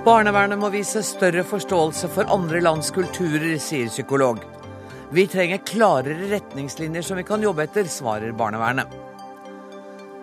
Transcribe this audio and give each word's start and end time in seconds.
Barnevernet 0.00 0.56
må 0.56 0.70
vise 0.72 1.02
større 1.04 1.42
forståelse 1.44 2.08
for 2.14 2.30
andre 2.32 2.62
lands 2.64 2.88
kulturer, 2.96 3.58
sier 3.60 3.90
psykolog. 3.92 4.38
Vi 5.12 5.26
trenger 5.28 5.60
klarere 5.68 6.30
retningslinjer 6.30 7.04
som 7.04 7.20
vi 7.20 7.24
kan 7.28 7.44
jobbe 7.44 7.66
etter, 7.66 7.84
svarer 7.84 8.32
barnevernet. 8.32 8.88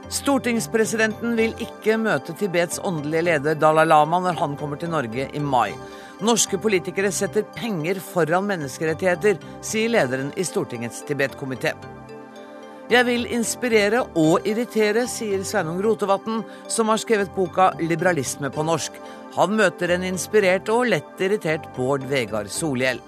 Stortingspresidenten 0.09 1.35
vil 1.37 1.53
ikke 1.61 1.99
møte 2.01 2.33
Tibets 2.39 2.81
åndelige 2.81 3.27
leder 3.27 3.59
Dalai 3.61 3.85
Lama 3.85 4.23
når 4.25 4.39
han 4.41 4.57
kommer 4.57 4.81
til 4.81 4.89
Norge 4.89 5.27
i 5.29 5.43
mai. 5.43 5.75
Norske 6.25 6.57
politikere 6.57 7.11
setter 7.13 7.45
penger 7.53 8.01
foran 8.01 8.49
menneskerettigheter, 8.49 9.37
sier 9.61 9.93
lederen 9.93 10.33
i 10.33 10.47
Stortingets 10.47 11.03
Tibet-komité. 11.05 11.75
Jeg 12.87 13.03
vil 13.03 13.25
inspirere 13.35 13.99
og 14.15 14.45
irritere, 14.47 15.01
sier 15.11 15.41
Sveinung 15.43 15.81
Rotevatn, 15.83 16.37
som 16.71 16.87
har 16.87 17.01
skrevet 17.01 17.33
boka 17.35 17.73
'Liberalisme 17.81 18.47
på 18.47 18.63
norsk'. 18.63 18.95
Han 19.35 19.57
møter 19.59 19.91
en 19.91 20.05
inspirert 20.07 20.69
og 20.71 20.87
lett 20.87 21.19
irritert 21.19 21.67
Bård 21.75 22.07
Vegard 22.07 22.47
Solhjell. 22.47 23.01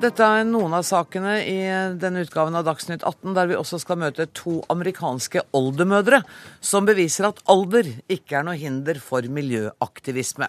Dette 0.00 0.24
er 0.24 0.48
noen 0.48 0.72
av 0.72 0.88
sakene 0.88 1.36
i 1.44 1.60
denne 2.00 2.24
utgaven 2.24 2.56
av 2.56 2.64
Dagsnytt 2.64 3.04
18, 3.04 3.34
der 3.36 3.52
vi 3.52 3.60
også 3.60 3.82
skal 3.84 4.00
møte 4.00 4.30
to 4.32 4.62
amerikanske 4.72 5.44
oldemødre 5.52 6.22
som 6.60 6.88
beviser 6.88 7.28
at 7.28 7.44
alder 7.44 7.84
ikke 8.08 8.40
er 8.40 8.48
noe 8.48 8.56
hinder 8.56 8.96
for 8.96 9.20
miljøaktivisme. 9.20 10.48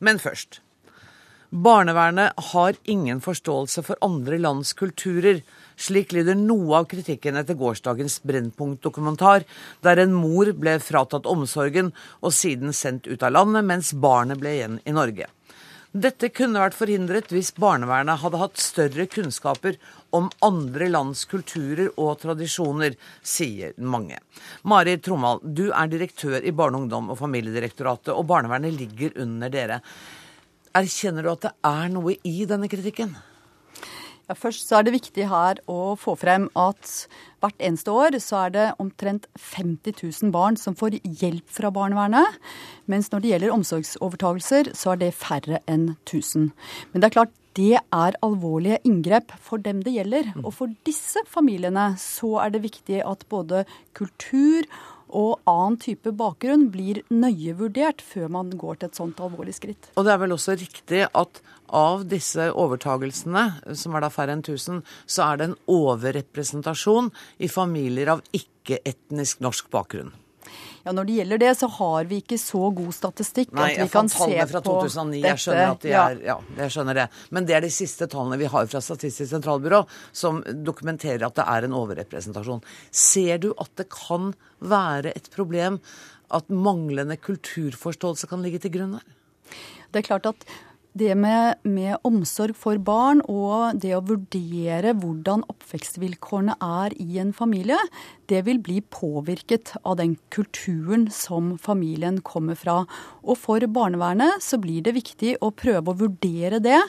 Men 0.00 0.18
først. 0.18 0.65
Barnevernet 1.50 2.32
har 2.52 2.74
ingen 2.84 3.20
forståelse 3.20 3.82
for 3.86 3.96
andre 4.00 4.38
lands 4.38 4.72
kulturer. 4.72 5.42
Slik 5.76 6.12
lyder 6.12 6.34
noe 6.34 6.80
av 6.80 6.88
kritikken 6.90 7.38
etter 7.38 7.54
gårsdagens 7.54 8.18
Brennpunkt-dokumentar, 8.26 9.46
der 9.86 10.02
en 10.02 10.16
mor 10.16 10.50
ble 10.58 10.78
fratatt 10.82 11.28
omsorgen 11.30 11.92
og 12.20 12.34
siden 12.34 12.74
sendt 12.74 13.06
ut 13.06 13.22
av 13.22 13.36
landet, 13.38 13.64
mens 13.64 13.94
barnet 13.94 14.42
ble 14.42 14.56
igjen 14.56 14.80
i 14.84 14.96
Norge. 14.96 15.30
Dette 15.96 16.28
kunne 16.34 16.60
vært 16.60 16.76
forhindret 16.76 17.30
hvis 17.32 17.54
barnevernet 17.56 18.20
hadde 18.20 18.40
hatt 18.42 18.58
større 18.60 19.06
kunnskaper 19.08 19.78
om 20.16 20.26
andre 20.44 20.90
lands 20.90 21.22
kulturer 21.30 21.88
og 21.94 22.18
tradisjoner, 22.20 22.98
sier 23.24 23.72
mange. 23.78 24.18
Mari 24.68 24.98
Trommald, 25.00 25.46
du 25.56 25.70
er 25.70 25.88
direktør 25.88 26.42
i 26.42 26.52
Barne-, 26.52 26.82
ungdom- 26.82 27.08
og 27.14 27.20
familiedirektoratet, 27.22 28.12
og 28.12 28.26
barnevernet 28.28 28.76
ligger 28.76 29.16
under 29.24 29.52
dere. 29.52 29.80
Erkjenner 30.76 31.24
du 31.24 31.32
at 31.32 31.46
det 31.46 31.54
er 31.64 31.88
noe 31.94 32.18
i 32.26 32.44
denne 32.48 32.68
kritikken? 32.68 33.14
Ja, 34.26 34.34
først 34.34 34.66
så 34.66 34.80
er 34.80 34.86
det 34.86 34.96
viktig 34.96 35.28
her 35.30 35.60
å 35.70 35.94
få 36.00 36.16
frem 36.18 36.48
at 36.58 36.90
hvert 37.40 37.62
eneste 37.62 37.94
år 37.94 38.16
så 38.20 38.40
er 38.42 38.54
det 38.56 38.64
omtrent 38.82 39.28
50 39.38 39.94
000 40.02 40.32
barn 40.34 40.58
som 40.58 40.74
får 40.76 40.98
hjelp 41.04 41.46
fra 41.54 41.70
barnevernet. 41.70 42.40
Mens 42.90 43.12
når 43.12 43.22
det 43.22 43.32
gjelder 43.32 43.54
omsorgsovertagelser, 43.54 44.72
så 44.74 44.96
er 44.96 45.02
det 45.04 45.12
færre 45.14 45.62
enn 45.70 45.92
1000. 45.94 46.50
Men 46.90 47.04
det 47.04 47.08
er 47.08 47.16
klart, 47.20 47.34
det 47.56 47.78
er 47.80 48.18
alvorlige 48.24 48.82
inngrep 48.84 49.32
for 49.42 49.62
dem 49.62 49.80
det 49.84 49.94
gjelder. 49.96 50.34
Og 50.42 50.52
for 50.58 50.74
disse 50.88 51.22
familiene 51.30 51.94
så 52.00 52.36
er 52.44 52.52
det 52.54 52.66
viktig 52.66 53.00
at 53.06 53.24
både 53.32 53.64
kultur 53.96 54.68
og 55.06 55.38
annen 55.46 55.78
type 55.80 56.10
bakgrunn 56.18 56.66
blir 56.74 57.02
nøye 57.14 57.54
vurdert 57.58 58.02
før 58.02 58.28
man 58.32 58.50
går 58.58 58.80
til 58.80 58.90
et 58.90 58.98
sånt 58.98 59.22
alvorlig 59.22 59.54
skritt. 59.56 59.90
Og 59.94 60.06
det 60.06 60.12
er 60.12 60.20
vel 60.22 60.34
også 60.34 60.56
riktig 60.58 61.04
at 61.06 61.40
av 61.66 62.04
disse 62.10 62.50
overtagelsene, 62.52 63.46
som 63.74 63.96
er 63.96 64.04
da 64.04 64.10
færre 64.12 64.36
enn 64.36 64.44
1000, 64.44 64.82
så 65.06 65.30
er 65.30 65.40
det 65.40 65.48
en 65.48 65.58
overrepresentasjon 65.70 67.10
i 67.38 67.50
familier 67.50 68.12
av 68.16 68.22
ikke-etnisk 68.36 69.42
norsk 69.46 69.70
bakgrunn. 69.72 70.12
Ja, 70.86 70.92
Når 70.94 71.06
det 71.08 71.14
gjelder 71.16 71.40
det, 71.42 71.48
så 71.58 71.66
har 71.80 72.04
vi 72.06 72.20
ikke 72.22 72.36
så 72.38 72.68
god 72.70 72.92
statistikk 72.94 73.50
Nei, 73.58 73.72
at 73.72 73.80
vi 73.80 73.90
kan 73.90 74.06
se 74.06 74.20
på 74.20 74.28
dette. 74.28 74.36
Nei, 74.36 74.44
jeg 74.44 74.50
fant 74.52 74.52
tallene 74.52 74.52
fra 74.52 74.60
2009. 74.68 75.22
Jeg 75.24 75.40
skjønner 75.42 75.72
at 75.72 75.82
de 75.82 75.94
er 75.98 76.20
ja, 76.28 76.36
jeg 76.60 76.74
skjønner 76.76 76.98
det. 77.00 77.06
Men 77.34 77.48
det 77.48 77.56
er 77.56 77.64
de 77.66 77.70
siste 77.74 78.06
tallene 78.12 78.38
vi 78.38 78.50
har 78.52 78.68
fra 78.70 78.82
Statistisk 78.86 79.32
sentralbyrå 79.32 79.80
som 80.14 80.38
dokumenterer 80.46 81.26
at 81.26 81.40
det 81.40 81.46
er 81.56 81.66
en 81.66 81.74
overrepresentasjon. 81.74 82.62
Ser 82.94 83.42
du 83.42 83.48
at 83.58 83.72
det 83.82 83.88
kan 83.90 84.30
være 84.62 85.10
et 85.18 85.26
problem 85.34 85.80
at 86.38 86.54
manglende 86.54 87.18
kulturforståelse 87.18 88.30
kan 88.30 88.46
ligge 88.46 88.62
til 88.62 88.76
grunn 88.78 88.94
her? 89.00 89.10
Det 89.90 90.04
er 90.04 90.06
klart 90.06 90.30
at 90.30 90.46
det 90.96 91.12
med, 91.18 91.60
med, 91.62 91.98
omsorg 92.06 92.56
for 92.56 92.80
barn 92.82 93.20
og 93.28 93.76
det 93.82 93.92
å 93.96 94.04
vurdere 94.06 94.94
hvordan 94.96 95.44
oppvekstvilkårene 95.52 96.56
er 96.62 96.96
i 97.02 97.18
en 97.22 97.34
familie, 97.36 97.78
det 98.30 98.42
vil 98.46 98.62
bli 98.64 98.80
påvirket 98.80 99.74
av 99.82 99.98
den 100.00 100.16
kulturen 100.32 101.06
som 101.12 101.54
familien 101.62 102.22
kommer 102.24 102.58
fra. 102.58 102.82
Og 103.22 103.36
for 103.42 103.66
barnevernet 103.68 104.42
så 104.44 104.60
blir 104.62 104.84
det 104.86 104.96
viktig 104.96 105.36
å 105.44 105.52
prøve 105.52 105.92
å 105.92 106.00
vurdere 106.06 106.62
det 106.64 106.80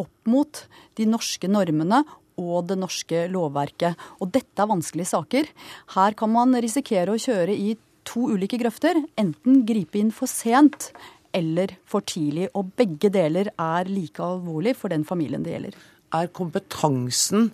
opp 0.00 0.14
mot 0.26 0.64
de 0.98 1.06
norske 1.06 1.50
normene 1.50 2.02
og 2.40 2.66
det 2.68 2.78
norske 2.80 3.26
lovverket. 3.30 3.94
Og 4.18 4.32
dette 4.34 4.62
er 4.62 4.70
vanskelige 4.70 5.12
saker. 5.12 5.50
Her 5.94 6.16
kan 6.18 6.32
man 6.34 6.56
risikere 6.58 7.14
å 7.14 7.20
kjøre 7.20 7.54
i 7.54 7.76
to 8.04 8.26
ulike 8.34 8.58
grøfter. 8.60 8.98
Enten 9.20 9.62
gripe 9.68 10.00
inn 10.00 10.10
for 10.14 10.30
sent 10.30 10.90
eller 11.34 11.76
for 11.88 12.06
tidlig. 12.06 12.48
Og 12.54 12.72
begge 12.78 13.10
deler 13.12 13.50
er 13.52 13.90
like 13.90 14.22
alvorlig 14.22 14.76
for 14.78 14.92
den 14.94 15.06
familien 15.08 15.44
det 15.44 15.56
gjelder. 15.56 15.78
Er 16.14 16.30
kompetansen 16.30 17.50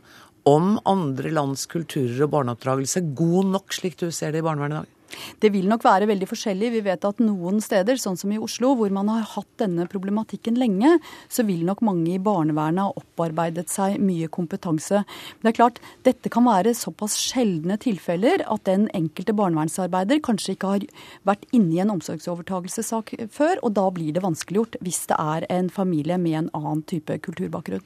om 0.48 0.78
andre 0.88 1.32
lands 1.32 1.66
kulturer 1.70 2.24
og 2.24 2.32
barneoppdragelse 2.36 3.02
god 3.16 3.52
nok, 3.56 3.74
slik 3.76 3.98
du 4.00 4.10
ser 4.12 4.32
det 4.32 4.42
i 4.42 4.46
barnevernet 4.46 4.76
i 4.76 4.82
dag? 4.82 4.96
Det 5.40 5.50
vil 5.54 5.68
nok 5.70 5.84
være 5.84 6.08
veldig 6.10 6.28
forskjellig. 6.30 6.70
Vi 6.76 6.82
vet 6.86 7.06
at 7.06 7.22
noen 7.22 7.60
steder, 7.64 7.98
sånn 8.00 8.18
som 8.20 8.32
i 8.32 8.38
Oslo, 8.40 8.72
hvor 8.78 8.92
man 8.94 9.10
har 9.12 9.26
hatt 9.34 9.48
denne 9.62 9.86
problematikken 9.90 10.58
lenge, 10.60 10.96
så 11.32 11.44
vil 11.48 11.64
nok 11.68 11.82
mange 11.86 12.14
i 12.14 12.20
barnevernet 12.22 12.84
ha 12.84 13.00
opparbeidet 13.00 13.68
seg 13.72 13.98
mye 14.02 14.30
kompetanse. 14.32 15.02
Men 15.04 15.48
det 15.48 15.52
er 15.54 15.58
klart, 15.60 15.80
dette 16.06 16.32
kan 16.32 16.46
være 16.48 16.76
såpass 16.76 17.16
sjeldne 17.20 17.78
tilfeller 17.80 18.44
at 18.46 18.66
den 18.68 18.88
enkelte 18.96 19.34
barnevernsarbeider 19.36 20.22
kanskje 20.24 20.56
ikke 20.56 20.74
har 20.74 20.86
vært 21.28 21.48
inne 21.56 21.76
i 21.76 21.82
en 21.84 21.94
omsorgsovertagelsessak 21.96 23.16
før, 23.32 23.60
og 23.64 23.74
da 23.78 23.88
blir 23.94 24.14
det 24.16 24.24
vanskeliggjort 24.24 24.80
hvis 24.84 25.04
det 25.10 25.18
er 25.20 25.50
en 25.50 25.70
familie 25.72 26.18
med 26.20 26.44
en 26.44 26.54
annen 26.56 26.86
type 26.90 27.18
kulturbakgrunn. 27.26 27.84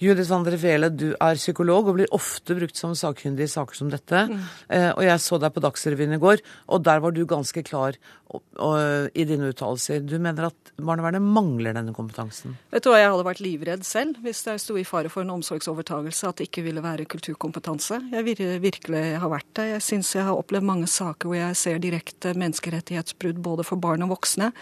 Judith 0.00 0.30
Vandre 0.32 0.56
Fele, 0.56 0.88
du 0.88 1.10
er 1.12 1.36
psykolog 1.36 1.90
og 1.90 1.98
blir 1.98 2.14
ofte 2.16 2.54
brukt 2.56 2.78
som 2.78 2.94
sakkyndig 2.96 3.44
i 3.44 3.52
saker 3.52 3.76
som 3.76 3.90
dette. 3.92 4.22
Mm. 4.30 4.38
Eh, 4.72 4.88
og 4.94 5.02
jeg 5.04 5.20
så 5.20 5.36
deg 5.42 5.52
på 5.52 5.60
Dagsrevyen 5.60 6.16
i 6.16 6.20
går, 6.22 6.40
og 6.72 6.86
der 6.86 7.02
var 7.04 7.12
du 7.12 7.26
ganske 7.28 7.60
klar 7.66 7.98
og, 8.30 8.40
og, 8.56 9.10
i 9.12 9.26
dine 9.28 9.50
uttalelser. 9.50 10.00
Du 10.06 10.14
mener 10.22 10.48
at 10.48 10.72
barnevernet 10.80 11.20
mangler 11.20 11.76
denne 11.76 11.92
kompetansen? 11.92 12.56
Vet 12.72 12.86
du 12.86 12.90
hva, 12.92 13.00
Jeg 13.02 13.10
hadde 13.12 13.26
vært 13.26 13.42
livredd 13.44 13.84
selv 13.84 14.22
hvis 14.24 14.40
jeg 14.46 14.62
sto 14.62 14.78
i 14.80 14.86
fare 14.88 15.10
for 15.12 15.26
en 15.26 15.34
omsorgsovertagelse 15.36 16.30
at 16.30 16.40
det 16.40 16.48
ikke 16.48 16.64
ville 16.64 16.84
være 16.84 17.08
kulturkompetanse. 17.10 18.00
Jeg 18.14 18.28
vir 18.30 18.42
virkelig 18.62 19.04
har 19.20 19.32
vært 19.32 19.50
det. 19.58 19.68
Jeg 19.74 19.84
syns 19.84 20.14
jeg 20.16 20.24
har 20.30 20.38
opplevd 20.38 20.68
mange 20.70 20.88
saker 20.88 21.28
hvor 21.28 21.40
jeg 21.40 21.60
ser 21.60 21.82
direkte 21.82 22.32
menneskerettighetsbrudd 22.40 23.42
både 23.44 23.68
for 23.68 23.82
barn 23.82 24.06
og 24.06 24.14
voksne. 24.14 24.52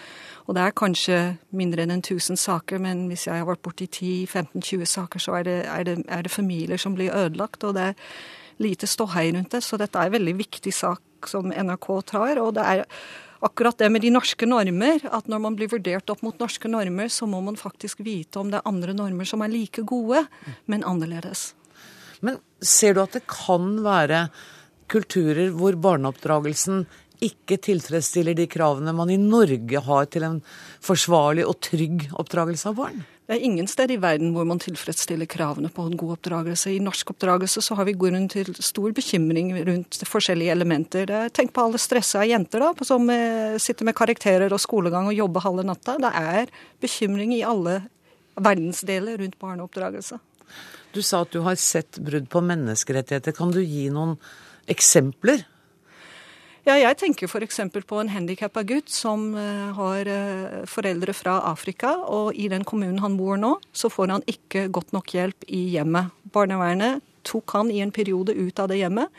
Og 0.48 0.56
det 0.56 0.64
er 0.64 0.76
kanskje 0.80 1.16
mindre 1.52 1.84
enn 1.84 1.92
en 1.92 2.00
1000 2.00 2.40
saker, 2.40 2.80
men 2.80 3.04
hvis 3.10 3.26
jeg 3.26 3.36
har 3.36 3.48
vært 3.48 3.60
borti 3.66 3.84
10-15-20 3.84 4.88
saker, 4.88 5.20
så 5.20 5.36
er 5.36 5.44
det, 5.44 5.56
er, 5.68 5.84
det, 5.84 5.96
er 6.08 6.24
det, 6.24 6.32
familier 6.32 6.80
som 6.80 6.94
blir 6.96 7.12
ødelagt. 7.12 7.66
Og 7.68 7.76
det 7.76 7.90
er 7.90 7.98
lite 8.64 8.88
ståhei 8.88 9.28
rundt 9.36 9.52
det. 9.52 9.60
Så 9.66 9.76
dette 9.76 10.00
er 10.00 10.08
en 10.08 10.16
veldig 10.16 10.34
viktig 10.40 10.72
sak 10.72 11.28
som 11.28 11.52
NRK 11.52 11.88
tar. 12.08 12.40
Og 12.40 12.54
det 12.56 12.64
er 12.64 12.84
akkurat 13.44 13.76
det 13.78 13.90
med 13.92 14.02
de 14.02 14.14
norske 14.14 14.48
normer, 14.48 15.04
at 15.04 15.28
når 15.28 15.42
man 15.44 15.58
blir 15.58 15.68
vurdert 15.70 16.08
opp 16.10 16.24
mot 16.24 16.40
norske 16.40 16.70
normer, 16.72 17.12
så 17.12 17.28
må 17.28 17.42
man 17.44 17.60
faktisk 17.60 18.00
vite 18.06 18.40
om 18.40 18.48
det 18.48 18.62
er 18.62 18.70
andre 18.72 18.96
normer 18.96 19.28
som 19.28 19.44
er 19.44 19.52
like 19.52 19.84
gode, 19.84 20.24
men 20.64 20.86
annerledes. 20.86 21.52
Men 22.24 22.40
ser 22.64 22.96
du 22.96 23.02
at 23.04 23.14
det 23.14 23.26
kan 23.30 23.76
være 23.84 24.30
kulturer 24.88 25.52
hvor 25.54 25.76
barneoppdragelsen 25.76 26.86
ikke 27.24 27.58
tilfredsstiller 27.66 28.36
de 28.38 28.46
kravene 28.50 28.94
man 28.94 29.10
i 29.10 29.18
Norge 29.20 29.80
har 29.84 30.08
til 30.12 30.26
en 30.26 30.40
forsvarlig 30.84 31.46
og 31.48 31.58
trygg 31.64 32.08
oppdragelse 32.18 32.70
av 32.70 32.76
barn? 32.78 33.06
Det 33.28 33.36
er 33.36 33.44
ingen 33.44 33.66
sted 33.68 33.90
i 33.92 33.98
verden 34.00 34.30
hvor 34.32 34.46
man 34.48 34.60
tilfredsstiller 34.62 35.28
kravene 35.28 35.68
på 35.68 35.84
en 35.84 35.98
god 36.00 36.14
oppdragelse. 36.14 36.70
I 36.72 36.80
norsk 36.80 37.10
oppdragelse 37.12 37.60
så 37.60 37.76
har 37.76 37.84
vi 37.84 37.96
grunn 38.00 38.24
til 38.32 38.54
stor 38.56 38.94
bekymring 38.96 39.50
rundt 39.66 40.00
forskjellige 40.08 40.54
elementer. 40.54 41.12
Tenk 41.36 41.52
på 41.52 41.66
alle 41.66 41.80
stressa 41.82 42.22
jenter 42.24 42.64
da, 42.64 42.70
som 42.88 43.04
eh, 43.12 43.58
sitter 43.60 43.84
med 43.84 43.98
karakterer 43.98 44.54
og 44.54 44.62
skolegang 44.64 45.10
og 45.10 45.18
jobber 45.18 45.44
halve 45.44 45.66
natta. 45.68 45.98
Det 46.00 46.14
er 46.22 46.54
bekymring 46.80 47.36
i 47.36 47.44
alle 47.44 47.82
verdensdeler 48.38 49.20
rundt 49.20 49.36
barneoppdragelse. 49.42 50.16
Du 50.96 51.02
sa 51.04 51.20
at 51.26 51.34
du 51.34 51.42
har 51.44 51.60
sett 51.60 52.00
brudd 52.00 52.30
på 52.32 52.40
menneskerettigheter. 52.48 53.36
Kan 53.36 53.52
du 53.52 53.60
gi 53.60 53.90
noen 53.92 54.16
eksempler? 54.72 55.44
Ja, 56.66 56.74
jeg 56.74 56.96
tenker 56.98 57.30
f.eks. 57.30 57.60
på 57.86 58.00
en 58.00 58.10
handikappa 58.10 58.64
gutt 58.66 58.90
som 58.90 59.30
uh, 59.38 59.70
har 59.76 60.08
uh, 60.10 60.64
foreldre 60.68 61.14
fra 61.14 61.38
Afrika, 61.48 61.94
og 62.04 62.34
i 62.34 62.48
den 62.50 62.66
kommunen 62.66 62.98
han 63.04 63.16
bor 63.20 63.38
nå, 63.40 63.54
så 63.72 63.90
får 63.92 64.16
han 64.16 64.26
ikke 64.26 64.66
godt 64.74 64.92
nok 64.96 65.14
hjelp 65.14 65.46
i 65.46 65.68
hjemmet. 65.76 66.10
Barnevernet 66.34 67.04
tok 67.28 67.54
han 67.56 67.70
i 67.70 67.80
en 67.84 67.94
periode 67.94 68.34
ut 68.34 68.58
av 68.58 68.72
det 68.72 68.80
hjemmet. 68.82 69.12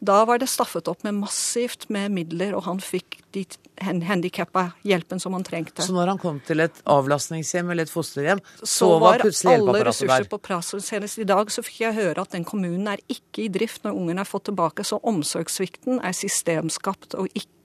Da 0.00 0.22
var 0.24 0.40
det 0.40 0.48
staffet 0.48 0.88
opp 0.88 1.02
med 1.04 1.18
massivt 1.18 1.88
med 1.92 2.12
midler, 2.14 2.54
og 2.56 2.64
han 2.64 2.78
fikk 2.80 3.18
de 3.36 3.44
handikappa 3.80 4.70
hjelpen 4.86 5.20
som 5.20 5.36
han 5.36 5.44
trengte. 5.44 5.84
Så 5.84 5.92
når 5.92 6.14
han 6.14 6.20
kom 6.20 6.40
til 6.46 6.64
et 6.64 6.80
avlastningshjem 6.88 7.68
eller 7.72 7.84
et 7.84 7.92
fosterhjem, 7.92 8.40
så, 8.62 8.70
så 8.72 8.90
var 9.02 9.20
plutselig 9.20 9.58
hjelpeapparatet 9.58 9.60
der? 9.60 9.76
alle 9.76 9.86
ressurser 9.90 10.30
på 10.32 10.40
plass. 10.48 10.72
Senest 10.86 11.20
i 11.20 11.28
dag 11.28 11.52
så 11.52 11.64
fikk 11.66 11.84
jeg 11.84 11.98
høre 12.00 12.24
at 12.24 12.32
den 12.32 12.48
kommunen 12.48 12.88
er 12.94 13.04
ikke 13.12 13.44
i 13.44 13.52
drift 13.52 13.84
når 13.84 14.00
ungen 14.00 14.24
er 14.24 14.28
fått 14.28 14.48
tilbake, 14.48 14.88
så 14.88 15.02
omsorgssvikten 15.04 16.00
er 16.00 16.16
systemskapt 16.16 17.18
og 17.20 17.28
ikke 17.34 17.59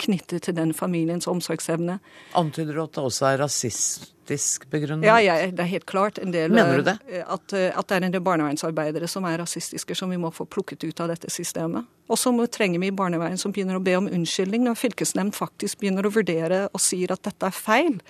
knyttet 0.00 0.42
til 0.46 0.54
den 0.56 0.72
familiens 0.76 1.26
omsorgsevne. 1.30 1.98
Antyder 2.38 2.74
du 2.78 2.82
at 2.84 2.92
det 2.96 3.04
også 3.04 3.26
er 3.32 3.40
rasistisk 3.42 4.66
begrunnet? 4.70 5.06
Ja, 5.08 5.18
ja, 5.22 5.34
det 5.50 5.60
er 5.64 5.70
helt 5.70 5.86
klart. 5.90 6.18
En 6.22 6.32
del, 6.34 6.50
Mener 6.54 6.78
du 6.80 6.82
det? 6.86 6.96
eh, 7.10 7.24
At, 7.26 7.52
eh, 7.52 7.70
at 7.78 7.88
det 7.90 7.96
er 7.98 8.06
en 8.08 8.12
del 8.14 8.24
barnevernsarbeidere 8.26 9.08
som 9.10 9.24
er 9.28 9.38
rasistiske, 9.42 9.94
som 9.98 10.10
vi 10.10 10.16
må 10.20 10.30
få 10.32 10.46
plukket 10.46 10.84
ut 10.84 11.00
av 11.00 11.08
dette 11.12 11.30
systemet. 11.30 11.84
Og 12.10 12.18
så 12.18 12.32
trenger 12.50 12.80
vi 12.82 12.90
barnevern 12.90 13.38
som 13.38 13.52
begynner 13.52 13.76
å 13.78 13.84
be 13.84 13.94
om 13.98 14.08
unnskyldning 14.10 14.64
når 14.66 14.78
fylkesnemnd 14.80 15.34
faktisk 15.36 15.78
begynner 15.82 16.06
å 16.08 16.14
vurdere 16.14 16.64
og 16.72 16.80
sier 16.80 17.12
at 17.14 17.22
dette 17.22 17.46
er 17.46 17.54
feil. 17.54 18.00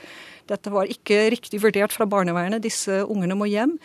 Dette 0.49 0.71
var 0.73 0.87
ikke 0.91 1.31
riktig 1.31 1.61
vurdert 1.63 1.93
fra 1.93 2.07
barnevernet, 2.07 2.63
disse 2.65 3.03
ungene 3.07 3.37
må 3.37 3.47
hjem. 3.51 3.79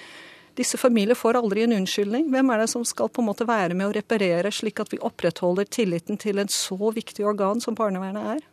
Disse 0.55 0.79
familier 0.79 1.17
får 1.19 1.41
aldri 1.41 1.65
en 1.65 1.75
unnskyldning. 1.75 2.29
Hvem 2.31 2.51
er 2.53 2.63
det 2.63 2.71
som 2.71 2.85
skal 2.87 3.11
på 3.11 3.23
en 3.23 3.29
måte 3.29 3.47
være 3.47 3.75
med 3.75 3.89
å 3.89 3.95
reparere, 3.95 4.51
slik 4.55 4.79
at 4.79 4.93
vi 4.93 5.01
opprettholder 5.03 5.67
tilliten 5.67 6.19
til 6.21 6.39
en 6.39 6.51
så 6.51 6.77
viktig 6.95 7.25
organ 7.27 7.63
som 7.63 7.75
barnevernet 7.75 8.35
er? 8.37 8.45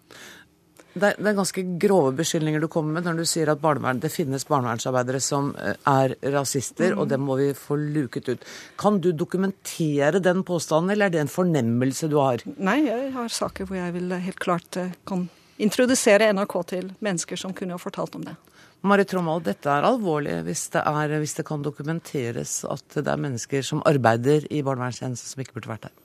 Det 0.93 1.09
er, 1.15 1.33
ganske 1.33 1.63
grove 1.81 2.11
beskyldninger 2.19 2.61
du 2.61 2.69
kommer 2.69 2.99
med 2.99 3.07
når 3.07 3.23
du 3.23 3.29
sier 3.29 3.49
at 3.49 3.63
det 4.03 4.11
finnes 4.13 4.45
barnevernsarbeidere 4.45 5.21
som 5.25 5.55
eh, 5.57 5.79
er 5.89 6.15
rasister, 6.35 6.93
og 6.99 7.09
det 7.09 7.17
må 7.17 7.39
vi 7.41 7.55
få 7.57 7.79
luket 7.81 8.29
ut. 8.29 8.45
Kan 8.77 9.01
du 9.01 9.13
dokumentere 9.13 10.21
den 10.21 10.43
påstanden, 10.45 10.93
eller 10.93 11.07
er 11.07 11.15
det 11.15 11.23
en 11.23 11.33
fornemmelse 11.33 12.11
du 12.13 12.19
har? 12.21 12.45
Nei, 12.59 12.83
jeg 12.85 13.13
har 13.15 13.33
saker 13.33 13.71
hvor 13.71 13.81
jeg 13.81 13.95
vil 13.97 14.13
helt 14.13 14.43
klart 14.43 14.77
eh, 14.77 14.93
kan 15.09 15.31
introdusere 15.63 16.29
NRK 16.35 16.59
til 16.75 16.93
mennesker 17.01 17.41
som 17.41 17.57
kunne 17.57 17.79
ha 17.79 17.81
fortalt 17.81 18.19
om 18.19 18.27
det. 18.29 18.37
Marit 18.83 19.13
Trommald, 19.13 19.45
dette 19.47 19.71
er 19.71 19.85
alvorlig 19.87 20.41
hvis 20.43 20.65
det, 20.75 20.83
er, 20.83 21.13
hvis 21.23 21.37
det 21.39 21.45
kan 21.47 21.63
dokumenteres 21.63 22.63
at 22.67 22.97
det 22.99 23.07
er 23.07 23.21
mennesker 23.21 23.63
som 23.67 23.83
arbeider 23.87 24.49
i 24.51 24.63
barnevernstjenesten 24.67 25.35
som 25.35 25.45
ikke 25.45 25.61
burde 25.61 25.71
vært 25.71 25.87
der. 25.87 26.02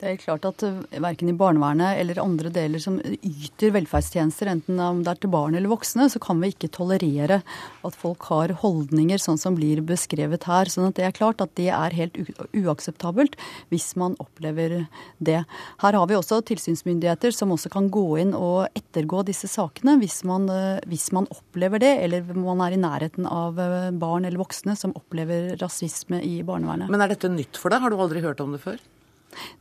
Det 0.00 0.08
er 0.08 0.20
klart 0.20 0.46
at 0.48 0.62
uh, 0.64 0.78
verken 1.04 1.28
i 1.28 1.36
barnevernet 1.36 1.98
eller 2.00 2.22
andre 2.22 2.48
deler 2.54 2.80
som 2.80 2.96
yter 3.20 3.74
velferdstjenester, 3.74 4.48
enten 4.48 4.78
om 4.80 5.02
det 5.04 5.12
er 5.12 5.18
til 5.20 5.32
barn 5.32 5.56
eller 5.58 5.68
voksne, 5.68 6.06
så 6.08 6.20
kan 6.22 6.40
vi 6.40 6.52
ikke 6.54 6.70
tolerere 6.72 7.42
at 7.84 7.98
folk 8.00 8.24
har 8.30 8.54
holdninger 8.62 9.20
sånn 9.20 9.40
som 9.40 9.58
blir 9.58 9.82
beskrevet 9.84 10.46
her. 10.48 10.70
sånn 10.72 10.88
at 10.88 10.96
det 10.96 11.04
er 11.04 11.16
klart 11.16 11.44
at 11.44 11.52
det 11.60 11.68
er 11.76 11.96
helt 11.98 12.16
uakseptabelt 12.56 13.36
hvis 13.68 13.90
man 14.00 14.16
opplever 14.24 14.86
det. 15.18 15.42
Her 15.84 15.98
har 15.98 16.08
vi 16.08 16.16
også 16.16 16.40
tilsynsmyndigheter 16.48 17.36
som 17.36 17.52
også 17.52 17.68
kan 17.72 17.90
gå 17.92 18.06
inn 18.22 18.32
og 18.36 18.70
ettergå 18.78 19.20
disse 19.28 19.50
sakene 19.52 19.98
hvis 20.00 20.22
man, 20.24 20.48
uh, 20.48 20.80
hvis 20.88 21.10
man 21.12 21.28
opplever 21.34 21.82
det, 21.82 21.92
eller 22.06 22.24
man 22.32 22.64
er 22.64 22.78
i 22.78 22.80
nærheten 22.80 23.28
av 23.28 23.60
uh, 23.60 23.92
barn 23.92 24.24
eller 24.24 24.40
voksne 24.40 24.78
som 24.80 24.96
opplever 24.96 25.58
rasisme 25.60 26.22
i 26.24 26.40
barnevernet. 26.40 26.88
Men 26.88 27.04
er 27.04 27.12
dette 27.12 27.28
nytt 27.28 27.60
for 27.60 27.68
deg? 27.68 27.84
Har 27.84 27.92
du 27.92 28.00
aldri 28.00 28.24
hørt 28.24 28.40
om 28.40 28.56
det 28.56 28.64
før? 28.64 28.80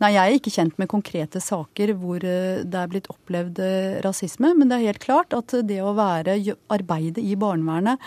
Nei, 0.02 0.14
jeg 0.16 0.24
er 0.24 0.40
ikke 0.40 0.54
kjent 0.54 0.80
med 0.82 0.90
konkrete 0.92 1.42
saker 1.44 1.94
hvor 2.00 2.24
eh, 2.26 2.66
det 2.66 2.82
er 2.82 2.92
blitt 2.92 3.12
opplevd 3.12 3.62
eh, 3.64 4.02
rasisme, 4.06 4.54
men 4.58 4.72
det 4.72 4.80
er 4.80 4.90
helt 4.92 5.06
klart 5.06 5.36
at 5.38 5.56
det 5.68 5.82
å 5.84 5.96
være, 5.98 6.40
arbeide 6.74 7.24
i 7.24 7.38
barnevernet 7.40 8.02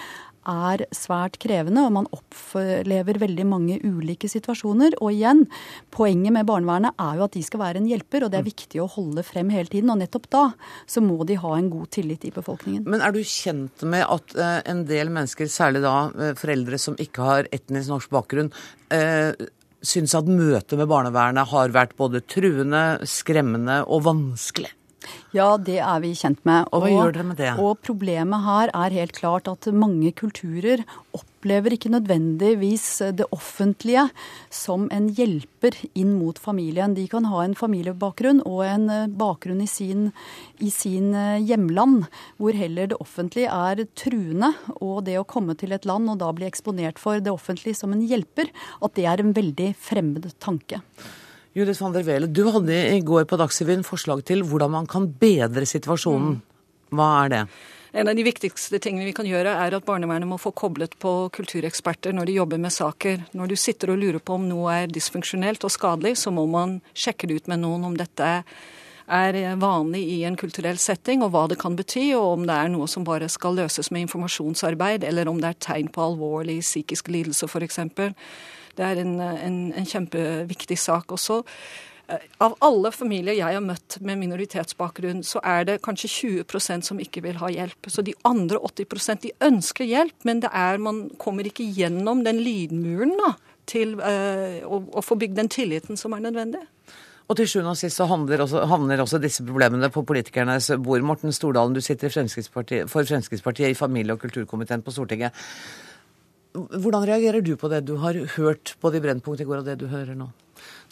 er 0.49 0.83
svært 0.91 1.37
krevende, 1.39 1.85
og 1.87 1.93
man 1.95 2.09
opplever 2.11 3.21
veldig 3.23 3.45
mange 3.47 3.77
ulike 3.87 4.27
situasjoner. 4.27 4.97
Og 4.99 5.13
igjen, 5.15 5.45
poenget 5.95 6.35
med 6.35 6.49
barnevernet 6.49 6.99
er 6.99 7.21
jo 7.21 7.27
at 7.29 7.37
de 7.37 7.45
skal 7.47 7.63
være 7.63 7.79
en 7.79 7.87
hjelper, 7.87 8.27
og 8.27 8.33
det 8.33 8.41
er 8.41 8.49
viktig 8.49 8.83
å 8.83 8.89
holde 8.91 9.23
frem 9.27 9.53
hele 9.55 9.71
tiden. 9.71 9.93
Og 9.95 10.01
nettopp 10.03 10.27
da 10.35 10.45
så 10.91 11.05
må 11.05 11.23
de 11.29 11.39
ha 11.39 11.55
en 11.55 11.71
god 11.71 11.93
tillit 11.95 12.27
i 12.27 12.35
befolkningen. 12.35 12.83
Men 12.91 13.07
er 13.07 13.15
du 13.15 13.23
kjent 13.23 13.87
med 13.87 14.03
at 14.03 14.35
eh, 14.35 14.59
en 14.73 14.83
del 14.91 15.15
mennesker, 15.15 15.47
særlig 15.47 15.85
da 15.87 15.97
foreldre 16.39 16.81
som 16.81 16.99
ikke 16.99 17.29
har 17.29 17.53
etnisk 17.55 17.95
norsk 17.95 18.11
bakgrunn, 18.19 18.51
syns 19.83 20.15
at 20.19 20.29
møtet 20.31 20.79
med 20.79 20.89
barnevernet 20.91 21.51
har 21.51 21.75
vært 21.75 21.97
både 21.99 22.23
truende, 22.25 23.03
skremmende 23.09 23.83
og 23.87 24.07
vanskelig? 24.07 24.71
Ja, 25.35 25.57
det 25.59 25.81
er 25.83 26.01
vi 26.05 26.13
kjent 26.15 26.43
med. 26.47 26.69
Og 26.71 26.85
hva 26.85 26.93
gjør 26.93 27.15
dere 27.17 27.29
med 27.33 27.41
det? 27.41 27.53
Og 27.59 27.81
problemet 27.83 28.47
her 28.47 28.73
er 28.85 28.95
helt 28.95 29.17
klart 29.17 29.51
at 29.51 29.69
mange 29.75 30.15
kulturer 30.15 30.85
opplever 31.11 31.29
ikke 31.43 31.91
nødvendigvis 31.91 33.03
det 33.17 33.27
offentlige 33.33 34.11
som 34.51 34.89
en 34.93 35.09
hjelper 35.09 35.73
inn 35.95 36.15
mot 36.19 36.39
familien. 36.39 36.95
De 36.95 37.07
kan 37.09 37.25
ha 37.25 37.43
en 37.43 37.55
familiebakgrunn 37.55 38.43
og 38.47 38.65
en 38.65 38.91
eh, 38.91 39.09
bakgrunn 39.09 39.61
i 39.61 39.67
sin, 39.67 40.13
i 40.61 40.71
sin 40.71 41.15
eh, 41.15 41.43
hjemland, 41.43 42.07
hvor 42.39 42.53
heller 42.53 42.87
det 42.87 43.01
offentlige 43.01 43.51
er 43.51 43.87
truende. 43.95 44.53
Og 44.81 45.05
det 45.05 45.19
å 45.19 45.25
komme 45.25 45.55
til 45.55 45.73
et 45.73 45.85
land 45.85 46.09
og 46.09 46.19
da 46.19 46.31
bli 46.33 46.47
eksponert 46.47 46.99
for 46.99 47.19
det 47.19 47.33
offentlige 47.33 47.75
som 47.75 47.93
en 47.93 48.07
hjelper, 48.07 48.49
at 48.83 48.95
det 48.95 49.07
er 49.07 49.21
en 49.21 49.35
veldig 49.35 49.75
fremmed 49.75 50.31
tanke. 50.39 50.81
Judith 51.53 51.83
van 51.83 51.93
der 51.93 52.07
Wehle, 52.07 52.31
du 52.33 52.47
hadde 52.49 52.73
i 52.95 53.03
går 53.05 53.27
på 53.29 53.37
Dagsrevyen 53.37 53.85
forslag 53.85 54.23
til 54.25 54.41
hvordan 54.47 54.73
man 54.73 54.87
kan 54.89 55.11
bedre 55.21 55.67
situasjonen. 55.69 56.39
Hva 56.93 57.09
er 57.25 57.33
det? 57.33 57.47
En 57.95 58.09
av 58.09 58.17
de 58.17 58.23
viktigste 58.25 58.79
tingene 58.81 59.05
vi 59.05 59.13
kan 59.13 59.27
gjøre, 59.29 59.53
er 59.53 59.75
at 59.77 59.85
barnevernet 59.85 60.25
må 60.29 60.39
få 60.41 60.55
koblet 60.57 60.95
på 61.03 61.11
kultureksperter 61.37 62.15
når 62.17 62.31
de 62.31 62.37
jobber 62.39 62.61
med 62.63 62.73
saker. 62.73 63.27
Når 63.37 63.51
du 63.53 63.57
sitter 63.61 63.93
og 63.93 64.01
lurer 64.01 64.23
på 64.25 64.39
om 64.39 64.47
noe 64.49 64.73
er 64.73 64.89
dysfunksjonelt 64.89 65.67
og 65.69 65.75
skadelig, 65.75 66.15
så 66.23 66.33
må 66.33 66.47
man 66.49 66.79
sjekke 66.97 67.29
det 67.29 67.43
ut 67.43 67.53
med 67.53 67.61
noen 67.61 67.85
om 67.91 67.99
dette 68.01 68.31
er 69.13 69.39
vanlig 69.61 70.01
i 70.09 70.19
en 70.25 70.39
kulturell 70.41 70.81
setting, 70.81 71.21
og 71.21 71.35
hva 71.35 71.45
det 71.53 71.61
kan 71.61 71.77
bety, 71.77 72.15
og 72.17 72.39
om 72.39 72.49
det 72.49 72.57
er 72.57 72.73
noe 72.73 72.89
som 72.89 73.05
bare 73.05 73.29
skal 73.29 73.61
løses 73.61 73.93
med 73.93 74.07
informasjonsarbeid, 74.07 75.05
eller 75.05 75.29
om 75.29 75.43
det 75.43 75.53
er 75.53 75.63
tegn 75.69 75.93
på 75.93 76.07
alvorlig 76.07 76.63
psykisk 76.65 77.13
lidelse, 77.13 77.45
f.eks. 77.45 77.83
Det 78.73 78.89
er 78.89 79.05
en, 79.05 79.19
en, 79.21 79.59
en 79.77 79.89
kjempeviktig 79.89 80.81
sak 80.81 81.13
også. 81.13 81.43
Av 82.43 82.55
alle 82.65 82.91
familier 82.95 83.37
jeg 83.37 83.57
har 83.57 83.65
møtt 83.65 83.99
med 84.05 84.21
minoritetsbakgrunn, 84.21 85.23
så 85.27 85.41
er 85.47 85.67
det 85.69 85.79
kanskje 85.85 86.11
20% 86.11 86.89
som 86.89 87.01
ikke 87.03 87.23
vil 87.25 87.39
ha 87.41 87.51
hjelp. 87.53 87.89
Så 87.89 88.05
de 88.05 88.15
andre 88.29 88.61
80% 88.61 89.23
de 89.27 89.33
ønsker 89.47 89.89
hjelp, 89.89 90.17
men 90.29 90.43
det 90.45 90.51
er, 90.53 90.83
man 90.83 91.07
kommer 91.23 91.49
ikke 91.49 91.69
gjennom 91.77 92.25
den 92.27 92.43
lydmuren 92.43 93.15
da, 93.21 93.35
til 93.71 93.95
uh, 94.03 94.61
å, 94.67 94.83
å 94.99 95.05
få 95.05 95.17
bygd 95.21 95.39
den 95.39 95.51
tilliten 95.53 96.01
som 96.01 96.17
er 96.17 96.25
nødvendig. 96.27 96.65
Og 97.31 97.39
til 97.39 97.49
sjuende 97.49 97.73
og 97.73 97.79
sist 97.79 97.97
så 97.97 98.09
handler 98.11 98.43
også, 98.45 98.65
også 98.67 99.21
disse 99.23 99.45
problemene 99.47 99.89
på 99.95 100.03
politikernes 100.05 100.73
bord. 100.83 101.07
Morten 101.07 101.33
Stordalen, 101.33 101.73
du 101.73 101.81
sitter 101.81 102.13
Fremskrittspartiet, 102.13 102.91
for 102.91 103.07
Fremskrittspartiet 103.09 103.73
i 103.73 103.79
familie- 103.79 104.13
og 104.13 104.21
kulturkomiteen 104.21 104.83
på 104.85 104.93
Stortinget. 104.93 105.33
Hvordan 106.53 107.07
reagerer 107.09 107.41
du 107.41 107.55
på 107.57 107.71
det 107.73 107.87
du 107.89 107.95
har 108.03 108.19
hørt 108.37 108.75
både 108.83 108.99
i 108.99 109.05
Brennpunkt 109.07 109.41
i 109.41 109.49
går 109.49 109.63
og 109.63 109.71
det 109.71 109.79
du 109.81 109.87
hører 109.89 110.19
nå? 110.19 110.29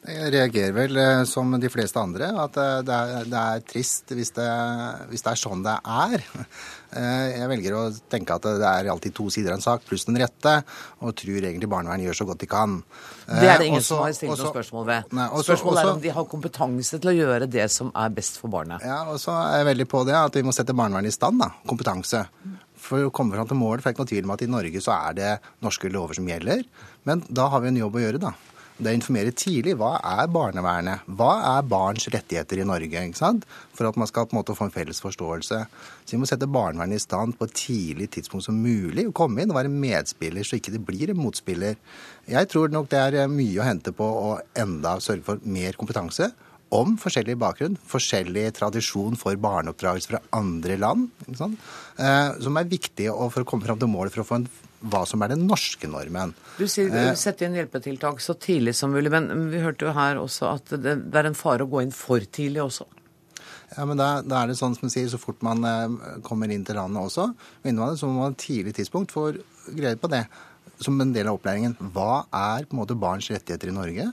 Jeg 0.00 0.30
reagerer 0.33 0.73
vel 0.73 0.97
eh, 0.97 1.23
som 1.28 1.52
de 1.61 1.69
fleste 1.69 2.00
andre, 2.00 2.30
at 2.40 2.54
eh, 2.57 2.78
det 2.88 2.97
er, 2.97 3.26
det 3.28 3.40
er 3.40 3.64
trist 3.69 4.12
hvis 4.16 4.33
det, 4.33 4.47
hvis 5.11 5.25
det, 5.26 5.33
er 5.35 5.40
sånn 5.40 5.64
det 5.66 5.78
er. 5.85 6.25
Eh, 6.90 7.37
jeg 7.38 7.47
velger 7.47 7.75
å 7.78 7.80
tenke 8.11 8.35
at 8.35 8.47
det 8.59 8.66
er 8.66 8.88
alltid 8.90 9.12
to 9.14 9.28
sider 9.30 9.52
av 9.52 9.61
en 9.61 9.62
sak, 9.62 9.85
pluss 9.87 10.09
den 10.09 10.16
rette, 10.19 10.57
og 10.99 11.12
tror 11.21 11.37
egentlig 11.38 11.69
barnevernet 11.71 12.09
gjør 12.09 12.19
så 12.19 12.26
godt 12.26 12.42
de 12.42 12.49
kan. 12.50 12.73
Det 13.28 13.47
er 13.47 13.62
det 13.62 13.69
ingen 13.69 13.78
Også, 13.78 13.92
som 13.92 14.02
har 14.02 14.16
stilt 14.16 14.33
også, 14.35 14.49
noe 14.49 14.54
spørsmål 14.57 14.88
ved. 14.88 15.12
Nei, 15.14 15.28
også, 15.28 15.47
Spørsmålet 15.52 15.83
er 15.85 15.92
om 15.92 16.02
de 16.02 16.12
har 16.16 16.26
kompetanse 16.33 16.99
til 16.99 17.12
å 17.12 17.14
gjøre 17.14 17.47
det 17.47 17.69
som 17.71 17.95
er 17.95 18.11
best 18.19 18.42
for 18.42 18.50
barnet. 18.50 18.83
Ja, 18.83 19.04
og 19.07 19.23
så 19.23 19.37
er 19.38 19.61
jeg 19.61 19.71
veldig 19.71 19.87
på 19.95 20.02
det 20.11 20.19
at 20.19 20.40
vi 20.40 20.42
må 20.49 20.57
sette 20.57 20.75
barnevernet 20.75 21.14
i 21.14 21.19
stand, 21.21 21.38
da. 21.45 21.52
Kompetanse. 21.71 22.25
For 22.90 23.07
å 23.07 23.14
komme 23.14 23.38
fram 23.38 23.54
til 23.54 23.62
målet, 23.62 23.85
for 23.85 23.87
det 23.87 23.92
er 23.92 24.00
ikke 24.00 24.09
noe 24.09 24.14
tvil 24.16 24.26
om 24.26 24.35
at 24.35 24.47
i 24.49 24.54
Norge 24.59 24.83
så 24.83 24.99
er 24.99 25.19
det 25.23 25.33
norske 25.62 25.95
lover 25.95 26.19
som 26.19 26.35
gjelder. 26.35 26.66
Men 27.07 27.23
da 27.30 27.47
har 27.54 27.62
vi 27.62 27.71
en 27.71 27.85
jobb 27.85 28.02
å 28.02 28.09
gjøre, 28.09 28.26
da. 28.26 28.35
Det 28.80 28.88
å 28.88 28.96
informere 28.96 29.32
tidlig. 29.37 29.75
Hva 29.76 29.99
er 30.00 30.28
barnevernet? 30.32 31.02
Hva 31.18 31.34
er 31.50 31.66
barns 31.68 32.06
rettigheter 32.08 32.62
i 32.62 32.64
Norge? 32.64 33.02
For 33.76 33.84
at 33.84 33.99
man 34.00 34.08
skal 34.08 34.25
på 34.25 34.32
en 34.32 34.38
måte 34.38 34.54
få 34.56 34.70
en 34.70 34.72
felles 34.72 35.02
forståelse. 35.04 35.58
Så 35.68 36.14
vi 36.14 36.20
må 36.22 36.28
sette 36.28 36.49
barnevernet 36.49 36.96
i 36.96 37.04
stand 37.04 37.37
på 37.37 37.44
et 37.44 37.56
tidlig 37.60 38.08
tidspunkt 38.16 38.46
som 38.49 38.56
mulig. 38.56 39.04
å 39.10 39.12
Komme 39.16 39.44
inn 39.44 39.52
og 39.52 39.58
være 39.58 39.72
medspiller, 39.72 40.49
så 40.49 40.56
ikke 40.56 40.72
det 40.72 40.80
blir 40.88 41.12
en 41.12 41.20
motspiller. 41.20 41.76
Jeg 42.25 42.49
tror 42.49 42.72
nok 42.72 42.88
det 42.88 43.02
er 43.04 43.28
mye 43.28 43.60
å 43.60 43.68
hente 43.68 43.92
på 43.92 44.06
å 44.06 44.38
enda 44.56 44.96
sørge 45.04 45.28
for 45.28 45.44
mer 45.44 45.76
kompetanse 45.76 46.30
om 46.72 46.96
forskjellig 47.02 47.37
bakgrunn, 47.40 47.76
forskjellig 47.90 48.46
tradisjon 48.56 49.18
for 49.18 49.37
barneoppdragelse 49.42 50.12
fra 50.12 50.22
andre 50.38 50.76
land, 50.80 51.08
eh, 51.28 52.32
som 52.40 52.56
er 52.56 52.70
viktig 52.70 53.10
for 53.10 53.42
å 53.42 53.49
komme 53.49 53.66
fram 53.66 53.80
til 53.80 53.90
målet 53.90 54.14
for 54.14 54.22
å 54.22 54.28
få 54.28 54.40
en, 54.40 54.49
hva 54.80 55.02
som 55.08 55.22
er 55.22 55.34
den 55.34 55.44
norske 55.49 55.88
normen. 55.90 56.32
Du 56.56 56.66
sier 56.68 56.88
Eh, 56.90 57.12
sette 57.18 57.44
inn 57.44 57.56
hjelpetiltak 57.58 58.22
så 58.25 58.34
tidlig 58.34 58.75
som 58.78 58.92
mulig, 58.94 59.10
men 59.12 59.50
vi 59.52 59.60
hørte 59.60 59.88
jo 59.88 59.92
her 59.96 60.20
også 60.20 60.54
at 60.54 60.72
det, 60.76 60.96
det 61.12 61.20
er 61.20 61.28
en 61.28 61.38
fare 61.38 61.66
å 61.66 61.70
gå 61.70 61.82
inn 61.84 61.92
for 61.94 62.20
tidlig 62.20 62.62
også. 62.64 62.87
Ja, 63.76 63.84
men 63.87 64.00
da, 64.00 64.08
da 64.26 64.40
er 64.40 64.50
det 64.50 64.58
sånn 64.58 64.75
som 64.75 64.88
du 64.88 64.92
sier, 64.92 65.08
så 65.12 65.20
fort 65.20 65.42
man 65.46 65.62
eh, 65.64 66.18
kommer 66.26 66.50
inn 66.50 66.64
til 66.66 66.80
landet 66.80 67.10
også, 67.10 67.28
innvandrer, 67.62 68.00
så 68.00 68.08
må 68.10 68.25
man 68.25 68.38
tidlig 68.40 68.75
tidspunkt 68.78 69.14
få 69.14 69.30
greie 69.76 70.00
på 70.00 70.10
det 70.10 70.25
som 70.80 70.96
en 71.00 71.12
del 71.14 71.28
av 71.28 71.38
opplæringen. 71.38 71.76
Hva 71.94 72.25
er 72.32 72.66
på 72.66 72.75
en 72.75 72.82
måte 72.82 72.99
barns 72.99 73.28
rettigheter 73.30 73.70
i 73.70 73.76
Norge? 73.76 74.08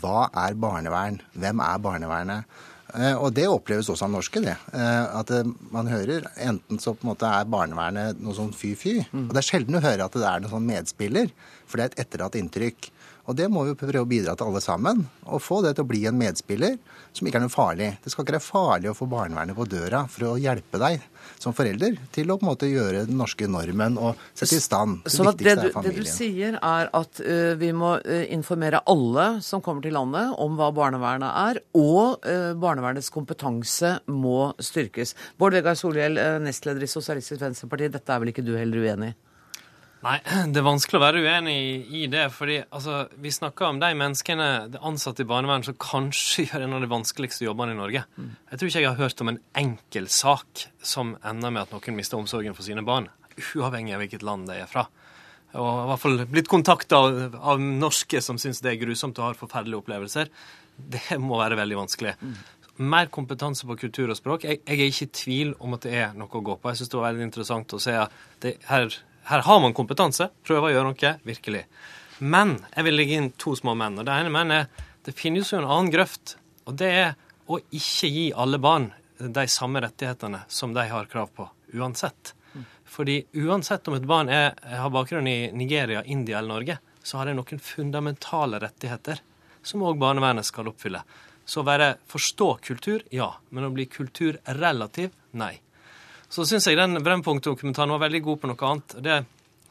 Hva 0.00 0.28
er 0.44 0.56
barnevern? 0.56 1.18
Hvem 1.36 1.60
er 1.64 1.82
barnevernet? 1.82 2.60
Eh, 2.92 3.14
og 3.16 3.32
det 3.36 3.46
oppleves 3.48 3.88
også 3.88 4.06
av 4.06 4.12
norske, 4.12 4.42
det. 4.44 4.56
Eh, 4.76 5.04
at 5.20 5.30
eh, 5.32 5.48
man 5.72 5.88
hører 5.88 6.26
enten 6.44 6.80
så 6.82 6.92
på 6.92 7.06
en 7.06 7.12
måte 7.12 7.28
er 7.28 7.48
barnevernet 7.48 8.20
noe 8.20 8.36
sånn 8.36 8.52
fy-fy. 8.56 8.98
Mm. 9.12 9.28
Og 9.28 9.32
det 9.32 9.40
er 9.40 9.48
sjelden 9.48 9.78
å 9.78 9.84
høre 9.84 10.08
at 10.08 10.18
det 10.18 10.26
er 10.28 10.42
noen 10.42 10.52
sånn 10.52 10.68
medspiller, 10.68 11.32
for 11.64 11.78
det 11.78 11.86
er 11.86 11.92
et 11.94 12.04
etterlatt 12.04 12.36
inntrykk. 12.40 12.90
Og 13.30 13.38
det 13.38 13.46
må 13.52 13.62
vi 13.68 13.76
prøve 13.78 14.02
å 14.02 14.08
bidra 14.08 14.34
til 14.36 14.50
alle 14.50 14.60
sammen. 14.64 15.04
Og 15.30 15.42
få 15.42 15.60
det 15.64 15.76
til 15.76 15.86
å 15.86 15.90
bli 15.92 16.02
en 16.10 16.18
medspiller 16.18 16.74
som 17.14 17.28
ikke 17.28 17.38
er 17.38 17.44
noe 17.44 17.54
farlig. 17.54 17.92
Det 18.02 18.12
skal 18.12 18.26
ikke 18.26 18.36
være 18.36 18.44
farlig 18.48 18.90
å 18.90 18.96
få 18.98 19.06
barnevernet 19.10 19.56
på 19.56 19.68
døra 19.70 20.02
for 20.10 20.32
å 20.32 20.38
hjelpe 20.42 20.80
deg 20.82 21.04
som 21.42 21.54
forelder 21.56 21.96
til 22.14 22.30
å 22.30 22.38
på 22.38 22.46
en 22.46 22.50
måte 22.52 22.70
gjøre 22.70 23.04
den 23.08 23.18
norske 23.20 23.48
normen 23.50 23.98
og 24.00 24.20
sette 24.32 24.58
i 24.58 24.62
stand. 24.62 25.00
Det, 25.04 25.14
så 25.14 25.26
det, 25.30 25.56
du, 25.58 25.68
det 25.86 25.94
du 25.96 26.04
sier 26.08 26.58
er 26.58 26.90
at 26.94 27.22
uh, 27.22 27.52
vi 27.60 27.72
må 27.76 27.96
uh, 27.98 28.22
informere 28.32 28.82
alle 28.90 29.26
som 29.44 29.64
kommer 29.64 29.84
til 29.84 29.96
landet 29.96 30.36
om 30.42 30.56
hva 30.58 30.70
barnevernet 30.74 31.40
er, 31.42 31.62
og 31.78 32.22
uh, 32.26 32.52
barnevernets 32.58 33.10
kompetanse 33.12 33.96
må 34.10 34.52
styrkes. 34.62 35.16
Bård 35.40 35.58
Vegar 35.58 35.78
Solhjell, 35.78 36.20
nestleder 36.42 36.86
i 36.86 36.90
Sosialistisk 36.90 37.42
Venstreparti, 37.42 37.90
dette 37.92 38.14
er 38.14 38.22
vel 38.22 38.32
ikke 38.32 38.46
du 38.46 38.54
heller 38.56 38.86
uenig 38.86 39.12
i? 39.12 39.18
Nei, 40.02 40.16
det 40.52 40.58
er 40.58 40.66
vanskelig 40.66 40.98
å 40.98 41.04
være 41.04 41.22
uenig 41.22 41.56
i 41.94 42.06
det. 42.10 42.26
fordi 42.34 42.58
altså, 42.64 43.04
Vi 43.22 43.30
snakker 43.34 43.68
om 43.68 43.80
de 43.82 43.92
menneskene 43.98 44.48
de 44.72 44.80
ansatte 44.82 45.22
i 45.22 45.28
barnevernet 45.28 45.70
som 45.70 45.78
kanskje 45.78 46.46
gjør 46.48 46.66
en 46.66 46.78
av 46.78 46.84
de 46.84 46.90
vanskeligste 46.90 47.46
jobbene 47.46 47.76
i 47.76 47.78
Norge. 47.78 48.04
Mm. 48.16 48.32
Jeg 48.50 48.58
tror 48.60 48.72
ikke 48.72 48.82
jeg 48.82 48.90
har 48.90 49.02
hørt 49.02 49.22
om 49.24 49.32
en 49.32 49.42
enkel 49.62 50.08
sak 50.10 50.66
som 50.82 51.14
ender 51.22 51.54
med 51.54 51.66
at 51.66 51.76
noen 51.76 51.98
mister 51.98 52.18
omsorgen 52.18 52.58
for 52.58 52.66
sine 52.66 52.84
barn. 52.86 53.08
Uavhengig 53.38 53.94
av 53.94 54.02
hvilket 54.02 54.26
land 54.26 54.50
de 54.50 54.58
er 54.64 54.70
fra. 54.70 54.88
Og 55.52 55.68
i 55.68 55.86
hvert 55.90 56.00
fall 56.00 56.24
blitt 56.32 56.48
kontakta 56.48 56.98
av, 56.98 57.36
av, 57.36 57.60
norske 57.60 58.22
som 58.24 58.38
syns 58.40 58.62
det 58.64 58.72
er 58.72 58.80
grusomt 58.80 59.18
og 59.20 59.30
har 59.30 59.38
forferdelige 59.38 59.82
opplevelser. 59.82 60.32
Det 60.72 61.20
må 61.20 61.38
være 61.40 61.58
veldig 61.60 61.78
vanskelig. 61.78 62.16
Mm. 62.24 62.36
Mer 62.88 63.10
kompetanse 63.12 63.68
på 63.68 63.76
kultur 63.84 64.10
og 64.10 64.16
språk. 64.16 64.46
Jeg, 64.48 64.62
jeg, 64.64 64.78
er 64.80 64.90
ikke 64.90 65.08
i 65.10 65.16
tvil 65.20 65.54
om 65.62 65.76
at 65.76 65.84
det 65.84 65.94
er 66.06 66.16
noe 66.16 66.32
å 66.32 66.42
gå 66.42 66.56
på. 66.56 66.72
Jeg 66.72 66.80
syns 66.80 66.92
det 66.92 66.98
var 66.98 67.10
veldig 67.10 67.28
interessant 67.28 67.76
å 67.76 67.82
se 67.84 67.98
at 68.00 68.16
det 68.42 68.56
her 68.70 68.88
her 69.30 69.44
har 69.46 69.60
man 69.62 69.74
kompetanse. 69.76 70.30
Prøver 70.46 70.68
å 70.68 70.72
gjøre 70.74 70.90
noe. 70.90 71.12
Virkelig. 71.26 71.64
Men 72.22 72.56
jeg 72.72 72.86
vil 72.86 72.98
legge 72.98 73.18
inn 73.18 73.30
to 73.40 73.54
små 73.58 73.74
menn. 73.78 73.98
Og 74.00 74.06
det 74.06 74.14
ene 74.14 74.32
menn 74.32 74.54
er 74.54 74.68
det 75.02 75.16
finnes 75.18 75.50
jo 75.50 75.58
en 75.60 75.68
annen 75.68 75.90
grøft. 75.94 76.36
Og 76.66 76.76
det 76.78 76.90
er 76.90 77.14
å 77.50 77.58
ikke 77.74 78.10
gi 78.10 78.28
alle 78.38 78.60
barn 78.62 78.90
de 79.18 79.46
samme 79.50 79.82
rettighetene 79.82 80.44
som 80.50 80.74
de 80.74 80.86
har 80.90 81.10
krav 81.10 81.30
på, 81.34 81.48
uansett. 81.78 82.34
Fordi 82.92 83.22
uansett 83.40 83.88
om 83.88 83.96
et 83.96 84.06
barn 84.06 84.28
er, 84.28 84.52
har 84.68 84.90
bakgrunn 84.92 85.26
i 85.30 85.50
Nigeria, 85.56 86.02
India 86.04 86.38
eller 86.38 86.54
Norge, 86.54 86.78
så 87.02 87.18
har 87.18 87.26
de 87.26 87.36
noen 87.38 87.62
fundamentale 87.62 88.60
rettigheter 88.62 89.22
som 89.62 89.84
òg 89.86 89.98
barnevernet 90.02 90.46
skal 90.46 90.68
oppfylle. 90.68 91.00
Så 91.44 91.62
å 91.62 91.66
være 91.66 91.94
forstå 92.10 92.48
kultur, 92.66 93.02
ja. 93.10 93.30
Men 93.50 93.66
å 93.66 93.72
bli 93.74 93.86
kulturrelativ, 93.90 95.14
nei. 95.38 95.54
Så 96.32 96.46
syns 96.48 96.64
jeg 96.64 96.78
den 96.80 96.96
Brennpunkt-dokumentaren 97.04 97.92
var 97.92 98.06
veldig 98.06 98.22
god 98.24 98.38
på 98.40 98.48
noe 98.48 98.68
annet. 98.70 98.94
Det 99.04 99.16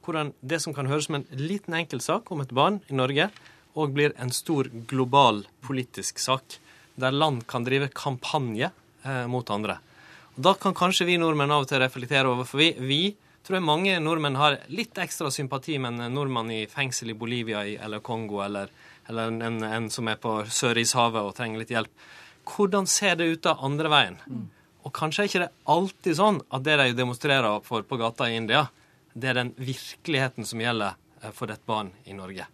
hvordan 0.06 0.34
det 0.41 0.60
som 0.62 0.74
kan 0.74 0.89
høres 0.89 1.08
som 1.10 1.20
en 1.20 1.25
liten 1.38 1.75
enkel 1.77 2.01
sak 2.01 2.30
om 2.34 2.41
et 2.44 2.53
barn 2.53 2.80
i 2.89 2.98
Norge, 2.98 3.30
òg 3.77 3.94
blir 3.96 4.13
en 4.20 4.34
stor 4.34 4.70
global 4.89 5.44
politisk 5.65 6.20
sak, 6.20 6.58
der 7.00 7.15
land 7.15 7.46
kan 7.50 7.65
drive 7.65 7.91
kampanje 7.96 8.70
eh, 8.70 9.25
mot 9.30 9.50
andre. 9.50 9.80
Og 10.36 10.41
Da 10.44 10.53
kan 10.53 10.75
kanskje 10.77 11.08
vi 11.08 11.18
nordmenn 11.22 11.51
av 11.53 11.65
og 11.65 11.70
til 11.70 11.82
reflektere 11.82 12.30
over, 12.30 12.46
for 12.46 12.62
vi, 12.62 12.72
vi 12.77 13.01
tror 13.46 13.58
jeg 13.58 13.68
mange 13.68 13.98
nordmenn 14.03 14.38
har 14.38 14.60
litt 14.70 14.98
ekstra 15.01 15.32
sympati 15.32 15.77
med 15.82 15.98
en 15.98 16.13
nordmann 16.13 16.51
i 16.51 16.65
fengsel 16.70 17.13
i 17.13 17.18
Bolivia 17.18 17.63
eller 17.65 18.03
Kongo, 18.06 18.41
eller, 18.46 18.70
eller 19.10 19.32
en, 19.32 19.62
en, 19.63 19.89
som 19.89 20.10
er 20.12 20.20
på 20.22 20.41
Sørishavet 20.46 21.22
og 21.25 21.36
trenger 21.38 21.63
litt 21.63 21.74
hjelp. 21.74 22.10
Hvordan 22.51 22.89
ser 22.89 23.18
det 23.18 23.30
ut 23.32 23.46
da 23.46 23.58
andre 23.62 23.89
veien? 23.91 24.22
Mm. 24.27 24.50
Og 24.81 24.93
kanskje 24.95 25.23
er 25.23 25.29
ikke 25.29 25.43
det 25.43 25.51
alltid 25.73 26.17
sånn 26.17 26.39
at 26.50 26.65
det 26.65 26.77
de 26.81 26.95
demonstrerer 26.97 27.61
for 27.65 27.85
på 27.85 28.00
gata 28.01 28.29
i 28.29 28.38
India, 28.39 28.65
det 29.13 29.31
er 29.31 29.39
den 29.41 29.53
virkeligheten 29.59 30.47
som 30.47 30.61
gjelder 30.63 30.97
eh, 31.21 31.31
for 31.35 31.51
et 31.53 31.63
barn 31.67 31.91
i 32.07 32.15
Norge. 32.17 32.47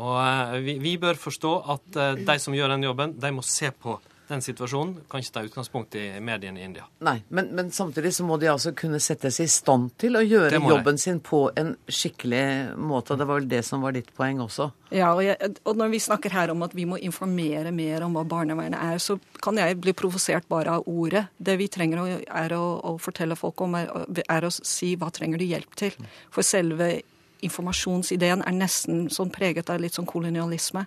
Og 0.00 0.16
eh, 0.20 0.56
vi, 0.64 0.76
vi 0.82 0.96
bør 1.02 1.18
forstå 1.20 1.54
at 1.74 2.00
eh, 2.00 2.24
de 2.24 2.36
som 2.42 2.56
gjør 2.56 2.74
den 2.74 2.86
jobben, 2.86 3.16
de 3.20 3.32
må 3.34 3.44
se 3.46 3.70
på 3.70 3.98
den 4.28 4.42
situasjonen. 4.42 4.96
Kan 5.10 5.22
ikke 5.22 5.34
ta 5.34 5.42
utgangspunkt 5.44 5.94
i 6.00 6.04
mediene 6.24 6.60
i 6.60 6.64
India. 6.64 6.86
Nei, 7.04 7.18
men, 7.28 7.50
men, 7.56 7.70
samtidig 7.74 8.14
så 8.16 8.26
må 8.26 8.38
de 8.40 8.48
altså 8.52 8.72
kunne 8.76 9.00
settes 9.02 9.40
i 9.42 9.48
stand 9.50 9.92
til 10.00 10.18
å 10.18 10.24
gjøre 10.24 10.60
jobben 10.62 10.98
sin 11.00 11.20
på 11.24 11.46
en 11.60 11.74
skikkelig 11.88 12.76
måte. 12.80 13.18
Det 13.20 13.28
var 13.28 13.42
vel 13.42 13.50
det 13.50 13.62
som 13.66 13.84
var 13.84 13.96
ditt 13.96 14.10
poeng 14.16 14.42
også? 14.44 14.70
Ja, 14.94 15.10
og, 15.12 15.24
jeg, 15.26 15.36
og, 15.64 15.72
når 15.76 15.94
vi 15.94 16.02
snakker 16.02 16.34
her 16.34 16.52
om 16.54 16.64
at 16.66 16.74
vi 16.76 16.86
må 16.88 16.98
informere 17.02 17.72
mer 17.74 18.06
om 18.06 18.16
hva 18.16 18.24
barnevernet 18.28 18.78
er, 18.78 19.00
så 19.02 19.18
kan 19.44 19.58
jeg 19.60 19.80
bli 19.82 19.94
provosert 19.96 20.48
bare 20.50 20.78
av 20.78 20.88
ordet. 20.90 21.26
Det 21.36 21.58
vi 21.60 21.70
trenger 21.72 22.02
å, 22.02 22.06
er 22.44 22.56
å, 22.56 22.64
å 22.92 22.96
fortelle 23.02 23.38
folk 23.38 23.64
om, 23.66 23.76
er, 23.80 23.90
er, 24.24 24.46
å 24.46 24.54
si 24.54 24.94
hva 25.00 25.10
trenger 25.14 25.40
du 25.40 25.48
hjelp 25.48 25.76
til. 25.80 25.96
For 26.34 26.46
selve 26.46 26.94
informasjonsideen 27.46 28.42
er 28.46 28.56
nesten 28.56 29.06
sånn 29.12 29.32
preget 29.34 29.70
av 29.72 29.82
litt 29.82 29.96
sånn 29.96 30.08
kolonialisme. 30.08 30.84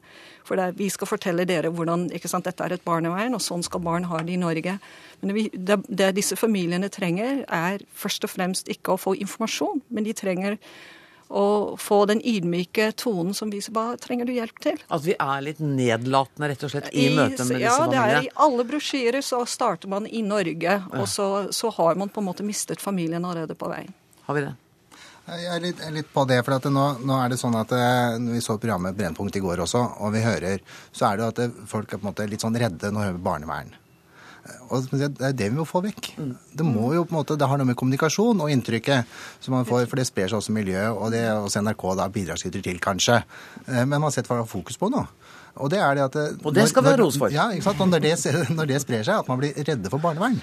For 0.47 0.59
er, 0.61 0.75
vi 0.77 0.89
skal 0.93 1.09
fortelle 1.09 1.47
dere 1.49 1.71
hvordan 1.73 2.07
ikke 2.15 2.31
sant, 2.31 2.47
dette 2.47 2.65
er 2.65 2.75
et 2.75 2.85
barnevern, 2.87 3.37
og 3.37 3.43
sånn 3.43 3.65
skal 3.65 3.83
barn 3.85 4.09
ha 4.11 4.21
det 4.25 4.35
i 4.35 4.41
Norge. 4.41 4.77
Men 5.21 5.33
det, 5.33 5.47
det, 5.53 5.81
det 5.87 6.11
disse 6.17 6.37
familiene 6.39 6.91
trenger, 6.93 7.43
er 7.47 7.83
først 7.95 8.27
og 8.27 8.33
fremst 8.33 8.71
ikke 8.73 8.95
å 8.95 9.01
få 9.01 9.17
informasjon, 9.17 9.83
men 9.89 10.07
de 10.07 10.15
trenger 10.17 10.61
å 11.27 11.75
få 11.79 12.05
den 12.07 12.21
ydmyke 12.23 12.91
tonen 12.95 13.35
som 13.35 13.49
viser 13.51 13.73
hva 13.75 13.97
trenger 13.99 14.29
du 14.29 14.33
hjelp 14.35 14.61
til. 14.63 14.79
At 14.87 15.03
vi 15.03 15.15
er 15.19 15.43
litt 15.43 15.59
nedlatende 15.59 16.51
rett 16.53 16.63
og 16.63 16.71
slett 16.71 16.87
i, 16.93 17.07
I 17.09 17.15
møte 17.15 17.43
med 17.43 17.59
disse 17.59 17.73
familiene? 17.73 17.73
Ja, 17.73 17.89
det 17.91 18.03
er 18.03 18.29
i 18.29 18.31
alle 18.47 18.67
brosjyrer 18.69 19.25
så 19.25 19.41
starter 19.49 19.91
man 19.91 20.07
i 20.07 20.23
Norge, 20.25 20.79
og 20.95 21.07
så, 21.11 21.27
så 21.51 21.73
har 21.79 21.99
man 21.99 22.11
på 22.13 22.23
en 22.23 22.29
måte 22.29 22.47
mistet 22.47 22.83
familien 22.83 23.27
allerede 23.27 23.57
på 23.59 23.71
veien. 23.71 23.91
Har 24.27 24.39
vi 24.39 24.47
det? 24.47 24.55
Jeg 25.27 25.48
er 25.51 25.60
litt, 25.60 25.81
litt 25.91 26.07
på 26.13 26.24
det. 26.29 26.38
for 26.46 26.69
nå, 26.72 26.86
nå, 27.03 27.15
er 27.19 27.34
det 27.34 27.39
sånn 27.41 27.57
at 27.60 27.74
eh, 27.75 28.15
når 28.22 28.38
Vi 28.38 28.43
så 28.46 28.55
programmet 28.55 28.96
Brennpunkt 28.96 29.36
i 29.36 29.43
går 29.43 29.65
også, 29.65 29.81
og 30.00 30.13
vi 30.15 30.24
hører, 30.24 30.63
så 30.96 31.10
er 31.10 31.17
det 31.17 31.25
jo 31.25 31.31
at 31.34 31.41
det, 31.41 31.67
folk 31.67 31.91
er 31.91 32.00
på 32.00 32.07
en 32.07 32.12
måte 32.13 32.27
litt 32.31 32.46
sånn 32.46 32.55
redde 32.55 32.93
når 32.93 33.01
de 33.01 33.10
hører 33.10 33.25
barnevern. 33.25 33.74
Og 34.72 34.86
Det 34.91 35.10
er 35.19 35.36
det 35.36 35.50
vi 35.50 35.57
må 35.57 35.65
få 35.67 35.81
vekk. 35.84 36.13
Det 36.55 36.63
må 36.63 36.93
jo 36.96 37.03
på 37.03 37.12
en 37.12 37.19
måte, 37.19 37.36
det 37.39 37.48
har 37.51 37.60
noe 37.60 37.67
med 37.67 37.75
kommunikasjon 37.79 38.39
og 38.43 38.51
inntrykket 38.53 39.17
som 39.43 39.57
man 39.57 39.67
får, 39.67 39.89
for 39.91 40.00
det 40.00 40.07
sprer 40.07 40.31
seg 40.31 40.39
også 40.39 40.55
miljø, 40.55 40.86
og 40.93 41.12
det 41.12 41.25
også 41.34 41.63
NRK 41.65 41.84
da 42.00 42.07
bidragsyter 42.13 42.63
til, 42.63 42.79
kanskje. 42.84 43.19
Eh, 43.65 43.84
men 43.84 43.98
man 43.98 44.07
har 44.07 44.15
sett 44.15 44.29
hva 44.29 44.39
det 44.39 44.46
har 44.46 44.53
fokus 44.53 44.79
på 44.79 44.91
nå. 44.93 45.03
Og 45.57 45.72
det 45.74 45.81
er 45.81 45.98
det 45.98 46.05
at 46.05 46.15
Og 46.46 46.53
det 46.53 46.67
skal 46.69 46.86
vi 46.86 46.93
ha 46.93 47.00
ros 47.01 47.17
for. 47.19 47.34
Ja, 47.34 47.50
ikke 47.51 47.67
sant? 47.67 47.84
Og 47.84 47.91
når 47.91 48.05
det, 48.05 48.15
når 48.60 48.72
det 48.72 48.79
sprer 48.84 49.03
seg, 49.03 49.25
at 49.25 49.27
man 49.27 49.41
blir 49.41 49.57
redde 49.57 49.91
for 49.91 50.00
barnevern. 50.00 50.39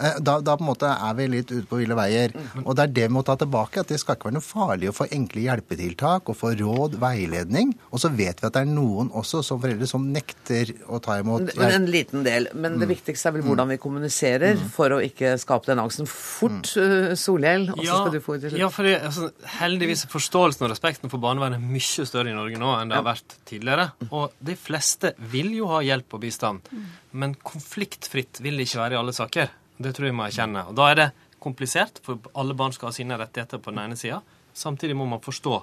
Eh, 0.00 0.16
da, 0.20 0.38
da, 0.40 0.56
på 0.56 0.64
en 0.64 0.70
måte 0.70 0.88
er 0.90 1.16
vi 1.18 1.26
litt 1.28 1.50
ute 1.52 1.66
på 1.68 1.80
ville 1.80 1.96
veier. 1.98 2.32
Og 2.64 2.72
det 2.76 2.86
er 2.86 2.94
det 2.96 3.06
vi 3.08 3.14
må 3.18 3.22
ta 3.26 3.36
tilbake. 3.40 3.82
At 3.82 3.92
det 3.92 4.00
skal 4.00 4.16
ikke 4.16 4.30
være 4.30 4.38
noe 4.38 4.46
farlig 4.46 4.90
å 4.90 4.96
få 4.96 5.06
enkle 5.12 5.44
hjelpetiltak 5.44 6.30
og 6.32 6.38
få 6.38 6.54
råd, 6.58 6.96
veiledning. 7.02 7.74
Og 7.90 8.02
så 8.02 8.12
vet 8.14 8.40
vi 8.40 8.48
at 8.48 8.56
det 8.56 8.64
er 8.64 8.70
noen 8.70 9.12
også 9.16 9.42
som 9.46 9.60
foreldre 9.62 9.88
som 9.90 10.06
nekter 10.14 10.72
å 10.88 11.00
ta 11.04 11.18
imot 11.20 11.52
hjelp. 11.52 11.66
En 11.80 11.88
liten 11.92 12.24
del. 12.26 12.48
Men 12.54 12.78
det 12.78 12.88
mm. 12.88 12.94
viktigste 12.94 13.30
er 13.30 13.36
vel 13.36 13.46
hvordan 13.46 13.74
vi 13.74 13.80
kommuniserer 13.82 14.56
mm. 14.58 14.66
for 14.74 14.96
å 14.96 15.02
ikke 15.04 15.34
skape 15.42 15.70
den 15.70 15.82
angsten. 15.82 16.08
Fort, 16.10 16.72
uh, 16.80 17.12
Solhjell, 17.18 17.68
og 17.74 17.82
så 17.82 17.88
ja, 17.90 18.00
skal 18.00 18.16
du 18.16 18.24
få 18.24 18.38
det 18.40 18.54
Ja, 18.56 18.70
for 18.72 18.88
det, 18.88 18.96
altså, 19.10 19.30
heldigvis 19.60 20.06
er 20.06 20.14
forståelsen 20.14 20.66
og 20.66 20.72
respekten 20.72 21.12
for 21.12 21.22
barnevernet 21.22 21.60
mye 21.60 22.08
større 22.08 22.32
i 22.32 22.36
Norge 22.36 22.60
nå 22.60 22.72
enn 22.78 22.92
det 22.92 22.98
har 22.98 23.06
vært 23.06 23.36
tidligere. 23.48 23.90
Og 24.10 24.32
de 24.40 24.56
fleste 24.58 25.12
vil 25.32 25.52
jo 25.58 25.68
ha 25.74 25.84
hjelp 25.84 26.16
og 26.16 26.24
bistand. 26.24 26.72
Men 27.12 27.34
konfliktfritt 27.36 28.40
vil 28.44 28.58
det 28.58 28.68
ikke 28.68 28.84
være 28.84 28.96
i 28.96 29.00
alle 29.00 29.14
saker. 29.16 29.50
Det 29.80 29.94
tror 29.96 30.10
jeg 30.10 30.16
må 30.16 30.26
erkjenne. 30.26 30.66
Og 30.68 30.76
da 30.76 30.90
er 30.90 30.98
det 30.98 31.08
komplisert, 31.40 32.02
for 32.04 32.20
alle 32.36 32.56
barn 32.56 32.74
skal 32.76 32.90
ha 32.90 32.96
sine 32.96 33.16
rettigheter 33.20 33.62
på 33.62 33.72
den 33.72 33.80
ene 33.86 33.96
sida. 33.96 34.20
Samtidig 34.52 34.96
må 34.98 35.06
man 35.08 35.22
forstå 35.24 35.62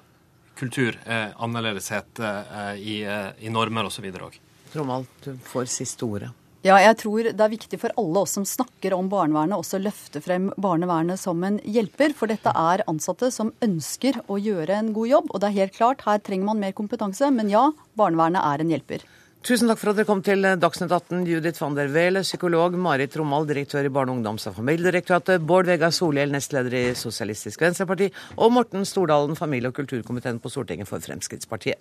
kultur, 0.58 0.98
eh, 1.06 1.30
annerledeshet 1.38 2.20
eh, 2.20 2.74
i, 2.82 2.98
eh, 3.06 3.30
i, 3.46 3.52
normer 3.54 3.86
osv. 3.86 4.08
òg. 4.10 4.40
Trommald, 4.74 5.06
du 5.24 5.36
får 5.46 5.70
siste 5.70 6.06
ordet. 6.08 6.32
Ja, 6.66 6.80
jeg 6.82 6.98
tror 7.00 7.28
det 7.30 7.44
er 7.44 7.52
viktig 7.52 7.78
for 7.80 7.94
alle 8.02 8.24
oss 8.26 8.34
som 8.36 8.46
snakker 8.48 8.96
om 8.98 9.08
barnevernet, 9.12 9.56
også 9.62 9.78
løfte 9.80 10.20
frem 10.26 10.50
barnevernet 10.58 11.22
som 11.22 11.44
en 11.46 11.60
hjelper. 11.62 12.16
For 12.18 12.28
dette 12.28 12.50
er 12.50 12.84
ansatte 12.90 13.30
som 13.32 13.54
ønsker 13.64 14.18
å 14.26 14.40
gjøre 14.42 14.80
en 14.82 14.90
god 14.98 15.12
jobb. 15.14 15.30
Og 15.30 15.44
det 15.44 15.52
er 15.52 15.60
helt 15.62 15.78
klart, 15.78 16.04
her 16.10 16.20
trenger 16.26 16.50
man 16.50 16.64
mer 16.66 16.74
kompetanse. 16.76 17.30
Men 17.32 17.54
ja, 17.54 17.70
barnevernet 18.00 18.42
er 18.42 18.66
en 18.66 18.74
hjelper. 18.74 19.06
Tusen 19.48 19.70
takk 19.72 19.80
for 19.80 19.94
at 19.94 19.96
dere 19.96 20.08
kom 20.10 20.20
til 20.20 20.44
Dagsnytt 20.60 20.92
18. 20.92 21.22
Judith 21.24 21.62
van 21.64 21.76
der 21.78 21.88
Wele, 21.94 22.20
psykolog. 22.20 22.74
Marit 22.76 23.14
Romal, 23.16 23.46
direktør 23.48 23.88
i 23.88 23.92
Barne-, 23.96 24.12
ungdoms- 24.18 24.44
og 24.50 24.58
familiedirektoratet. 24.58 25.40
Bård 25.48 25.70
Vegar 25.72 25.94
Solhjell, 25.96 26.34
nestleder 26.36 26.76
i 26.76 26.82
Sosialistisk 27.00 27.64
Venstreparti. 27.64 28.10
Og 28.36 28.52
Morten 28.52 28.84
Stordalen, 28.84 29.40
familie- 29.40 29.72
og 29.72 29.80
kulturkomiteen 29.80 30.42
på 30.44 30.52
Stortinget 30.52 30.92
for 30.92 31.00
Fremskrittspartiet. 31.00 31.80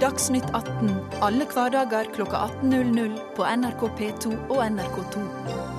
Dagsnytt 0.00 0.48
18 0.56 0.94
alle 1.20 1.44
hverdager 1.52 2.08
klokka 2.16 2.46
18.00 2.62 3.18
på 3.36 3.44
NRK 3.44 3.84
P2 4.00 4.32
og 4.48 4.62
NRK2. 4.70 5.77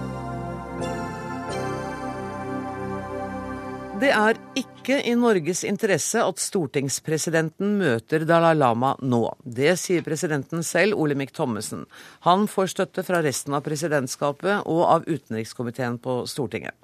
Det 4.00 4.14
er 4.16 4.38
ikke 4.56 4.96
i 5.10 5.12
Norges 5.20 5.66
interesse 5.68 6.22
at 6.24 6.40
stortingspresidenten 6.40 7.74
møter 7.82 8.24
Dalai 8.24 8.54
Lama 8.56 8.94
nå. 9.04 9.26
Det 9.44 9.74
sier 9.82 10.06
presidenten 10.06 10.64
selv, 10.64 10.96
Olemic 10.96 11.34
Thommessen. 11.36 11.82
Han 12.24 12.46
får 12.48 12.70
støtte 12.72 13.04
fra 13.04 13.20
resten 13.26 13.58
av 13.58 13.66
presidentskapet 13.66 14.70
og 14.72 14.80
av 14.86 15.10
utenrikskomiteen 15.10 15.98
på 16.00 16.16
Stortinget. 16.32 16.78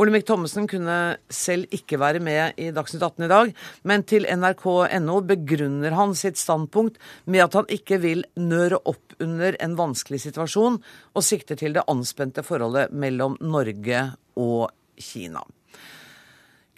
Olemic 0.00 0.24
Thommessen 0.30 0.70
kunne 0.72 1.18
selv 1.28 1.68
ikke 1.74 2.00
være 2.00 2.24
med 2.24 2.56
i 2.56 2.70
Dagsnytt 2.72 3.04
18 3.04 3.26
i 3.26 3.30
dag, 3.34 3.52
men 3.84 4.06
til 4.08 4.24
nrk.no 4.32 5.18
begrunner 5.28 5.98
han 6.00 6.16
sitt 6.16 6.40
standpunkt 6.40 6.96
med 7.28 7.44
at 7.44 7.60
han 7.60 7.68
ikke 7.76 8.00
vil 8.06 8.24
nøre 8.40 8.80
opp 8.88 9.18
under 9.20 9.58
en 9.60 9.76
vanskelig 9.76 10.24
situasjon, 10.24 10.80
og 11.12 11.28
sikter 11.28 11.60
til 11.60 11.76
det 11.76 11.84
anspente 11.92 12.46
forholdet 12.46 12.96
mellom 12.96 13.36
Norge 13.44 14.06
og 14.40 14.70
Kina. 14.96 15.44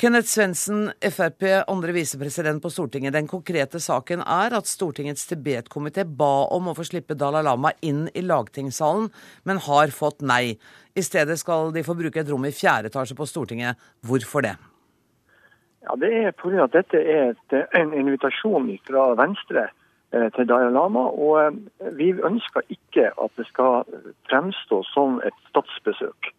Kenneth 0.01 0.29
Svendsen, 0.29 0.87
Frp, 1.13 1.43
andre 1.69 1.93
visepresident 1.93 2.63
på 2.63 2.71
Stortinget. 2.73 3.13
Den 3.13 3.27
konkrete 3.29 3.77
saken 3.85 4.23
er 4.25 4.55
at 4.57 4.69
Stortingets 4.71 5.27
Tibet-komité 5.29 6.07
ba 6.09 6.47
om 6.57 6.71
å 6.71 6.75
få 6.79 6.87
slippe 6.89 7.13
Dalai 7.21 7.43
Lama 7.45 7.75
inn 7.85 8.07
i 8.17 8.23
lagtingssalen, 8.25 9.11
men 9.45 9.61
har 9.67 9.93
fått 9.93 10.25
nei. 10.25 10.57
I 10.97 11.05
stedet 11.05 11.37
skal 11.43 11.69
de 11.77 11.85
få 11.85 11.99
bruke 11.99 12.23
et 12.23 12.33
rom 12.33 12.49
i 12.49 12.55
fjerde 12.63 12.89
etasje 12.89 13.19
på 13.19 13.29
Stortinget. 13.29 13.77
Hvorfor 14.01 14.49
det? 14.49 14.55
Ja, 15.85 16.01
Det 16.01 16.13
er 16.23 16.33
pga. 16.33 16.65
at 16.65 16.73
dette 16.73 16.97
er 16.97 17.37
et, 17.37 17.61
en 17.77 17.93
invitasjon 17.93 18.73
fra 18.89 19.13
Venstre 19.21 19.69
eh, 20.17 20.31
til 20.33 20.49
Dalai 20.49 20.73
Lama. 20.73 21.11
Og 21.13 21.45
eh, 21.45 21.93
vi 22.01 22.15
ønsker 22.17 22.65
ikke 22.73 23.13
at 23.21 23.37
det 23.37 23.51
skal 23.53 23.85
fremstå 24.33 24.81
som 24.97 25.21
et 25.21 25.37
statsbesøk. 25.53 26.33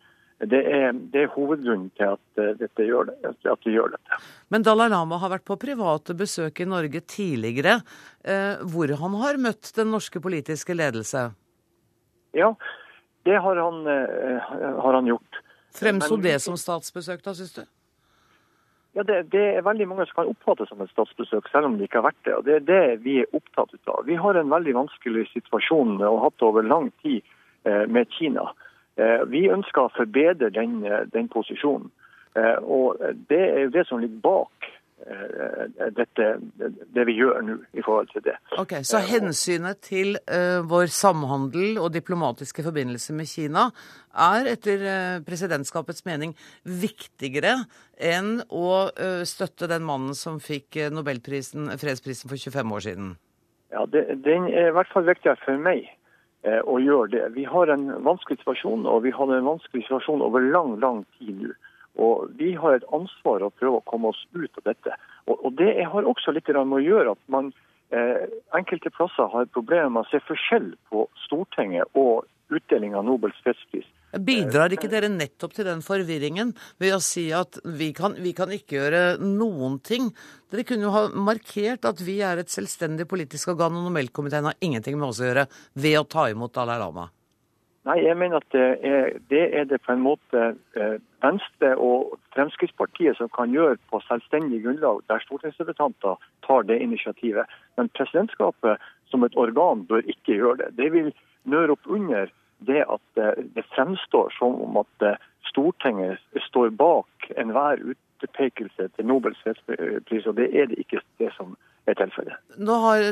Det 0.49 0.57
er, 0.65 0.95
det 1.13 1.25
er 1.27 1.33
hovedgrunnen 1.35 1.91
til 1.97 2.15
at, 2.15 2.21
eh, 2.41 2.85
gjør 2.87 3.11
det, 3.11 3.15
at 3.45 3.65
vi 3.67 3.75
gjør 3.75 3.91
dette. 3.93 4.17
Men 4.49 4.63
Dalai 4.65 4.87
Lama 4.89 5.19
har 5.21 5.29
vært 5.35 5.45
på 5.45 5.57
private 5.61 6.15
besøk 6.17 6.63
i 6.63 6.65
Norge 6.65 7.01
tidligere, 7.05 7.81
eh, 8.25 8.57
hvor 8.65 8.89
han 8.97 9.17
har 9.21 9.37
møtt 9.37 9.69
den 9.75 9.91
norske 9.93 10.19
politiske 10.19 10.73
ledelse. 10.73 11.27
Ja, 12.33 12.55
det 13.23 13.37
har 13.37 13.55
han, 13.55 13.85
eh, 13.85 14.39
har 14.81 14.93
han 14.93 15.05
gjort. 15.05 15.43
Fremsto 15.77 16.17
det 16.17 16.41
som 16.41 16.57
statsbesøk, 16.57 17.21
da, 17.21 17.33
syns 17.37 17.53
du? 17.53 17.63
Ja, 18.97 19.03
det, 19.03 19.29
det 19.31 19.43
er 19.55 19.61
veldig 19.63 19.87
mange 19.87 20.05
som 20.09 20.23
kan 20.23 20.33
oppfatte 20.33 20.65
det 20.65 20.71
som 20.73 20.81
et 20.81 20.91
statsbesøk, 20.91 21.47
selv 21.51 21.69
om 21.69 21.77
det 21.77 21.87
ikke 21.87 22.01
har 22.01 22.09
vært 22.09 22.25
det. 22.25 22.33
og 22.35 22.43
Det 22.49 22.57
er 22.57 22.65
det 22.67 23.03
vi 23.05 23.21
er 23.21 23.37
opptatt 23.37 23.77
av. 23.87 24.03
Vi 24.09 24.17
har 24.19 24.35
en 24.35 24.51
veldig 24.51 24.73
vanskelig 24.75 25.29
situasjon 25.31 26.01
og 26.01 26.19
hatt 26.25 26.35
det 26.41 26.49
over 26.49 26.65
lang 26.65 26.89
tid 27.05 27.21
eh, 27.63 27.85
med 27.87 28.09
Kina. 28.17 28.49
Eh, 28.49 28.70
Vi 29.31 29.47
ønsker 29.49 29.87
å 29.87 29.93
forbedre 29.95 30.49
den, 30.53 30.83
eh, 30.85 31.05
den 31.13 31.29
posisjonen. 31.29 31.89
Eh, 32.35 32.57
Og 32.63 32.97
Det 33.29 33.39
er 33.39 33.59
jo 33.65 33.69
det 33.69 33.87
som 33.87 33.99
ligger 33.99 34.21
bak 34.21 34.67
eh, 35.07 35.89
dette, 35.91 36.27
det 36.93 37.05
vi 37.07 37.15
gjør 37.17 37.41
nå 37.41 37.55
i 37.73 37.81
forhold 37.81 38.11
til 38.13 38.21
det. 38.21 38.35
Ok, 38.57 38.73
Så 38.83 39.01
hensynet 39.03 39.81
til 39.81 40.17
eh, 40.27 40.61
vår 40.63 40.87
samhandel 40.93 41.79
og 41.81 41.91
diplomatiske 41.93 42.63
forbindelser 42.63 43.13
med 43.17 43.27
Kina 43.27 43.71
er 44.13 44.51
etter 44.53 44.85
eh, 44.85 45.19
presidentskapets 45.25 46.05
mening 46.05 46.35
viktigere 46.63 47.65
enn 47.97 48.41
å 48.49 48.91
eh, 48.95 49.23
støtte 49.25 49.67
den 49.67 49.83
mannen 49.83 50.13
som 50.13 50.39
fikk 50.39 50.77
eh, 50.77 50.91
Nobelprisen, 50.93 51.67
fredsprisen 51.81 52.29
for 52.29 52.37
25 52.37 52.71
år 52.77 52.79
siden? 52.87 53.17
Ja, 53.71 53.85
det, 53.85 54.23
Den 54.23 54.47
er 54.51 54.69
i 54.69 54.75
hvert 54.75 54.91
fall 54.93 55.05
viktigere 55.07 55.39
for 55.45 55.57
meg 55.57 55.85
eh, 55.87 55.97
å 56.41 56.79
gjøre 56.81 57.11
det. 57.13 57.25
Vi 57.35 57.43
har 57.45 57.69
en 57.69 57.83
vanskelig 58.01 58.39
situasjon, 58.39 58.87
og 58.89 59.03
vi 59.05 59.11
har 59.13 59.29
en 59.29 59.45
vanskelig 59.45 59.83
situasjon 59.85 60.23
over 60.25 60.41
lang, 60.41 60.79
lang 60.81 61.03
tid 61.19 61.37
nå. 61.43 61.51
Og 61.99 62.31
Vi 62.39 62.53
har 62.55 62.73
et 62.73 62.87
ansvar 62.95 63.43
å 63.43 63.51
prøve 63.51 63.81
å 63.81 63.85
komme 63.85 64.09
oss 64.13 64.21
ut 64.33 64.51
av 64.57 64.63
dette. 64.63 64.95
Og, 65.27 65.35
og 65.45 65.53
Det 65.59 65.83
har 65.83 66.07
også 66.07 66.31
litt 66.31 66.47
med 66.47 66.77
å 66.79 66.81
gjøre 66.81 67.11
at 67.11 67.23
man 67.27 67.51
eh, 67.91 68.29
enkelte 68.55 68.89
plasser 68.95 69.27
har 69.27 69.49
problemer 69.51 69.89
med 69.89 70.05
å 70.05 70.09
se 70.11 70.21
forskjell 70.23 70.71
på 70.89 71.07
Stortinget 71.25 71.91
og 71.93 72.25
utdeling 72.49 72.95
av 72.95 73.05
Nobels 73.05 73.37
fredspris. 73.43 73.87
Bidrar 74.11 74.73
ikke 74.75 74.89
dere 74.91 75.07
nettopp 75.11 75.55
til 75.55 75.67
den 75.69 75.83
forvirringen 75.85 76.51
ved 76.81 76.95
å 76.95 76.99
si 77.03 77.29
at 77.35 77.61
vi 77.63 77.91
kan, 77.95 78.17
vi 78.19 78.33
kan 78.35 78.51
ikke 78.51 78.75
gjøre 78.75 79.03
noen 79.23 79.79
ting? 79.79 80.11
Dere 80.51 80.65
kunne 80.67 80.89
jo 80.89 80.93
ha 80.95 81.05
markert 81.15 81.87
at 81.87 82.03
vi 82.03 82.19
er 82.25 82.41
et 82.41 82.51
selvstendig 82.51 83.07
politisk 83.07 83.53
organ, 83.55 83.77
og 83.79 83.87
Nobelkomiteen 83.87 84.49
har 84.49 84.59
ingenting 84.59 84.99
med 84.99 85.11
oss 85.11 85.23
å 85.23 85.29
gjøre 85.29 85.47
ved 85.79 85.99
å 86.01 86.07
ta 86.11 86.27
imot 86.31 86.55
Dalai 86.57 86.79
Lama. 86.81 87.07
Nei, 87.87 87.95
jeg 88.05 88.13
mener 88.13 88.37
at 88.37 88.53
det 88.53 88.65
er 88.85 89.07
det, 89.31 89.45
er 89.57 89.63
det 89.65 89.79
på 89.81 89.95
en 89.95 90.03
måte 90.05 90.41
eh, 90.77 90.97
Venstre 91.23 91.71
og 91.81 92.11
Fremskrittspartiet 92.35 93.17
som 93.17 93.31
kan 93.33 93.53
gjøre 93.55 93.79
på 93.89 94.01
selvstendig 94.05 94.59
grunnlag, 94.65 95.01
der 95.09 95.23
stortingsrepresentanter 95.23 96.19
tar 96.45 96.67
det 96.69 96.77
initiativet. 96.83 97.49
Men 97.79 97.89
presidentskapet 97.97 98.83
som 99.09 99.25
et 99.25 99.37
organ 99.39 99.81
bør 99.89 100.05
ikke 100.05 100.37
gjøre 100.37 100.59
det. 100.61 100.69
Det 100.77 100.91
vil 100.93 101.09
nøre 101.49 101.73
opp 101.73 101.89
under 101.89 102.29
det 102.67 102.83
at 102.85 103.21
det 103.55 103.65
fremstår 103.75 104.33
som 104.37 104.59
om 104.61 104.81
at 104.83 105.05
eh, 105.07 105.19
Stortinget 105.49 106.21
står 106.47 106.69
bak 106.77 107.31
enhver 107.41 107.81
utpekelse 107.93 108.87
til 108.95 109.07
Nobels 109.09 109.39
fredspris, 109.43 110.27
og 110.29 110.37
det 110.37 110.47
er 110.55 110.69
det 110.71 110.79
ikke 110.83 111.01
det 111.19 111.31
som 111.35 111.55
er 111.89 111.97
tilfellet. 111.97 112.37
Nå 112.61 112.75
har 112.83 113.07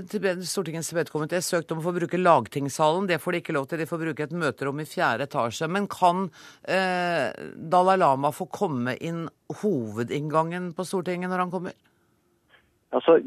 Stortingets 0.45 0.91
Tibet-komité 0.91 1.41
søkt 1.43 1.73
om 1.73 1.81
å 1.81 1.85
få 1.87 1.95
bruke 1.95 2.19
lagtingssalen. 2.21 3.09
Det 3.09 3.17
får 3.21 3.35
de 3.35 3.41
ikke 3.41 3.55
lov 3.57 3.65
til. 3.69 3.81
De 3.81 3.89
får 3.89 4.03
bruke 4.03 4.27
et 4.27 4.35
møterom 4.43 4.83
i 4.83 4.87
fjerde 4.87 5.25
etasje. 5.25 5.67
Men 5.71 5.89
kan 5.91 6.27
eh, 6.69 7.33
Dalai 7.73 7.97
Lama 7.99 8.31
få 8.35 8.47
komme 8.53 8.95
inn 9.01 9.25
hovedinngangen 9.63 10.71
på 10.77 10.85
Stortinget 10.87 11.33
når 11.33 11.45
han 11.45 11.53
kommer? 11.53 11.75
Altså, 12.93 13.19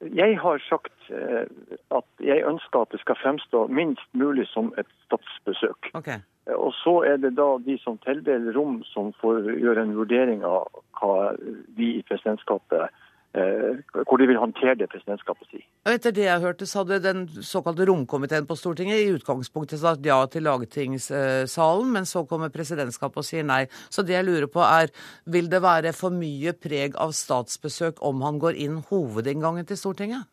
jeg 0.00 0.38
har 0.38 0.58
sagt 0.68 1.10
eh, 1.10 1.46
at 1.90 2.06
jeg 2.22 2.44
ønsker 2.46 2.84
at 2.84 2.92
det 2.94 3.00
skal 3.00 3.18
fremstå 3.22 3.66
minst 3.66 4.06
mulig 4.12 4.46
som 4.46 4.72
et 4.78 4.86
statsbesøk. 5.06 5.90
Okay. 5.94 6.20
Og 6.54 6.72
så 6.72 7.02
er 7.04 7.18
det 7.20 7.34
da 7.36 7.48
de 7.64 7.76
som 7.82 7.98
tildeler 8.06 8.54
rom, 8.56 8.80
som 8.86 9.10
får 9.20 9.50
gjøre 9.58 9.82
en 9.82 9.96
vurdering 9.98 10.44
av 10.46 10.70
hva 11.00 11.34
vi 11.76 11.98
i 11.98 12.04
presidentskapet 12.08 12.86
eh, 12.86 13.04
Hvor 13.32 14.18
de 14.18 14.26
vil 14.26 14.38
håndtere 14.40 14.72
det 14.80 14.88
presidentskapet 14.90 15.50
sier. 15.50 15.64
Og 15.84 15.92
etter 15.92 16.14
det 16.16 16.24
jeg 16.24 16.42
hørte, 16.42 16.66
så 16.66 16.80
hadde 16.80 16.96
den 17.04 17.20
såkalte 17.44 17.84
romkomiteen 17.86 18.46
på 18.48 18.56
Stortinget 18.56 19.02
i 19.02 19.12
utgangspunktet 19.12 19.82
sagt 19.82 20.06
ja 20.08 20.16
til 20.32 20.46
lagtingssalen, 20.48 21.92
men 21.92 22.08
så 22.08 22.24
kommer 22.26 22.50
presidentskapet 22.54 23.20
og 23.20 23.28
sier 23.28 23.44
nei. 23.46 23.66
Så 23.92 24.02
det 24.02 24.16
jeg 24.16 24.26
lurer 24.26 24.48
på 24.50 24.64
er, 24.64 24.90
vil 25.28 25.52
det 25.52 25.60
være 25.62 25.92
for 25.94 26.14
mye 26.14 26.56
preg 26.56 26.96
av 26.96 27.12
statsbesøk 27.14 28.02
om 28.08 28.24
han 28.26 28.40
går 28.42 28.58
inn 28.64 28.80
hovedinngangen 28.88 29.68
til 29.68 29.78
Stortinget? 29.78 30.24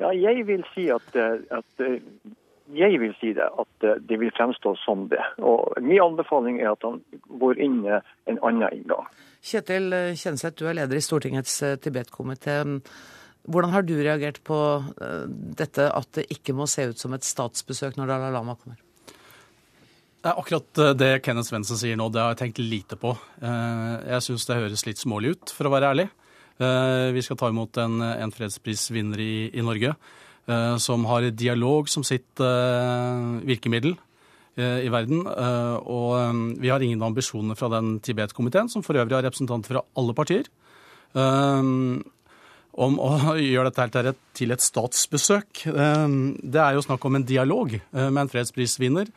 Ja, 0.00 0.10
jeg 0.12 0.46
vil 0.48 0.64
si 0.74 0.88
at, 0.92 1.14
eh, 1.16 1.44
at 1.56 1.84
eh, 1.84 2.00
jeg 2.74 3.00
vil 3.00 3.14
si 3.20 3.32
det, 3.32 3.46
at 3.46 3.84
eh, 3.86 4.00
det 4.08 4.20
vil 4.20 4.32
fremstå 4.36 4.74
som 4.84 5.08
det. 5.08 5.22
Og 5.38 5.72
Min 5.80 6.02
anbefaling 6.02 6.60
er 6.60 6.72
at 6.72 6.82
han 6.84 7.00
går 7.40 7.60
inn 7.62 7.84
eh, 7.86 8.02
en 8.26 8.40
annen 8.42 8.68
inngang. 8.72 9.06
Kjetil 9.46 9.94
Kjenseth, 10.18 10.56
du 10.58 10.66
er 10.66 10.74
leder 10.80 10.98
i 10.98 11.04
Stortingets 11.04 11.60
eh, 11.62 11.76
Tibet-komité. 11.78 12.58
Hvordan 13.46 13.74
har 13.76 13.84
du 13.86 13.94
reagert 13.94 14.40
på 14.46 14.58
eh, 14.82 15.22
dette 15.60 15.86
at 15.86 16.10
det 16.18 16.26
ikke 16.34 16.56
må 16.56 16.66
se 16.70 16.88
ut 16.90 16.98
som 16.98 17.14
et 17.14 17.26
statsbesøk 17.26 17.98
når 17.98 18.10
Dalai 18.10 18.32
Lama 18.34 18.56
kommer? 18.58 18.80
Er 20.26 20.34
akkurat 20.34 20.82
eh, 20.82 20.94
det 20.98 21.12
Kenneth 21.22 21.52
Svendsen 21.52 21.78
sier 21.78 21.98
nå, 21.98 22.08
det 22.10 22.24
har 22.24 22.34
jeg 22.34 22.42
tenkt 22.42 22.62
lite 22.64 22.98
på. 22.98 23.14
Jeg 23.42 24.26
syns 24.26 24.48
det 24.48 24.58
høres 24.58 24.86
litt 24.88 25.02
smålig 25.02 25.36
ut, 25.36 25.54
for 25.54 25.68
å 25.68 25.74
være 25.76 25.94
ærlig. 25.94 26.10
Vi 26.56 27.20
skal 27.20 27.36
ta 27.36 27.50
imot 27.52 27.76
en, 27.82 28.00
en 28.00 28.30
fredsprisvinner 28.32 29.20
i, 29.20 29.32
i 29.52 29.60
Norge 29.60 29.90
som 30.80 31.02
har 31.04 31.26
dialog 31.36 31.90
som 31.92 32.00
sitt 32.06 32.40
virkemiddel 32.40 33.92
i 34.56 34.88
verden. 34.92 35.22
Eh, 35.26 35.76
Og 35.84 36.16
eh, 36.20 36.42
vi 36.62 36.70
har 36.72 36.80
ingen 36.80 37.02
ambisjoner 37.02 37.54
fra 37.58 37.68
den 37.76 37.98
Tibet-komiteen, 38.00 38.70
som 38.72 38.82
for 38.82 38.96
øvrig 38.96 39.12
har 39.18 39.26
representanter 39.26 39.74
fra 39.76 39.82
alle 39.96 40.14
partier, 40.16 40.48
eh, 41.14 41.62
om 42.76 42.98
å 43.00 43.10
gjøre 43.40 43.70
dette 43.72 44.14
til 44.36 44.52
et, 44.52 44.64
statsbesøk. 44.64 45.66
Eh, 45.72 46.08
Det 46.42 46.60
er 46.60 46.74
jo 46.76 46.84
snakk 46.84 47.04
om 47.08 47.16
en 47.16 47.24
dialog 47.28 47.72
eh, 47.76 48.08
med 48.10 48.26
en 48.26 48.32
fredsprisvinner 48.32 49.08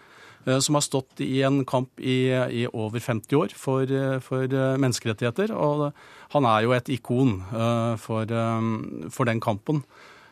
eh, 0.48 0.60
som 0.60 0.76
har 0.76 0.86
stått 0.86 1.20
i 1.26 1.42
en 1.48 1.64
kamp 1.68 2.00
i, 2.00 2.32
i 2.62 2.68
over 2.72 3.00
50 3.00 3.36
år 3.40 3.56
for, 3.56 3.84
eh, 3.84 4.20
for 4.24 4.44
eh, 4.44 4.78
menneskerettigheter. 4.80 5.52
Og 5.56 5.90
han 6.36 6.46
er 6.46 6.64
jo 6.68 6.76
et 6.76 6.90
ikon 6.96 7.38
eh, 7.52 7.96
for, 8.00 8.24
eh, 8.28 9.10
for 9.12 9.28
den 9.28 9.40
kampen. 9.44 9.84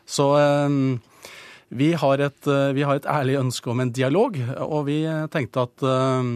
Så 0.08 0.30
eh, 0.40 0.98
vi 1.68 1.92
har, 1.92 2.18
et, 2.24 2.46
eh, 2.46 2.70
vi 2.72 2.84
har 2.86 2.96
et 2.96 3.08
ærlig 3.08 3.38
ønske 3.42 3.70
om 3.70 3.82
en 3.82 3.92
dialog, 3.92 4.38
og 4.64 4.86
vi 4.88 5.02
tenkte 5.32 5.66
at 5.66 5.84
eh, 5.84 6.30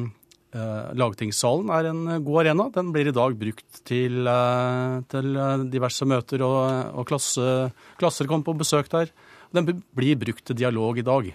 eh, 0.53 0.91
Lagtingssalen 0.99 1.73
er 1.73 1.89
en 1.91 2.03
god 2.25 2.43
arena. 2.45 2.69
Den 2.75 2.93
blir 2.93 3.09
i 3.09 3.17
dag 3.17 3.37
brukt 3.41 3.83
til, 3.89 4.27
eh, 4.29 4.97
til 5.13 5.37
eh, 5.37 5.67
diverse 5.73 6.09
møter, 6.09 6.45
og, 6.45 6.99
og 7.01 7.09
klasse, 7.09 7.71
klasser 8.01 8.29
kommer 8.29 8.51
på 8.51 8.59
besøk 8.61 8.93
der. 8.93 9.13
Den 9.53 9.69
blir 9.69 10.21
brukt 10.21 10.45
til 10.49 10.59
dialog 10.59 11.01
i 11.01 11.07
dag. 11.07 11.33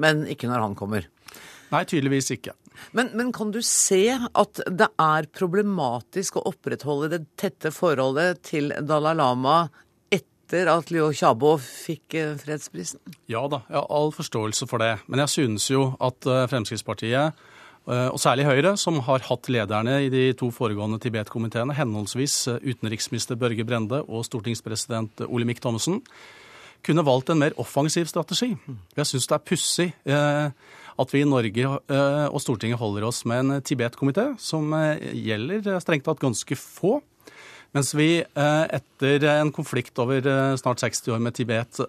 Men 0.00 0.24
ikke 0.28 0.48
når 0.48 0.68
han 0.68 0.76
kommer. 0.76 1.08
Nei, 1.70 1.84
tydeligvis 1.86 2.32
ikke. 2.34 2.56
Men, 2.96 3.10
men, 3.14 3.30
kan 3.32 3.52
du 3.54 3.60
se 3.64 4.04
at 4.16 4.62
det 4.66 4.88
er 5.00 5.28
problematisk 5.36 6.38
å 6.38 6.46
opprettholde 6.50 7.10
det 7.12 7.20
tette 7.40 7.72
forholdet 7.74 8.40
til 8.48 8.72
Dalai 8.86 9.14
Lama 9.18 9.62
etter 10.50 10.66
at 10.66 10.90
Liu 10.90 11.12
Xiaobo 11.14 11.54
fikk 11.62 12.16
eh, 12.18 12.34
fredsprisen? 12.40 12.98
Ja 13.30 13.44
da, 13.50 13.62
jeg 13.70 13.78
har 13.78 13.86
all 13.94 14.10
forståelse 14.14 14.66
for 14.66 14.82
det. 14.82 14.96
Men 15.06 15.22
jeg 15.22 15.34
synes 15.36 15.68
jo 15.70 15.92
at 16.02 16.26
eh, 16.26 16.46
Fremskrittspartiet, 16.50 17.38
eh, 17.86 18.08
og 18.10 18.18
særlig 18.18 18.48
Høyre, 18.48 18.74
som 18.80 18.98
har 19.06 19.22
hatt 19.28 19.50
lederne 19.52 20.00
i 20.02 20.10
de 20.10 20.24
to 20.34 20.50
foregående 20.54 20.98
Tibet-komiteene, 21.02 21.76
henholdsvis 21.78 22.42
utenriksminister 22.66 23.38
Børge 23.38 23.66
Brende 23.66 24.02
og 24.02 24.26
stortingspresident 24.26 25.22
Olemic 25.28 25.62
Thommessen, 25.62 26.02
kunne 26.82 27.04
valgt 27.04 27.30
en 27.30 27.42
mer 27.42 27.54
offensiv 27.60 28.08
strategi. 28.08 28.54
Jeg 28.96 29.06
syns 29.06 29.28
det 29.28 29.36
er 29.36 29.44
pussig 29.44 29.88
at 30.08 31.10
vi 31.12 31.20
i 31.20 31.28
Norge 31.28 31.66
og 31.68 32.38
Stortinget 32.40 32.80
holder 32.80 33.04
oss 33.04 33.20
med 33.28 33.42
en 33.42 33.60
Tibet-komité 33.60 34.30
som 34.40 34.72
gjelder 35.12 35.76
strengt 35.84 36.06
tatt 36.08 36.22
ganske 36.24 36.56
få 36.56 37.02
mens 37.76 37.92
vi 37.94 38.08
eh, 38.18 38.64
etter 38.74 39.26
en 39.30 39.52
konflikt 39.54 39.98
over 40.02 40.26
eh, 40.26 40.56
snart 40.58 40.82
60 40.82 41.14
år 41.14 41.22
med 41.22 41.36
Tibet 41.36 41.80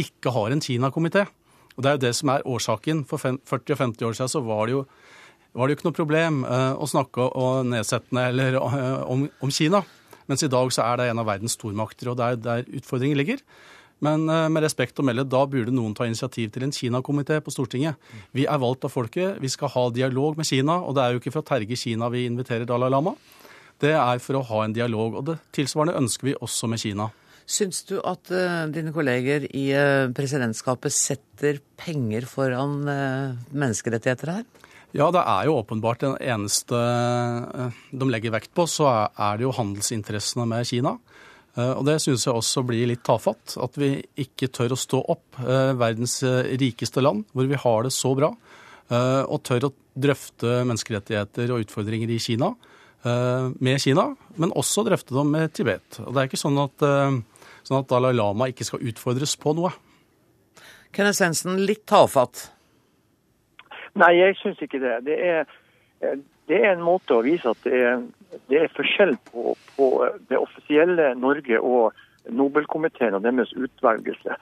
ikke 0.00 0.32
har 0.34 0.52
en 0.52 0.62
Kina-komité. 0.62 1.24
Og 1.74 1.82
Det 1.82 1.90
er 1.90 1.96
jo 1.96 2.04
det 2.04 2.14
som 2.18 2.30
er 2.30 2.46
årsaken. 2.46 3.04
For 3.08 3.22
40 3.22 3.74
og 3.74 3.78
50 3.80 4.08
år 4.08 4.16
siden 4.18 4.32
så 4.32 4.42
var 4.44 4.66
det 4.66 4.74
jo, 4.74 4.82
var 5.54 5.66
det 5.66 5.74
jo 5.74 5.78
ikke 5.78 5.88
noe 5.88 6.00
problem 6.00 6.42
eh, 6.44 6.72
å 6.74 6.88
snakke 6.90 7.28
nedsettende 7.70 8.26
eller, 8.32 8.58
om, 8.60 9.28
om, 9.40 9.54
Kina. 9.54 9.84
Mens 10.28 10.44
i 10.44 10.50
dag 10.50 10.72
så 10.72 10.84
er 10.84 11.00
det 11.00 11.08
en 11.10 11.22
av 11.22 11.28
verdens 11.28 11.56
stormakter, 11.56 12.10
og 12.10 12.18
det 12.18 12.26
er 12.26 12.42
der 12.42 12.68
utfordringen 12.80 13.18
ligger. 13.20 13.40
Men 14.04 14.24
med 14.26 14.64
respekt 14.64 14.98
å 14.98 15.04
melde, 15.06 15.22
da 15.30 15.44
burde 15.48 15.72
noen 15.72 15.94
ta 15.96 16.04
initiativ 16.08 16.50
til 16.52 16.64
en 16.66 16.72
Kina-komité 16.74 17.38
på 17.44 17.52
Stortinget. 17.54 18.00
Vi 18.36 18.44
er 18.50 18.60
valgt 18.60 18.84
av 18.84 18.92
folket, 18.92 19.38
vi 19.40 19.48
skal 19.52 19.70
ha 19.72 19.84
dialog 19.94 20.36
med 20.40 20.48
Kina, 20.48 20.80
og 20.82 20.96
det 20.96 21.04
er 21.04 21.14
jo 21.14 21.22
ikke 21.22 21.32
for 21.32 21.44
å 21.44 21.48
terge 21.52 21.78
Kina 21.78 22.10
vi 22.12 22.24
inviterer 22.28 22.66
Dalai 22.68 22.90
Lama 22.92 23.14
det 23.84 23.92
er 23.98 24.22
for 24.24 24.40
å 24.40 24.46
ha 24.48 24.64
en 24.64 24.74
dialog. 24.76 25.20
Og 25.20 25.28
det 25.28 25.38
tilsvarende 25.54 26.00
ønsker 26.00 26.32
vi 26.32 26.40
også 26.40 26.70
med 26.72 26.82
Kina. 26.82 27.10
Syns 27.44 27.82
du 27.84 27.98
at 28.00 28.30
uh, 28.32 28.64
dine 28.72 28.92
kolleger 28.94 29.44
i 29.52 29.66
uh, 29.76 30.08
presidentskapet 30.16 30.94
setter 30.96 31.60
penger 31.76 32.24
foran 32.28 32.78
uh, 32.88 33.34
menneskerettigheter 33.52 34.32
her? 34.38 34.46
Ja, 34.94 35.10
det 35.12 35.20
er 35.26 35.48
jo 35.48 35.58
åpenbart 35.58 36.04
den 36.04 36.14
eneste 36.22 36.78
de 37.90 38.06
legger 38.06 38.30
vekt 38.36 38.52
på, 38.54 38.62
så 38.70 38.86
er 39.10 39.40
det 39.40 39.42
jo 39.42 39.54
handelsinteressene 39.56 40.46
med 40.46 40.68
Kina. 40.68 40.92
Og 41.58 41.82
det 41.86 41.96
syns 42.02 42.28
jeg 42.28 42.34
også 42.38 42.62
blir 42.66 42.86
litt 42.86 43.02
tafatt. 43.02 43.56
At 43.58 43.74
vi 43.74 43.96
ikke 44.22 44.46
tør 44.54 44.76
å 44.76 44.78
stå 44.78 45.00
opp, 45.10 45.40
verdens 45.82 46.20
rikeste 46.62 47.02
land, 47.02 47.26
hvor 47.34 47.50
vi 47.50 47.58
har 47.58 47.82
det 47.82 47.90
så 47.90 48.12
bra, 48.14 48.30
og 49.26 49.42
tør 49.42 49.66
å 49.66 49.72
drøfte 50.06 50.60
menneskerettigheter 50.62 51.50
og 51.50 51.66
utfordringer 51.66 52.14
i 52.14 52.22
Kina. 52.22 52.52
Eh, 53.04 53.50
med 53.60 53.80
Kina, 53.80 54.14
men 54.40 54.52
også 54.56 54.80
drøfte 54.86 55.12
dem 55.12 55.28
med 55.34 55.52
Tibet. 55.52 55.98
Og 56.00 56.14
Det 56.14 56.20
er 56.20 56.28
ikke 56.28 56.40
sånn 56.40 56.56
at, 56.56 56.82
eh, 56.82 57.18
sånn 57.68 57.78
at 57.82 57.88
Dalai 57.88 58.14
Lama 58.14 58.48
ikke 58.48 58.64
skal 58.64 58.80
utfordres 58.80 59.36
på 59.36 59.52
noe. 59.54 59.72
Kenneth 60.90 61.18
Svendsen, 61.18 61.66
litt 61.66 61.84
tafatt? 61.84 62.48
Nei, 63.94 64.12
jeg 64.16 64.36
syns 64.40 64.62
ikke 64.62 64.80
det. 64.80 65.04
Det 65.04 65.18
er, 65.20 65.44
det 66.48 66.56
er, 66.62 66.72
en 66.72 66.86
måte 66.86 67.12
å 67.12 67.22
vise 67.22 67.50
at 67.50 67.60
det 67.64 67.74
er, 67.74 68.00
det 68.48 68.62
er 68.62 68.72
forskjell 68.72 69.16
på, 69.28 69.52
på, 69.76 69.90
det 70.30 70.38
offisielle 70.38 71.12
Norge 71.14 71.60
og 71.60 71.92
Nobelkomiteen 72.30 73.14
og 73.14 73.22
deres 73.22 73.52
utvelgelse. 73.52 74.38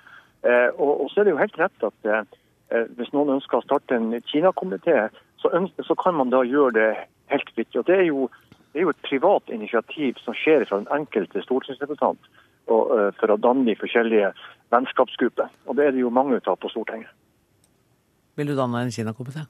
Eh, 0.46 0.70
og, 0.79 1.03
og, 1.03 1.11
så 1.11 1.20
er 1.20 1.25
det 1.25 1.35
jo 1.35 1.42
helt 1.42 1.59
rett 1.59 1.88
at 1.88 2.07
eh, 2.07 2.87
hvis 2.94 3.11
noen 3.12 3.40
ønsker 3.40 3.59
å 3.59 3.66
starte 3.66 3.98
en 3.98 4.14
Kina-komité, 4.31 5.09
så, 5.42 5.51
så, 5.83 5.98
kan 5.98 6.14
man 6.14 6.31
da 6.31 6.44
gjøre 6.46 6.77
det 6.79 6.88
helt 7.35 7.51
fritt. 7.57 7.75
Og 7.75 7.87
det 7.90 7.98
er 7.98 8.07
jo 8.07 8.31
det 8.72 8.80
er 8.80 8.87
jo 8.87 8.94
et 8.94 9.04
privat 9.04 9.52
initiativ 9.52 10.20
som 10.24 10.37
skjer 10.37 10.64
fra 10.68 10.80
den 10.80 10.88
enkelte 10.94 11.44
stortingsrepresentant 11.44 12.30
og, 12.70 12.82
uh, 12.92 13.11
for 13.18 13.32
å 13.32 13.40
danne 13.40 13.66
de 13.68 13.76
forskjellige 13.76 14.32
vennskapsgrupper. 14.72 15.50
Og 15.68 15.76
det 15.76 15.87
er 15.88 15.96
det 15.96 16.04
jo 16.04 16.12
mange 16.14 16.40
av 16.40 16.56
på 16.56 16.70
Stortinget. 16.72 17.11
Vil 18.38 18.48
du 18.48 18.56
danne 18.56 18.80
en 18.80 18.92
Kina-komité? 18.94 19.44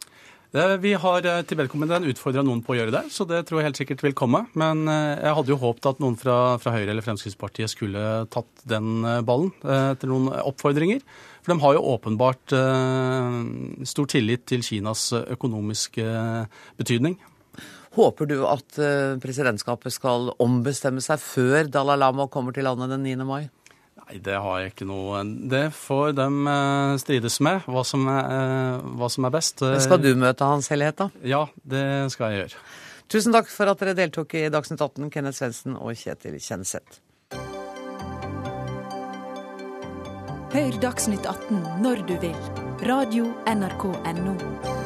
Vi 0.52 0.90
har 1.00 1.24
eh, 1.24 1.38
Tibet-komiteen 1.48 2.04
utfordra 2.10 2.42
noen 2.44 2.60
på 2.60 2.74
å 2.74 2.76
gjøre 2.76 2.92
det, 2.92 3.00
så 3.14 3.24
det 3.24 3.38
tror 3.48 3.60
jeg 3.60 3.70
helt 3.70 3.78
sikkert 3.78 4.02
vil 4.04 4.16
komme. 4.18 4.42
Men 4.58 4.82
eh, 4.84 5.22
jeg 5.22 5.36
hadde 5.38 5.52
jo 5.54 5.56
håpet 5.62 5.86
at 5.88 6.02
noen 6.02 6.18
fra, 6.20 6.34
fra 6.60 6.74
Høyre 6.74 6.90
eller 6.92 7.06
Fremskrittspartiet 7.06 7.72
skulle 7.72 8.02
tatt 8.28 8.66
den 8.68 9.00
ballen 9.24 9.48
etter 9.62 10.10
noen 10.10 10.28
oppfordringer. 10.42 11.00
For 11.40 11.54
de 11.54 11.64
har 11.64 11.78
jo 11.78 11.86
åpenbart 11.94 12.52
stor 13.88 14.10
tillit 14.12 14.44
til 14.50 14.60
Kinas 14.66 15.08
økonomiske 15.22 16.04
betydning. 16.78 17.16
Håper 17.92 18.28
du 18.30 18.38
at 18.48 18.78
eh, 18.80 19.18
presidentskapet 19.20 19.92
skal 19.92 20.30
ombestemme 20.40 21.02
seg 21.04 21.20
før 21.20 21.68
Dalai 21.68 21.98
Lama 22.00 22.28
kommer 22.32 22.54
til 22.56 22.64
landet 22.64 22.94
den 22.94 23.04
9. 23.04 23.26
mai? 23.28 23.42
Nei, 24.02 24.16
det 24.24 24.38
har 24.40 24.62
jeg 24.62 24.72
ikke 24.72 24.88
noe 24.88 25.20
Det 25.52 25.66
får 25.76 26.14
de 26.16 26.26
eh, 26.54 26.94
strides 27.02 27.36
med, 27.44 27.68
hva 27.68 27.84
som 27.84 28.08
er, 28.08 28.32
eh, 28.32 28.88
hva 28.96 29.12
som 29.12 29.28
er 29.28 29.36
best. 29.36 29.60
skal 29.84 30.00
du 30.00 30.14
møte 30.16 30.48
Hans 30.48 30.72
Hellighet, 30.72 31.04
da? 31.04 31.10
Ja, 31.20 31.44
det 31.68 31.84
skal 32.16 32.32
jeg 32.32 32.46
gjøre. 32.46 32.66
Tusen 33.12 33.34
takk 33.36 33.50
for 33.52 33.68
at 33.68 33.80
dere 33.82 33.92
deltok 33.98 34.38
i 34.40 34.46
Dagsnytt 34.48 34.80
18, 34.80 35.10
Kenneth 35.12 35.36
Svendsen 35.36 35.76
og 35.76 35.92
Kjetil 35.92 36.40
Kjenseth. 36.40 37.02
Hør 40.52 40.80
Dagsnytt 40.80 41.28
18 41.28 41.60
når 41.84 42.06
du 42.08 42.16
vil. 42.24 42.36
Radio 42.88 43.28
NRK 43.48 43.84
Radio.nrk.no. 43.92 44.81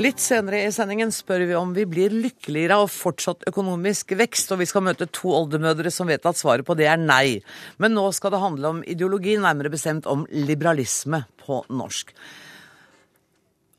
Litt 0.00 0.22
senere 0.24 0.62
i 0.64 0.70
sendingen 0.72 1.10
spør 1.12 1.42
vi 1.44 1.56
om 1.58 1.74
vi 1.76 1.82
blir 1.84 2.14
lykkeligere 2.16 2.78
av 2.80 2.86
fortsatt 2.88 3.44
økonomisk 3.50 4.14
vekst, 4.16 4.54
og 4.54 4.62
vi 4.62 4.66
skal 4.70 4.86
møte 4.86 5.04
to 5.12 5.34
oldemødre 5.36 5.92
som 5.92 6.08
vet 6.08 6.24
at 6.24 6.38
svaret 6.38 6.64
på 6.64 6.76
det 6.78 6.86
er 6.88 6.96
nei. 6.96 7.42
Men 7.76 7.92
nå 7.92 8.06
skal 8.16 8.32
det 8.32 8.40
handle 8.40 8.70
om 8.70 8.80
ideologi, 8.88 9.36
nærmere 9.36 9.68
bestemt 9.74 10.08
om 10.08 10.24
liberalisme 10.32 11.26
på 11.44 11.60
norsk. 11.68 12.14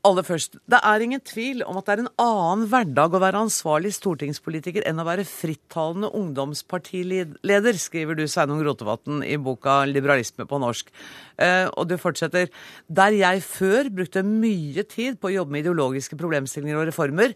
Aller 0.04 0.24
først, 0.26 0.58
det 0.68 0.76
er 0.84 1.00
ingen 1.00 1.20
tvil 1.24 1.62
om 1.64 1.78
at 1.80 1.86
det 1.88 1.94
er 1.94 2.00
en 2.02 2.10
annen 2.20 2.66
hverdag 2.68 3.14
å 3.16 3.20
være 3.22 3.40
ansvarlig 3.46 3.94
stortingspolitiker 3.96 4.84
enn 4.84 5.00
å 5.00 5.06
være 5.08 5.24
frittalende 5.24 6.10
ungdomspartileder, 6.18 7.78
skriver 7.80 8.18
du 8.18 8.26
Sveinung 8.28 8.60
Rotevatn 8.66 9.22
i 9.24 9.38
boka 9.40 9.78
'Liberalisme 9.88 10.44
på 10.44 10.60
norsk'. 10.60 10.92
Eh, 11.40 11.70
og 11.72 11.88
du 11.88 11.96
fortsetter. 11.96 12.52
Der 12.86 13.16
jeg 13.16 13.42
før 13.48 13.88
brukte 13.88 14.20
mye 14.20 14.84
tid 14.84 15.16
på 15.16 15.32
å 15.32 15.36
jobbe 15.40 15.56
med 15.56 15.64
ideologiske 15.64 16.20
problemstillinger 16.20 16.82
og 16.82 16.88
reformer, 16.92 17.32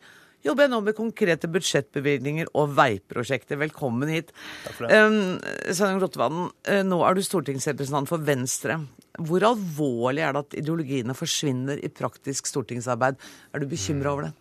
jobber 0.46 0.66
jeg 0.66 0.72
nå 0.72 0.80
med 0.86 0.96
konkrete 0.98 1.50
budsjettbevilgninger 1.52 2.52
og 2.58 2.72
veiprosjekter. 2.78 3.60
Velkommen 3.60 4.12
hit. 4.12 4.32
Takk 4.64 4.76
for 4.76 4.86
det. 4.86 5.02
Um, 5.02 5.38
Sveinung 5.74 6.02
Rotevatn, 6.04 6.48
uh, 6.70 6.82
nå 6.86 7.02
er 7.06 7.18
du 7.18 7.24
stortingsrepresentant 7.26 8.10
for 8.10 8.24
Venstre. 8.24 8.80
Hvor 9.18 9.44
alvorlig 9.48 10.22
er 10.22 10.34
det 10.34 10.44
at 10.44 10.58
ideologiene 10.60 11.16
forsvinner 11.18 11.80
i 11.82 11.90
praktisk 11.90 12.46
stortingsarbeid? 12.50 13.18
Er 13.52 13.62
du 13.62 13.70
bekymra 13.70 14.14
over 14.14 14.28
det? 14.28 14.34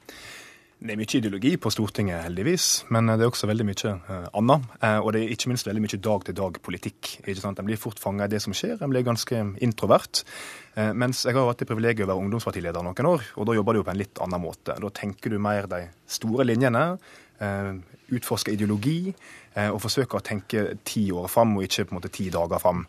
Det 0.77 0.93
er 0.93 0.99
mye 0.99 1.09
ideologi 1.17 1.55
på 1.57 1.71
Stortinget, 1.73 2.19
heldigvis, 2.21 2.65
men 2.93 3.07
det 3.09 3.23
er 3.25 3.31
også 3.31 3.47
veldig 3.49 3.65
mye 3.65 3.93
uh, 3.97 4.27
annet. 4.37 4.67
Uh, 4.77 4.99
og 4.99 5.07
det 5.15 5.23
er 5.23 5.31
ikke 5.33 5.49
minst 5.49 5.65
veldig 5.65 5.81
mye 5.81 5.99
dag-til-dag-politikk. 6.05 7.09
En 7.33 7.57
blir 7.65 7.79
fort 7.81 7.97
fanga 7.97 8.27
i 8.27 8.29
det 8.29 8.43
som 8.43 8.53
skjer, 8.53 8.75
en 8.77 8.93
blir 8.93 9.05
ganske 9.07 9.39
introvert. 9.65 10.21
Uh, 10.77 10.91
mens 10.93 11.23
jeg 11.25 11.33
har 11.33 11.49
hatt 11.49 11.63
det 11.63 11.69
privilegiet 11.71 12.05
å 12.05 12.11
være 12.11 12.21
ungdomspartileder 12.21 12.85
noen 12.85 13.09
år, 13.09 13.25
og 13.41 13.49
da 13.49 13.57
jobber 13.57 13.73
du 13.73 13.81
jo 13.81 13.87
på 13.87 13.93
en 13.95 14.01
litt 14.03 14.21
annen 14.21 14.43
måte. 14.43 14.77
Da 14.77 14.93
tenker 15.01 15.33
du 15.33 15.41
mer 15.41 15.65
de 15.71 15.81
store 16.13 16.45
linjene, 16.45 16.85
uh, 17.41 17.73
utforsker 18.13 18.53
ideologi, 18.53 19.01
og 19.57 19.79
forsøker 19.81 20.19
å 20.19 20.21
tenke 20.21 20.61
ti 20.85 21.07
år 21.09 21.25
fram, 21.33 21.55
og 21.57 21.65
ikke 21.65 21.87
på 21.87 21.95
en 21.95 21.97
måte 21.97 22.11
ti 22.13 22.27
dager 22.29 22.61
fram. 22.61 22.83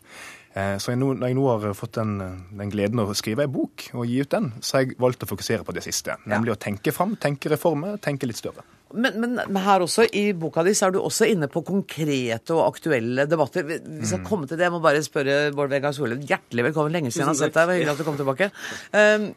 Eh, 0.57 0.75
så 0.81 0.95
når 0.97 1.21
jeg 1.27 1.37
nå 1.37 1.45
har 1.45 1.77
fått 1.77 1.99
den, 1.99 2.17
den, 2.49 2.71
gleden 2.73 3.03
å 3.03 3.07
skrive 3.17 3.45
ei 3.45 3.51
bok 3.51 3.91
og 3.93 4.09
gi 4.09 4.17
ut 4.23 4.33
den, 4.33 4.51
så 4.61 4.79
har 4.79 4.87
jeg 4.87 4.97
valgt 5.01 5.23
å 5.25 5.29
fokusere 5.29 5.65
på 5.67 5.75
det 5.77 5.85
siste. 5.85 6.17
Nemlig 6.29 6.55
ja. 6.55 6.57
å 6.57 6.61
tenke 6.65 6.93
fram, 6.95 7.15
tenke 7.21 7.51
reformer, 7.53 7.99
tenke 8.01 8.29
litt 8.29 8.41
større. 8.41 8.65
Men, 8.89 9.19
men, 9.21 9.57
her 9.61 9.83
også, 9.85 10.07
i 10.17 10.31
boka 10.33 10.63
di 10.65 10.73
så 10.73 10.87
er 10.87 10.95
du 10.95 10.99
også 11.03 11.27
inne 11.29 11.49
på 11.51 11.61
konkrete 11.67 12.55
og 12.55 12.63
aktuelle 12.71 13.27
debatter. 13.29 13.67
Vi 13.69 13.77
skal 14.01 14.23
kommer 14.25 14.29
komme 14.29 14.49
til 14.49 14.57
det. 14.57 14.65
Jeg 14.65 14.73
må 14.73 14.81
bare 14.81 15.05
spørre 15.05 15.39
Bård 15.53 15.73
Vegar 15.73 15.93
Solhjell, 15.93 16.25
hjertelig 16.25 16.71
velkommen. 16.71 16.95
Lenge 16.95 17.13
siden 17.13 17.27
jeg 17.27 17.35
har 17.35 17.41
sett 17.43 17.57
deg. 17.59 17.75
Hyggelig 17.77 17.93
at 17.93 18.01
du 18.01 18.07
kom 18.07 18.17
tilbake. 18.17 18.49
Um, 18.97 19.29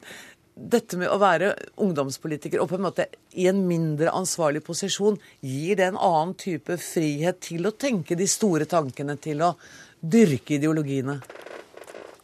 dette 0.53 0.99
med 1.01 1.09
å 1.09 1.21
være 1.21 1.53
ungdomspolitiker 1.81 2.61
og 2.61 2.69
på 2.69 2.77
en 2.77 2.85
måte 2.85 3.07
i 3.41 3.47
en 3.49 3.63
mindre 3.69 4.13
ansvarlig 4.13 4.61
posisjon, 4.65 5.17
gir 5.41 5.79
det 5.81 5.91
en 5.91 6.01
annen 6.01 6.35
type 6.41 6.77
frihet 6.81 7.41
til 7.45 7.69
å 7.69 7.77
tenke 7.77 8.17
de 8.17 8.29
store 8.29 8.69
tankene, 8.69 9.17
til 9.21 9.45
å 9.45 9.55
dyrke 10.03 10.59
ideologiene? 10.59 11.21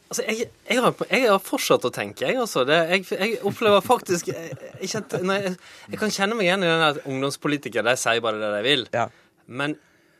Altså, 0.08 0.22
jeg, 0.24 0.46
jeg, 0.64 0.80
har, 0.80 0.94
jeg, 1.10 1.24
har, 1.28 1.40
fortsatt 1.44 1.84
å 1.84 1.90
tenke, 1.92 2.24
jeg, 2.24 2.38
altså. 2.40 2.62
Det, 2.68 2.78
jeg, 2.94 3.04
jeg, 3.12 3.34
opplever 3.48 3.84
faktisk 3.84 4.30
jeg, 4.32 5.98
kan 6.00 6.14
kjenne 6.14 6.38
meg 6.38 6.46
igjen 6.46 6.64
i 6.64 6.70
den 6.70 6.84
at 6.86 7.02
ungdomspolitikere 7.04 7.90
de 7.90 8.00
sier 8.00 8.22
bare 8.24 8.40
det 8.40 8.54
de 8.54 8.62
vil. 8.64 8.86
Ja. 8.96 9.04
Men 9.48 9.76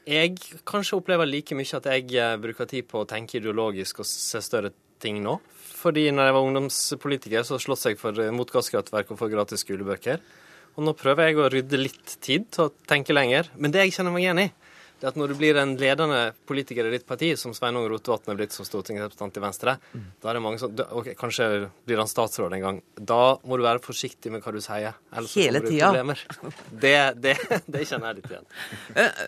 jeg 0.09 0.37
kanskje 0.69 0.99
opplever 1.01 1.29
like 1.29 1.57
mye 1.57 1.81
at 1.81 1.89
jeg 1.89 2.13
eh, 2.17 2.37
bruker 2.41 2.69
tid 2.69 2.89
på 2.89 3.03
å 3.03 3.09
tenke 3.09 3.41
ideologisk 3.41 4.03
og 4.05 4.09
se 4.09 4.43
større 4.45 4.75
ting 5.01 5.23
nå. 5.25 5.39
Fordi 5.79 6.09
når 6.13 6.29
jeg 6.29 6.37
var 6.37 6.47
ungdomspolitiker, 6.49 7.49
så 7.49 7.59
sloss 7.63 7.89
jeg 7.89 7.99
for, 8.01 8.17
eh, 8.21 8.35
mot 8.35 8.51
gasskraftverk 8.53 9.13
og 9.15 9.21
for 9.21 9.33
gratis 9.33 9.65
skolebøker. 9.65 10.21
Og 10.77 10.85
nå 10.85 10.95
prøver 10.97 11.31
jeg 11.31 11.41
å 11.41 11.51
rydde 11.53 11.81
litt 11.81 12.17
tid 12.25 12.49
til 12.55 12.69
å 12.69 12.73
tenke 12.89 13.17
lenger. 13.17 13.49
Men 13.57 13.73
det 13.75 13.87
jeg 13.87 13.97
kjenner 13.99 14.15
meg 14.15 14.27
igjen 14.27 14.45
i, 14.45 14.49
det 14.99 15.07
er 15.07 15.13
at 15.13 15.19
når 15.21 15.31
du 15.31 15.39
blir 15.39 15.59
en 15.61 15.77
ledende 15.79 16.21
politiker 16.49 16.89
i 16.89 16.95
ditt 16.97 17.07
parti, 17.07 17.31
som 17.39 17.55
Sveinung 17.55 17.87
Rotevatn 17.91 18.33
er 18.33 18.39
blitt 18.41 18.55
som 18.57 18.67
stortingsrepresentant 18.67 19.39
i 19.39 19.43
Venstre, 19.45 19.77
mm. 19.95 20.09
da 20.23 20.31
er 20.31 20.39
det 20.39 20.43
mange 20.43 20.63
som 20.63 20.75
ok, 20.75 21.13
Kanskje 21.19 21.47
blir 21.87 22.03
han 22.03 22.11
statsråd 22.11 22.57
en 22.57 22.65
gang. 22.65 22.81
Da 22.99 23.23
må 23.47 23.59
du 23.59 23.67
være 23.67 23.83
forsiktig 23.85 24.33
med 24.35 24.43
hva 24.43 24.55
du 24.55 24.59
sier. 24.65 24.99
Ellers 25.15 25.37
Hele 25.39 25.63
tida. 25.63 25.93
Det, 26.73 26.97
det, 27.23 27.37
det, 27.73 27.85
kjenner 27.87 28.11
jeg 28.11 28.21
litt 28.21 28.35
igjen. 28.35 28.51
Eh, 28.99 29.23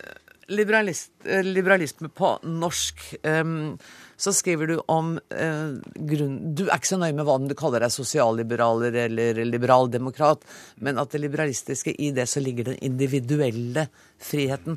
liberalist, 0.50 1.12
eh, 1.24 1.46
liberalisme 1.46 2.11
på 2.11 2.33
norsk. 2.50 3.04
Um, 3.22 3.78
så 4.20 4.35
skriver 4.37 4.68
du 4.68 4.74
om 4.92 5.14
uh, 5.16 5.78
grunn... 5.94 6.35
Du 6.52 6.66
er 6.66 6.74
ikke 6.76 6.90
så 6.90 6.98
nøye 7.00 7.14
med 7.16 7.24
hva 7.24 7.38
du 7.40 7.54
kaller 7.56 7.87
deg 7.87 7.94
sosialliberaler 7.94 8.98
eller 9.06 9.38
liberaldemokrat, 9.48 10.42
men 10.85 11.00
at 11.00 11.14
det 11.14 11.22
liberalistiske 11.22 11.94
i 11.94 12.11
det 12.16 12.26
så 12.28 12.42
ligger 12.42 12.72
den 12.72 12.83
individuelle 12.90 13.87
friheten. 14.20 14.76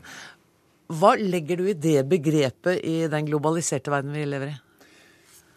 Hva 0.92 1.14
legger 1.20 1.62
du 1.62 1.70
i 1.70 1.78
det 1.78 2.02
begrepet 2.10 2.84
i 2.84 3.08
den 3.12 3.28
globaliserte 3.30 3.92
verden 3.94 4.14
vi 4.16 4.26
lever 4.28 4.52
i? 4.52 4.56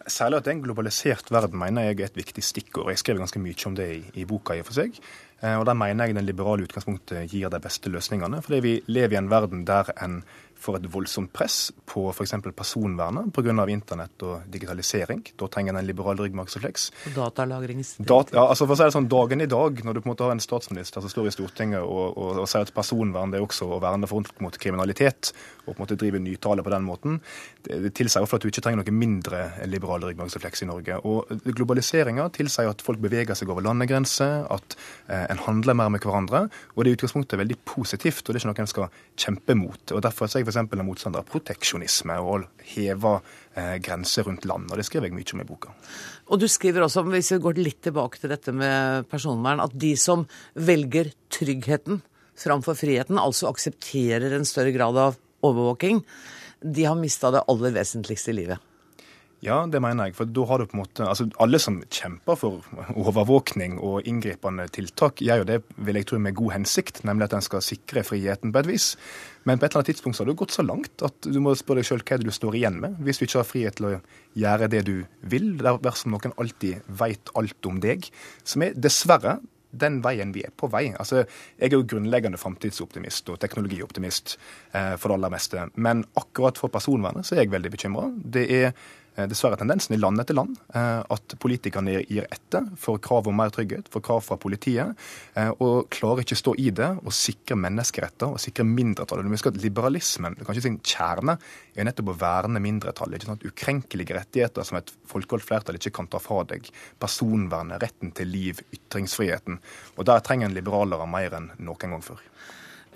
Særlig 0.07 0.39
at 0.39 0.47
det 0.47 0.53
er 0.53 0.55
en 0.55 0.63
globalisert 0.63 1.31
verden 1.35 1.59
mener 1.59 1.89
jeg 1.89 1.97
er 1.99 2.07
et 2.07 2.19
viktig 2.21 2.43
stikkord. 2.47 2.93
Jeg 2.93 3.01
skrev 3.03 3.19
ganske 3.19 3.41
mye 3.43 3.59
om 3.67 3.75
det 3.75 3.87
i, 3.91 4.03
i 4.23 4.27
boka. 4.29 4.55
i 4.55 4.63
og 4.63 4.69
for 4.69 4.79
seg. 4.79 5.01
Eh, 5.43 5.57
og 5.59 5.67
Der 5.67 5.75
mener 5.75 6.07
jeg 6.07 6.15
den 6.15 6.29
liberale 6.29 6.63
utgangspunktet 6.63 7.27
gir 7.33 7.51
de 7.51 7.61
beste 7.61 7.91
løsningene. 7.91 8.39
Fordi 8.43 8.61
vi 8.63 8.75
lever 8.87 9.17
i 9.17 9.19
en 9.19 9.31
verden 9.31 9.65
der 9.67 9.91
en 9.99 10.21
får 10.61 10.81
et 10.81 10.91
voldsomt 10.93 11.33
press 11.33 11.71
på 11.89 12.09
f.eks. 12.13 12.37
personvernet 12.57 13.33
pga. 13.35 13.55
internett 13.71 14.23
og 14.27 14.47
digitalisering. 14.53 15.23
Da 15.37 15.49
trenger 15.49 15.75
en 15.75 15.87
en 15.87 15.87
liberal 15.87 16.17
ryggmargsrefleks. 16.19 16.93
Dat 17.99 18.33
ja, 18.35 18.45
altså 18.49 18.67
for 18.67 18.75
å 18.75 18.79
si 18.79 18.87
det 18.89 18.95
sånn, 18.95 19.09
Dagen 19.11 19.43
i 19.45 19.49
dag, 19.51 19.83
når 19.85 19.97
du 19.97 20.01
på 20.03 20.09
en 20.09 20.13
måte 20.13 20.27
har 20.27 20.35
en 20.35 20.43
statsminister 20.43 21.05
som 21.05 21.13
står 21.13 21.31
i 21.31 21.35
Stortinget 21.35 21.83
og, 21.83 22.17
og, 22.17 22.41
og 22.43 22.49
sier 22.51 22.67
at 22.67 22.73
personvern 22.75 23.33
det 23.33 23.41
er 23.41 23.47
også 23.47 23.69
å 23.77 23.81
verne 23.83 24.09
folk 24.11 24.41
mot 24.45 24.57
kriminalitet, 24.61 25.33
og 25.65 25.73
på 25.73 25.77
en 25.77 25.85
måte 25.85 25.99
drive 26.01 26.21
nytale 26.23 26.65
på 26.67 26.73
den 26.73 26.87
måten, 26.87 27.21
det, 27.67 27.81
det 27.85 27.93
tilsier 27.99 28.25
ofte 28.27 28.41
at 28.41 28.47
du 28.47 28.51
ikke 28.51 28.65
trenger 28.67 28.83
noe 28.83 28.97
mindre 28.97 29.43
liberal 29.71 30.05
ryggmargsrefleks 30.07 30.65
i 30.67 30.71
Norge. 30.71 30.99
Og 31.07 31.47
Globaliseringa 31.47 32.29
tilsier 32.35 32.71
at 32.71 32.85
folk 32.85 33.03
beveger 33.03 33.39
seg 33.39 33.51
over 33.53 33.65
landegrenser, 33.67 34.47
at 34.53 34.79
eh, 35.07 35.27
en 35.31 35.43
handler 35.47 35.79
mer 35.79 35.93
med 35.95 36.05
hverandre. 36.07 36.47
og 36.75 36.83
Det 36.83 36.91
er 36.91 36.95
i 36.95 36.99
utgangspunktet 36.99 37.43
veldig 37.43 37.59
positivt, 37.67 38.25
og 38.27 38.35
det 38.35 38.41
er 38.41 38.45
ikke 38.45 38.53
noe 38.53 38.67
en 38.67 38.73
skal 38.75 39.01
kjempe 39.27 39.59
mot. 39.59 39.95
og 39.95 40.05
Derfor 40.07 40.27
er 40.27 40.43
jeg 40.43 40.46
f.eks. 40.47 40.61
en 40.63 40.87
motstander 40.87 41.23
av 41.23 41.29
proteksjonisme 41.31 42.17
og 42.23 42.47
heva 42.73 43.19
eh, 43.19 43.77
grenser 43.83 44.29
rundt 44.29 44.47
land. 44.49 44.71
og 44.71 44.81
Det 44.81 44.87
skriver 44.89 45.11
jeg 45.11 45.17
mye 45.19 45.37
om 45.37 45.43
i 45.43 45.49
boka. 45.49 45.75
Og 46.31 46.41
du 46.43 46.49
skriver 46.51 46.87
også, 46.87 47.05
hvis 47.11 47.33
vi 47.35 47.43
går 47.45 47.61
litt 47.61 47.83
tilbake 47.87 48.23
til 48.23 48.33
dette 48.33 48.55
med 48.55 49.11
personvern, 49.11 49.63
at 49.65 49.75
de 49.75 49.93
som 50.01 50.25
velger 50.55 51.13
tryggheten 51.35 52.01
framfor 52.37 52.77
friheten, 52.79 53.21
altså 53.21 53.51
aksepterer 53.51 54.35
en 54.37 54.49
større 54.49 54.75
grad 54.75 54.99
av 55.01 55.21
overvåking, 55.47 56.03
de 56.61 56.89
har 56.89 56.99
mista 56.99 57.31
det 57.35 57.45
aller 57.51 57.75
vesentligste 57.77 58.33
i 58.33 58.41
livet. 58.41 58.73
Ja, 59.45 59.61
det 59.69 59.83
mener 59.85 60.09
jeg. 60.09 60.17
For 60.17 60.29
da 60.29 60.47
har 60.49 60.59
du 60.59 60.67
på 60.67 60.79
en 60.79 60.81
måte 60.81 61.05
Altså 61.07 61.27
alle 61.43 61.59
som 61.63 61.79
kjemper 61.93 62.39
for 62.41 62.65
overvåkning 62.97 63.77
og 63.85 64.09
inngripende 64.09 64.65
tiltak, 64.73 65.21
gjør 65.21 65.43
jo 65.43 65.49
det, 65.51 65.59
vil 65.77 66.01
jeg 66.01 66.09
tro, 66.09 66.21
med 66.23 66.39
god 66.39 66.55
hensikt, 66.57 67.03
nemlig 67.05 67.29
at 67.29 67.37
en 67.37 67.45
skal 67.45 67.65
sikre 67.65 68.05
friheten 68.07 68.55
på 68.55 68.63
et 68.63 68.71
vis. 68.73 68.95
Men 69.47 69.59
på 69.59 69.67
et 69.67 69.73
eller 69.73 69.85
annet 69.85 69.93
tidspunkt 69.95 70.19
så 70.19 70.25
har 70.25 70.31
det 70.33 70.39
gått 70.41 70.55
så 70.57 70.65
langt 70.67 71.03
at 71.07 71.27
du 71.31 71.39
må 71.43 71.55
spørre 71.59 71.83
deg 71.83 71.89
sjøl 71.89 72.03
hva 72.07 72.19
du 72.19 72.33
står 72.35 72.57
igjen 72.59 72.81
med, 72.83 72.97
hvis 73.07 73.21
du 73.21 73.27
ikke 73.27 73.41
har 73.41 73.49
frihet 73.49 73.79
til 73.79 73.89
å 73.89 73.93
gjøre 74.37 74.71
det 74.73 74.83
du 74.89 74.97
vil, 75.31 75.53
dersom 75.63 76.17
noen 76.17 76.35
alltid 76.43 76.87
veit 76.99 77.31
alt 77.39 77.69
om 77.71 77.79
deg. 77.83 78.09
Som 78.43 78.67
er 78.67 78.75
dessverre 78.75 79.39
den 79.77 80.01
veien 80.05 80.33
vi 80.35 80.45
er 80.47 80.53
på 80.57 80.69
vei. 80.73 80.89
Altså, 80.99 81.25
Jeg 81.59 81.71
er 81.71 81.77
jo 81.77 81.87
grunnleggende 81.89 82.41
framtidsoptimist 82.41 83.29
og 83.33 83.41
teknologioptimist 83.43 84.37
eh, 84.73 84.95
for 84.97 85.11
det 85.11 85.19
aller 85.19 85.35
meste. 85.35 85.67
Men 85.77 86.05
akkurat 86.17 86.59
for 86.59 86.73
personvernet 86.73 87.27
så 87.27 87.37
er 87.37 87.45
jeg 87.45 87.53
veldig 87.55 87.73
bekymra. 87.75 88.09
Det 88.17 88.47
er 88.51 88.73
dessverre 89.25 89.57
tendensen 89.57 89.95
i 89.97 89.99
land 90.01 90.21
etter 90.21 90.37
land 90.37 90.59
eh, 90.77 91.01
at 91.01 91.37
politikerne 91.41 91.95
gir 92.05 92.27
etter 92.29 92.67
for 92.81 93.01
krav 93.03 93.31
om 93.31 93.39
mer 93.39 93.53
trygghet, 93.55 93.89
for 93.93 94.05
krav 94.05 94.21
fra 94.27 94.37
politiet, 94.41 94.93
eh, 95.35 95.49
og 95.65 95.89
klarer 95.95 96.25
ikke 96.25 96.39
stå 96.39 96.53
i 96.61 96.69
det 96.77 96.91
og 97.01 97.15
sikre 97.17 97.57
menneskeretter 97.61 98.37
og 98.37 98.43
sikre 98.43 98.67
mindretallet. 98.69 99.25
Du 99.25 99.33
husker 99.33 99.55
at 99.55 99.63
Liberalismen 99.63 100.37
kanskje 100.43 100.67
sin 100.67 100.79
kjerne 100.85 101.39
er 101.77 101.89
nettopp 101.89 102.13
å 102.13 102.19
verne 102.21 102.63
mindretallet. 102.63 103.19
ikke 103.19 103.33
sant? 103.33 103.49
Ukrenkelige 103.49 104.19
rettigheter 104.19 104.69
som 104.69 104.81
et 104.81 104.93
folkevalgt 105.09 105.49
flertall 105.49 105.81
ikke 105.81 105.95
kan 106.01 106.11
ta 106.13 106.21
fra 106.23 106.43
deg. 106.53 106.69
Personvernet, 107.03 107.81
retten 107.83 108.13
til 108.17 108.31
liv, 108.33 108.63
ytringsfriheten. 108.75 109.61
Og 109.97 110.05
Der 110.07 110.21
trenger 110.21 110.51
en 110.51 110.55
liberalere 110.57 111.09
mer 111.09 111.35
enn 111.41 111.51
noen 111.59 111.97
gang 111.97 112.05
før. 112.05 112.21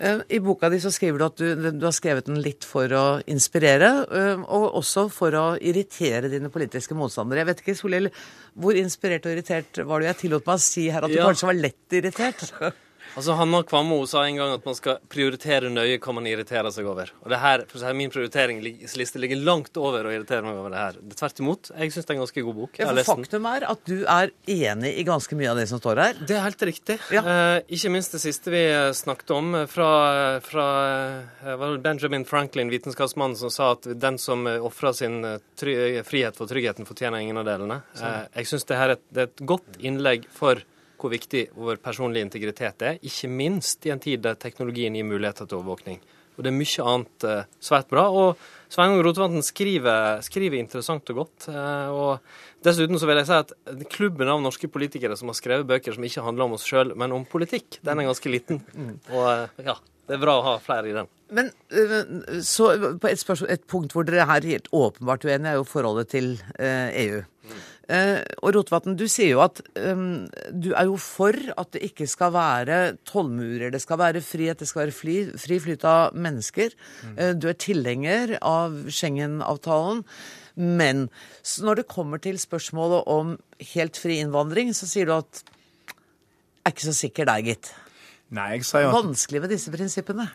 Eh, 0.01 0.21
I 0.33 0.39
boka 0.41 0.69
di 0.73 0.79
så 0.81 0.89
skriver 0.93 1.21
du 1.21 1.25
at 1.27 1.37
du, 1.37 1.71
du, 1.77 1.85
har 1.85 1.93
skrevet 1.93 2.25
den 2.25 2.39
litt 2.41 2.65
for 2.65 2.89
å 2.97 3.05
inspirere, 3.29 3.91
eh, 4.09 4.41
og 4.41 4.79
også 4.81 5.05
for 5.13 5.37
å 5.37 5.45
irritere 5.61 6.31
dine 6.31 6.49
politiske 6.53 6.97
motstandere. 6.97 7.43
Jeg 7.43 7.51
vet 7.51 7.61
ikke, 7.65 7.77
Solhjell, 7.77 8.09
hvor 8.57 8.79
inspirert 8.79 9.27
og 9.29 9.35
irritert 9.35 9.83
var 9.85 10.01
du? 10.01 10.09
Jeg 10.09 10.23
tillot 10.23 10.47
meg 10.47 10.57
å 10.57 10.63
si 10.63 10.87
her 10.89 11.05
at 11.05 11.13
du 11.13 11.19
ja. 11.19 11.27
kanskje 11.29 11.51
var 11.51 11.59
lett 11.67 11.99
irritert? 12.01 12.49
Altså, 13.15 13.35
Hanna 13.39 13.61
Kvamme 13.67 13.97
sa 14.07 14.23
en 14.25 14.39
gang 14.39 14.53
at 14.55 14.65
man 14.67 14.77
skal 14.77 14.99
prioritere 15.11 15.71
nøye 15.71 15.99
hva 16.01 16.15
man 16.15 16.27
irriterer 16.29 16.71
seg 16.73 16.87
over. 16.87 17.11
Og 17.23 17.31
det 17.33 17.39
her, 17.41 17.65
Min 17.97 18.11
prioriteringsliste 18.13 19.19
ligger 19.19 19.41
langt 19.43 19.75
over 19.77 20.07
å 20.07 20.13
irritere 20.13 20.45
meg 20.45 20.59
over 20.59 20.71
det 20.73 20.81
her. 20.81 20.99
Tvert 21.19 21.41
imot. 21.43 21.71
Jeg 21.75 21.93
syns 21.93 22.07
det 22.07 22.13
er 22.13 22.17
en 22.19 22.23
ganske 22.23 22.45
god 22.47 22.57
bok. 22.61 22.79
Ja, 22.79 22.89
for 22.91 23.11
Faktum 23.11 23.47
er 23.51 23.65
at 23.67 23.83
du 23.89 23.97
er 24.05 24.31
enig 24.47 24.93
i 25.01 25.05
ganske 25.07 25.37
mye 25.37 25.51
av 25.51 25.59
det 25.59 25.67
som 25.71 25.81
står 25.81 26.03
her. 26.05 26.21
Det 26.27 26.37
er 26.37 26.45
helt 26.45 26.65
riktig. 26.71 26.97
Ja. 27.13 27.23
Eh, 27.25 27.57
ikke 27.77 27.91
minst 27.93 28.15
det 28.15 28.23
siste 28.23 28.53
vi 28.53 28.63
snakket 28.97 29.35
om, 29.35 29.53
eh, 29.59 29.67
fra, 29.71 29.89
fra 30.45 30.67
eh, 31.43 31.77
Benjamin 31.83 32.25
Franklin, 32.25 32.71
vitenskapsmannen, 32.71 33.35
som 33.39 33.51
sa 33.53 33.73
at 33.75 33.89
den 33.99 34.17
som 34.21 34.47
ofrer 34.47 34.95
sin 34.95 35.19
frihet 35.57 36.37
for 36.37 36.47
tryggheten, 36.47 36.87
fortjener 36.87 37.19
ingen 37.19 37.37
av 37.41 37.47
delene. 37.49 37.81
Eh, 37.99 38.27
jeg 38.39 38.51
syns 38.51 38.67
det 38.69 38.79
her 38.79 38.93
er 38.93 38.97
et, 38.97 39.05
det 39.11 39.23
er 39.23 39.29
et 39.29 39.43
godt 39.51 39.79
innlegg 39.79 40.27
for 40.33 40.63
hvor 41.01 41.11
viktig 41.13 41.47
vår 41.57 41.81
personlige 41.83 42.27
integritet 42.27 42.85
er, 42.85 42.99
ikke 43.01 43.29
minst 43.31 43.85
i 43.87 43.93
en 43.93 44.01
tid 44.01 44.23
der 44.25 44.39
teknologien 44.39 44.95
gir 44.97 45.07
muligheter 45.07 45.49
til 45.49 45.59
overvåkning. 45.59 46.01
Og 46.37 46.45
det 46.45 46.51
er 46.51 46.57
mye 46.57 46.85
annet 46.87 47.25
eh, 47.27 47.47
svært 47.61 47.89
bra. 47.91 48.05
Og 48.09 48.71
Sveinung 48.71 49.01
Rotevatn 49.03 49.43
skriver, 49.45 50.21
skriver, 50.25 50.61
interessant 50.61 51.11
og 51.13 51.23
godt. 51.23 51.47
Eh, 51.51 51.91
og 51.91 52.63
dessuten 52.65 52.97
så 53.01 53.09
vil 53.09 53.19
jeg 53.19 53.29
si 53.29 53.37
at 53.37 53.53
klubben 53.91 54.31
av 54.31 54.41
norske 54.41 54.69
politikere 54.71 55.17
som 55.19 55.29
har 55.29 55.37
skrevet 55.37 55.67
bøker 55.69 55.97
som 55.97 56.07
ikke 56.07 56.23
handler 56.25 56.47
om 56.47 56.55
oss 56.57 56.65
sjøl, 56.65 56.95
men 56.97 57.13
om 57.13 57.27
politikk, 57.29 57.81
den 57.85 58.01
er 58.01 58.09
ganske 58.09 58.31
liten. 58.31 58.63
Og 59.11 59.27
eh, 59.27 59.65
ja, 59.67 59.77
det 60.11 60.17
er 60.17 60.23
bra 60.25 60.37
å 60.41 60.47
ha 60.49 60.53
flere 60.59 60.91
i 60.91 60.95
den. 60.95 61.09
Men 61.31 61.47
så 62.43 62.73
på 62.99 63.07
et, 63.07 63.21
spørsmål, 63.21 63.53
et 63.53 63.63
punkt 63.71 63.93
hvor 63.95 64.03
dere 64.03 64.25
er 64.27 64.49
helt 64.49 64.67
åpenbart 64.75 65.23
uenige, 65.23 65.53
er 65.53 65.61
jo 65.61 65.67
forholdet 65.69 66.11
til 66.11 66.33
EU. 66.59 67.21
Eh, 67.91 68.19
og 68.45 68.53
Rotevatn, 68.55 68.95
du 68.95 69.03
sier 69.09 69.33
jo 69.33 69.41
at 69.43 69.59
um, 69.75 70.27
du 70.53 70.69
er 70.77 70.87
jo 70.87 70.95
for 71.01 71.35
at 71.59 71.73
det 71.73 71.81
ikke 71.89 72.07
skal 72.07 72.31
være 72.35 72.77
tollmurer. 73.09 73.71
Det 73.73 73.81
skal 73.83 73.99
være 73.99 74.21
frihet, 74.23 74.61
det 74.61 74.69
skal 74.69 74.85
være 74.85 74.95
fri, 74.95 75.15
fri 75.41 75.57
flyt 75.63 75.83
av 75.87 76.15
mennesker. 76.15 76.75
Mm. 77.09 77.17
Du 77.41 77.49
er 77.51 77.59
tilhenger 77.59 78.37
av 78.39 78.77
Schengen-avtalen. 78.87 80.05
Men 80.55 81.07
når 81.63 81.81
det 81.81 81.89
kommer 81.91 82.21
til 82.21 82.39
spørsmålet 82.39 83.07
om 83.11 83.35
helt 83.73 83.99
fri 83.99 84.21
innvandring, 84.21 84.75
så 84.77 84.87
sier 84.87 85.09
du 85.09 85.15
at 85.17 85.43
er 86.61 86.75
ikke 86.75 86.91
så 86.91 86.95
sikker 86.95 87.27
der, 87.27 87.43
gitt. 87.43 87.71
Nei, 88.31 88.55
jeg 88.55 88.67
sier 88.69 88.87
at... 88.87 88.95
Vanskelig 88.95 89.43
med 89.43 89.51
disse 89.51 89.73
prinsippene. 89.73 90.29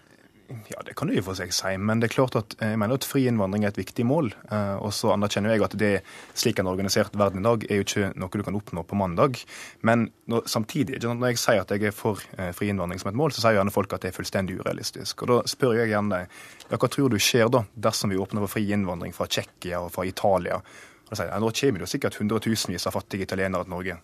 Ja, 0.69 0.83
Det 0.85 0.95
kan 0.95 1.09
du 1.09 1.15
i 1.15 1.19
og 1.19 1.27
for 1.27 1.39
seg 1.39 1.51
si, 1.55 1.73
men 1.75 1.99
det 1.99 2.07
er 2.07 2.15
klart 2.15 2.37
at 2.39 2.55
jeg 2.63 2.79
mener 2.79 3.01
at 3.01 3.07
fri 3.07 3.25
innvandring 3.27 3.65
er 3.65 3.73
et 3.73 3.81
viktig 3.81 4.05
mål. 4.07 4.29
Eh, 4.47 4.77
og 4.79 4.93
så 4.95 5.11
anerkjenner 5.15 5.55
jeg 5.55 5.65
at 5.67 5.75
det 5.81 5.91
slik 6.39 6.61
en 6.63 6.71
organisert 6.71 7.17
verden 7.19 7.43
i 7.43 7.47
dag 7.47 7.65
er 7.67 7.81
jo 7.81 7.87
ikke 7.87 8.11
noe 8.15 8.31
du 8.31 8.45
kan 8.47 8.59
oppnå 8.59 8.85
på 8.87 8.99
mandag. 9.01 9.41
Men 9.83 10.07
når, 10.31 10.47
samtidig, 10.51 11.01
når 11.03 11.33
jeg 11.33 11.41
sier 11.43 11.65
at 11.65 11.75
jeg 11.75 11.89
er 11.91 11.97
for 11.97 12.23
eh, 12.39 12.53
fri 12.55 12.71
innvandring 12.71 13.03
som 13.03 13.11
et 13.11 13.19
mål, 13.19 13.35
så 13.35 13.43
sier 13.43 13.59
gjerne 13.59 13.75
folk 13.75 13.97
at 13.97 14.07
det 14.07 14.13
er 14.13 14.19
fullstendig 14.19 14.61
urealistisk. 14.61 15.27
Og 15.27 15.33
da 15.33 15.41
spør 15.51 15.81
jeg 15.81 15.91
gjerne 15.95 16.15
deg, 16.15 16.39
ja, 16.69 16.79
hva 16.79 16.93
tror 16.95 17.11
du 17.11 17.19
skjer 17.19 17.51
da 17.51 17.65
dersom 17.89 18.15
vi 18.15 18.21
åpner 18.23 18.47
for 18.47 18.59
fri 18.59 18.69
innvandring 18.77 19.17
fra 19.17 19.27
Tsjekkia 19.27 19.83
og 19.83 19.91
fra 19.97 20.07
Italia? 20.07 20.61
Og 20.61 21.11
da 21.11 21.19
sier 21.19 21.27
jeg, 21.27 21.35
ja, 21.35 21.43
Nå 21.43 21.51
kommer 21.59 21.83
det 21.83 21.89
jo 21.89 21.93
sikkert 21.97 22.23
hundretusenvis 22.23 22.87
av 22.87 22.95
fattige 23.01 23.27
italienere 23.27 23.67
til 23.67 23.75
Norge. 23.75 23.99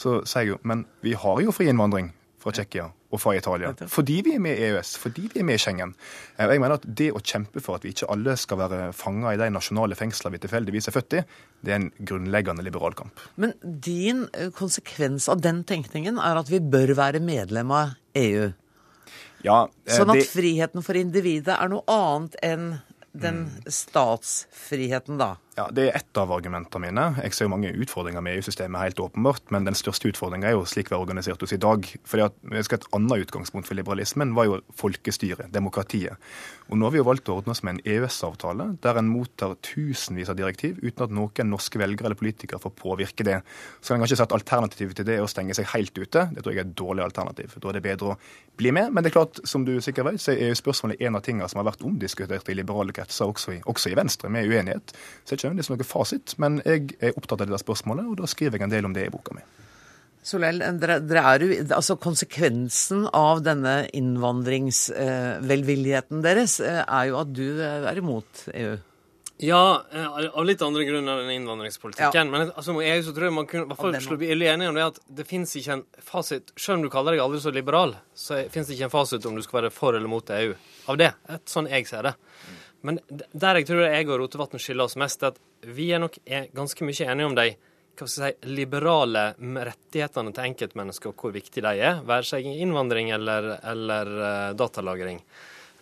Så 0.00 0.18
sier 0.24 0.46
jeg 0.46 0.54
jo, 0.54 0.62
men 0.64 0.86
vi 1.04 1.12
har 1.20 1.44
jo 1.44 1.52
fri 1.52 1.68
innvandring 1.68 2.14
fra 2.42 2.52
Tsjekkia 2.54 2.88
og 3.12 3.20
fra 3.20 3.34
Italia. 3.36 3.72
Fordi 3.88 4.18
vi 4.26 4.34
er 4.36 4.42
med 4.42 4.58
i 4.58 4.68
EØS, 4.70 4.94
fordi 5.00 5.28
vi 5.32 5.42
er 5.42 5.46
med 5.46 5.58
i 5.58 5.62
Schengen. 5.62 5.94
Eh, 6.36 6.46
jeg 6.48 6.62
mener 6.62 6.78
at 6.78 6.86
Det 6.86 7.10
å 7.12 7.22
kjempe 7.22 7.62
for 7.62 7.78
at 7.78 7.86
vi 7.86 7.92
ikke 7.94 8.08
alle 8.12 8.36
skal 8.40 8.60
være 8.62 8.80
fanga 8.96 9.34
i 9.34 9.40
de 9.40 9.50
nasjonale 9.52 9.98
fengslene 9.98 10.34
vi 10.36 10.42
tilfeldigvis 10.42 10.88
er 10.90 10.96
født 10.96 11.18
i, 11.20 11.24
det 11.62 11.74
er 11.74 11.80
en 11.80 11.90
grunnleggende 11.98 12.64
liberal 12.66 12.96
kamp. 12.98 13.20
Men 13.36 13.54
din 13.62 14.26
eh, 14.32 14.50
konsekvens 14.54 15.28
av 15.32 15.44
den 15.44 15.62
tenkningen 15.68 16.18
er 16.18 16.40
at 16.40 16.50
vi 16.50 16.60
bør 16.60 16.96
være 16.98 17.22
medlem 17.22 17.70
av 17.74 17.94
EU? 18.18 18.50
Ja, 19.42 19.66
eh, 19.86 19.94
Sånn 19.96 20.12
at 20.14 20.22
det, 20.22 20.30
friheten 20.30 20.84
for 20.86 20.98
individet 20.98 21.54
er 21.58 21.70
noe 21.70 21.84
annet 21.90 22.38
enn 22.42 22.66
den 23.12 23.44
statsfriheten, 23.68 25.18
da. 25.20 25.34
Ja, 25.62 25.68
det 25.74 25.84
er 25.86 25.96
ett 25.98 26.18
av 26.18 26.32
argumentene 26.34 26.82
mine. 26.82 27.04
Jeg 27.22 27.36
ser 27.36 27.46
jo 27.46 27.52
mange 27.52 27.70
utfordringer 27.84 28.22
med 28.24 28.38
EU-systemet, 28.38 28.80
helt 28.82 29.02
åpenbart, 29.04 29.44
men 29.54 29.66
den 29.68 29.76
største 29.78 30.10
utfordringa 30.10 30.48
er 30.48 30.56
jo 30.56 30.64
slik 30.66 30.90
vi 30.90 30.96
har 30.96 31.04
organisert 31.04 31.42
oss 31.44 31.54
i 31.54 31.60
dag. 31.60 31.86
Fordi 32.08 32.24
at 32.26 32.66
skal 32.66 32.80
Et 32.82 32.88
annet 32.96 33.22
utgangspunkt 33.26 33.68
for 33.68 33.78
liberalismen 33.78 34.32
var 34.34 34.48
jo 34.48 34.56
folkestyret, 34.74 35.52
demokratiet. 35.54 36.18
Og 36.72 36.78
nå 36.78 36.86
har 36.86 36.94
vi 36.94 36.98
jo 36.98 37.06
valgt 37.06 37.28
å 37.30 37.36
ordne 37.38 37.52
oss 37.54 37.62
med 37.62 37.76
en 37.76 37.82
EØS-avtale 37.92 38.66
der 38.82 38.98
en 38.98 39.10
mottar 39.12 39.54
tusenvis 39.62 40.30
av 40.32 40.38
direktiv 40.38 40.80
uten 40.82 41.04
at 41.04 41.14
noen 41.14 41.50
norske 41.52 41.78
velgere 41.78 42.08
eller 42.08 42.18
politikere 42.18 42.62
får 42.62 42.74
påvirke 42.80 43.26
det. 43.28 43.42
Så 43.80 43.92
kan 43.92 44.00
jeg 44.00 44.06
kanskje 44.06 44.18
si 44.18 44.24
at 44.24 44.34
alternativet 44.34 44.98
til 44.98 45.06
det 45.06 45.18
er 45.18 45.26
å 45.26 45.30
stenge 45.30 45.54
seg 45.54 45.68
helt 45.74 45.94
ute. 45.94 46.24
Det 46.32 46.42
tror 46.42 46.56
jeg 46.56 46.64
er 46.64 46.70
et 46.70 46.78
dårlig 46.80 47.04
alternativ. 47.04 47.54
Da 47.60 47.70
er 47.70 47.78
det 47.78 47.84
bedre 47.84 48.14
å 48.14 48.18
bli 48.58 48.72
med. 48.74 48.90
Men 48.90 49.04
det 49.04 49.12
er 49.12 49.18
klart, 49.20 49.42
som 49.48 49.66
du 49.68 49.76
sikkert 49.84 50.10
vet, 50.10 50.22
så 50.24 50.32
er 50.32 50.48
EU-spørsmålet 50.48 51.04
en 51.06 51.20
av 51.20 51.22
tingene 51.26 51.48
som 51.52 51.60
har 51.60 51.68
vært 51.70 51.84
omdiskutert 51.86 52.50
i 52.50 52.56
liberale 52.56 52.96
kretser, 52.96 53.28
også 53.28 53.58
i, 53.58 53.60
også 53.68 53.92
i 53.92 53.98
Venstre, 53.98 54.32
med 54.32 54.48
uenighet. 54.48 54.96
Så 55.22 55.36
jeg 55.36 55.44
som 55.60 55.76
noe 55.76 55.84
fasit, 55.84 56.32
men 56.40 56.62
jeg 56.64 56.94
er 57.04 57.12
opptatt 57.12 57.42
av 57.42 57.46
det 57.46 57.52
der 57.52 57.60
spørsmålet, 57.60 58.06
og 58.08 58.16
da 58.22 58.30
skriver 58.30 58.56
jeg 58.56 58.64
en 58.64 58.72
del 58.72 58.88
om 58.88 58.94
det 58.96 59.04
i 59.04 59.12
boka 59.12 59.36
mi. 59.36 59.44
Solell, 60.22 60.60
dere, 60.78 61.00
dere 61.02 61.22
er 61.26 61.42
jo, 61.42 61.50
altså 61.74 61.96
konsekvensen 62.00 63.08
av 63.10 63.42
denne 63.42 63.90
innvandringsvelvilligheten 63.98 66.22
deres 66.22 66.60
eh, 66.62 66.86
er 66.86 67.08
jo 67.10 67.18
at 67.18 67.34
du 67.34 67.58
eh, 67.58 67.82
er 67.90 67.98
imot 67.98 68.46
EU. 68.54 68.78
Ja, 69.42 69.82
eh, 69.90 70.06
av 70.38 70.46
litt 70.46 70.62
andre 70.62 70.86
grunner 70.86 71.18
enn 71.24 71.32
innvandringspolitikken. 71.34 72.30
Men 72.30 72.52
altså, 72.52 72.70
med 72.76 72.86
EU 72.92 73.02
så 73.02 73.10
tror 73.16 73.26
jeg 73.26 73.34
man 73.34 73.48
kunne 73.50 73.66
hvert 73.72 74.04
fall 74.04 74.20
bli 74.20 74.30
enige 74.30 74.68
om 74.70 74.76
det 74.78 74.84
at 74.92 75.00
det 75.18 75.26
fins 75.26 75.50
ikke 75.58 75.74
en 75.80 75.86
fasit. 75.98 76.54
Selv 76.54 76.78
om 76.78 76.86
du 76.86 76.90
kaller 76.92 77.10
deg 77.16 77.24
aldri 77.24 77.40
så 77.42 77.50
liberal, 77.54 77.90
så 78.14 78.46
fins 78.52 78.66
det 78.70 78.76
ikke 78.76 78.88
en 78.92 78.94
fasit 78.94 79.26
om 79.26 79.34
du 79.34 79.42
skal 79.42 79.64
være 79.64 79.74
for 79.74 79.90
eller 79.98 80.10
mot 80.12 80.26
EU. 80.38 80.54
Av 80.92 80.96
det. 81.00 81.10
Et, 81.34 81.44
sånn 81.50 81.66
jeg 81.72 81.82
ser 81.90 82.02
det. 82.06 82.14
Men 82.82 82.98
der 83.08 83.60
jeg 83.60 83.68
tror 83.68 83.84
jeg 83.86 84.08
og 84.08 84.24
Rotevatn 84.24 84.62
skiller 84.62 84.88
oss 84.88 84.98
mest, 84.98 85.22
er 85.22 85.34
at 85.34 85.68
vi 85.76 85.92
er 85.94 86.02
nok 86.02 86.18
er 86.26 86.48
ganske 86.54 86.86
mye 86.86 87.06
enige 87.12 87.28
om 87.28 87.36
de 87.38 87.52
hva 87.92 88.08
skal 88.08 88.32
si, 88.32 88.48
liberale 88.48 89.24
rettighetene 89.68 90.32
til 90.32 90.48
enkeltmennesker 90.48 91.10
og 91.10 91.22
hvor 91.22 91.34
viktig 91.34 91.62
de 91.64 91.72
er, 91.76 91.98
være 92.08 92.24
seg 92.24 92.46
innvandring 92.48 93.12
eller, 93.12 93.50
eller 93.68 94.12
eh, 94.28 94.54
datalagring. 94.56 95.20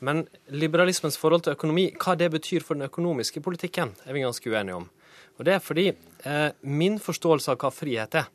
Men 0.01 0.25
liberalismens 0.51 1.19
forhold 1.21 1.45
til 1.47 1.55
økonomi, 1.55 1.91
hva 2.01 2.17
det 2.19 2.31
betyr 2.33 2.65
for 2.67 2.79
den 2.79 2.89
økonomiske 2.89 3.43
politikken, 3.45 3.93
er 4.07 4.17
vi 4.17 4.25
ganske 4.25 4.51
uenige 4.51 4.81
om. 4.81 4.89
Og 5.39 5.47
det 5.47 5.55
er 5.55 5.65
fordi 5.65 5.87
eh, 5.93 6.51
min 6.67 6.99
forståelse 7.01 7.55
av 7.55 7.61
hva 7.63 7.71
frihet 7.73 8.19
er, 8.19 8.27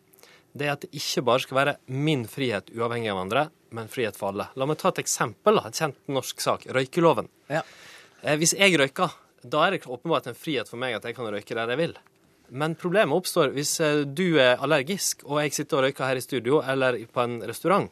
det 0.55 0.69
er 0.69 0.77
at 0.77 0.85
det 0.85 0.95
ikke 0.95 1.25
bare 1.27 1.43
skal 1.43 1.57
være 1.59 1.75
min 1.91 2.23
frihet 2.31 2.71
uavhengig 2.77 3.11
av 3.11 3.19
andre, 3.25 3.47
men 3.75 3.91
frihet 3.91 4.15
for 4.15 4.31
alle. 4.31 4.47
La 4.55 4.67
meg 4.69 4.79
ta 4.79 4.93
et 4.93 5.01
eksempel, 5.03 5.59
da, 5.59 5.67
et 5.67 5.81
kjent 5.81 5.97
norsk 6.15 6.41
sak. 6.41 6.69
Røykeloven. 6.71 7.27
Ja. 7.51 7.65
Eh, 8.25 8.39
hvis 8.41 8.55
jeg 8.57 8.73
røyker, 8.81 9.13
da 9.45 9.63
er 9.67 9.75
det 9.75 9.85
åpenbart 9.85 10.31
en 10.31 10.37
frihet 10.37 10.69
for 10.69 10.81
meg 10.81 10.97
at 10.97 11.05
jeg 11.05 11.17
kan 11.17 11.29
røyke 11.29 11.57
der 11.57 11.73
jeg 11.75 11.81
vil. 11.83 11.95
Men 12.49 12.75
problemet 12.77 13.13
oppstår 13.13 13.53
hvis 13.53 13.77
eh, 13.85 14.03
du 14.05 14.39
er 14.41 14.61
allergisk, 14.63 15.25
og 15.29 15.43
jeg 15.43 15.53
sitter 15.53 15.79
og 15.79 15.87
røyker 15.87 16.09
her 16.09 16.17
i 16.17 16.25
studio 16.25 16.61
eller 16.65 16.97
på 17.05 17.25
en 17.25 17.39
restaurant. 17.45 17.91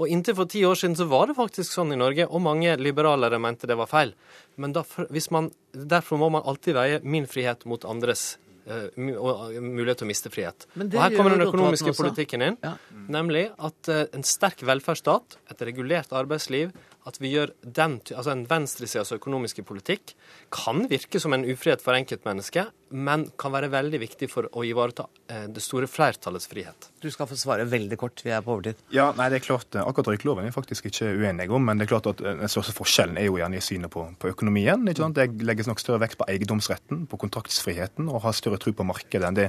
Og 0.00 0.10
inntil 0.10 0.34
for 0.34 0.50
ti 0.50 0.64
år 0.66 0.78
siden 0.78 0.96
så 0.98 1.06
var 1.06 1.28
det 1.28 1.36
faktisk 1.38 1.70
sånn 1.70 1.92
i 1.94 1.98
Norge, 2.00 2.26
og 2.26 2.42
mange 2.42 2.72
liberalere 2.80 3.38
mente 3.38 3.68
det 3.70 3.76
var 3.78 3.90
feil. 3.90 4.14
Men 4.58 4.72
derfor, 4.74 5.06
hvis 5.14 5.28
man, 5.34 5.52
derfor 5.70 6.18
må 6.18 6.32
man 6.34 6.42
alltid 6.48 6.74
veie 6.74 7.02
min 7.04 7.28
frihet 7.30 7.62
mot 7.70 7.84
andres 7.86 8.24
uh, 8.66 8.88
mulighet 8.98 10.00
til 10.00 10.08
å 10.08 10.10
miste 10.10 10.32
frihet. 10.34 10.66
Og 10.74 10.98
her 10.98 11.14
kommer 11.14 11.36
den 11.36 11.46
økonomiske 11.46 11.94
politikken 11.94 12.42
inn. 12.42 12.58
Ja. 12.66 12.74
Nemlig 13.06 13.44
at 13.54 13.92
uh, 13.92 14.00
en 14.10 14.26
sterk 14.26 14.66
velferdsstat, 14.66 15.38
et 15.54 15.62
regulert 15.70 16.10
arbeidsliv, 16.10 16.74
at 17.06 17.20
vi 17.20 17.34
gjør 17.34 17.52
den, 17.64 17.98
altså 18.14 18.32
en 18.32 18.46
venstresidas 18.50 19.12
økonomiske 19.12 19.64
politikk, 19.66 20.14
kan 20.54 20.86
virke 20.90 21.20
som 21.20 21.36
en 21.36 21.44
ufrihet 21.44 21.84
for 21.84 21.96
enkeltmennesket, 21.96 22.72
men 22.94 23.26
kan 23.40 23.50
være 23.54 23.68
veldig 23.72 23.98
viktig 24.04 24.28
for 24.30 24.46
å 24.54 24.62
ivareta 24.66 25.06
eh, 25.26 25.46
det 25.50 25.62
store 25.64 25.88
flertallets 25.90 26.46
frihet. 26.50 26.88
Du 27.02 27.08
skal 27.10 27.26
få 27.26 27.36
svare 27.38 27.64
veldig 27.68 27.98
kort, 27.98 28.22
vi 28.24 28.30
er 28.30 28.44
på 28.44 28.54
overtid. 28.54 28.78
Ja, 28.94 29.08
nei, 29.18 29.26
det 29.32 29.40
er 29.40 29.44
klart, 29.48 29.66
eh, 29.74 29.82
Akkurat 29.82 30.12
røykeloven 30.12 30.44
er 30.44 30.50
jeg 30.52 30.56
faktisk 30.56 30.86
ikke 30.90 31.10
uenig 31.18 31.48
om, 31.50 31.64
men 31.66 31.80
det 31.80 31.88
er 31.88 31.90
klart 31.94 32.06
at 32.12 32.22
eh, 32.22 32.36
den 32.40 32.52
største 32.52 32.74
forskjellen 32.76 33.18
er 33.18 33.26
jo 33.26 33.38
gjerne 33.40 33.58
i 33.58 33.64
synet 33.64 33.90
på, 33.92 34.04
på 34.22 34.30
økonomien. 34.30 34.86
ikke 34.88 35.02
sant? 35.02 35.18
Det 35.18 35.42
legges 35.44 35.66
nok 35.70 35.82
større 35.82 36.02
vekt 36.04 36.18
på 36.20 36.28
eiendomsretten, 36.30 37.04
på 37.10 37.18
kontraktsfriheten, 37.24 38.08
og 38.12 38.22
har 38.24 38.36
større 38.38 38.60
tro 38.62 38.72
på 38.78 38.86
markedet 38.86 39.26
enn 39.28 39.40
det 39.40 39.48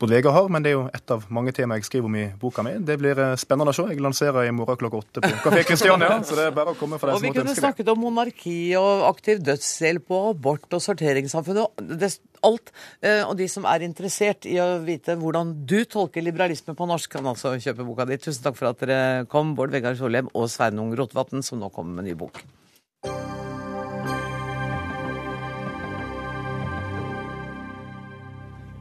Bård 0.00 0.14
Vegar 0.16 0.32
har. 0.38 0.48
Men 0.52 0.64
det 0.64 0.72
er 0.72 0.78
jo 0.78 0.86
et 0.96 1.14
av 1.14 1.26
mange 1.28 1.52
tema 1.56 1.76
jeg 1.76 1.88
skriver 1.90 2.10
om 2.10 2.16
i 2.16 2.26
boka 2.40 2.64
mi. 2.66 2.76
Det 2.80 2.96
blir 3.02 3.20
eh, 3.26 3.34
spennende 3.40 3.74
å 3.74 3.76
se. 3.76 3.86
Jeg 3.92 4.00
lanserer 4.04 4.48
i 4.48 4.54
morgen 4.56 4.80
klokka 4.80 5.02
åtte 5.04 5.24
på 5.26 5.34
Kafé 5.44 5.66
Kristiania, 5.68 6.16
så 6.24 6.38
det 6.38 6.48
er 6.48 6.56
bare 6.56 6.72
å 6.72 6.80
komme 6.80 6.96
for 7.02 7.12
deg 7.12 7.18
Og 7.18 7.22
vi 7.22 7.28
som 7.28 7.34
måtte 7.34 7.42
kunne 7.42 7.52
ønske 7.52 7.60
det. 7.60 7.66
snakket 7.68 7.92
om 7.92 8.02
monarki 8.06 8.58
og 8.80 9.04
aktiv 9.12 9.44
dødshjelp 9.46 10.16
og 10.16 10.30
abort 10.32 10.76
og 10.76 10.82
sorteringssamfunn 10.84 11.62
og 11.66 11.86
det, 12.00 12.12
alt. 12.46 12.70
Eh, 13.02 13.22
Og 13.26 13.36
de 13.36 13.48
som 13.48 13.64
er 13.64 13.86
interessert 13.86 14.46
i 14.46 14.58
å 14.62 14.82
vite 14.84 15.16
hvordan 15.16 15.54
du 15.66 15.84
tolker 15.84 16.22
liberalisme 16.22 16.74
på 16.76 16.88
norsk, 16.88 17.10
kan 17.10 17.26
altså 17.26 17.56
kjøpe 17.56 17.86
boka 17.86 18.06
di. 18.06 18.18
Tusen 18.18 18.44
takk 18.44 18.56
for 18.58 18.70
at 18.70 18.82
dere 18.84 19.26
kom, 19.30 19.54
Bård 19.56 19.74
Vegar 19.74 19.96
Solheim 19.98 20.30
og 20.34 20.50
Sveinung 20.52 20.94
Rotevatn, 20.96 21.42
som 21.42 21.60
nå 21.60 21.72
kommer 21.74 22.00
med 22.00 22.10
ny 22.10 22.14
bok. 22.18 22.42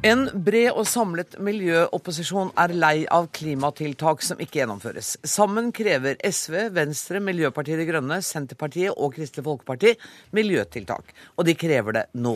En 0.05 0.27
bred 0.37 0.67
og 0.77 0.85
samlet 0.85 1.33
miljøopposisjon 1.41 2.51
er 2.61 2.73
lei 2.77 3.07
av 3.09 3.31
klimatiltak 3.33 4.21
som 4.21 4.37
ikke 4.43 4.59
gjennomføres. 4.59 5.15
Sammen 5.25 5.71
krever 5.73 6.19
SV, 6.21 6.67
Venstre, 6.75 7.17
Miljøpartiet 7.25 7.81
De 7.81 7.87
Grønne, 7.89 8.19
Senterpartiet 8.21 8.93
og 8.93 9.15
Kristelig 9.15 9.47
Folkeparti 9.47 9.95
miljøtiltak. 10.37 11.09
Og 11.39 11.49
de 11.49 11.57
krever 11.57 11.97
det 11.97 12.05
nå. 12.21 12.35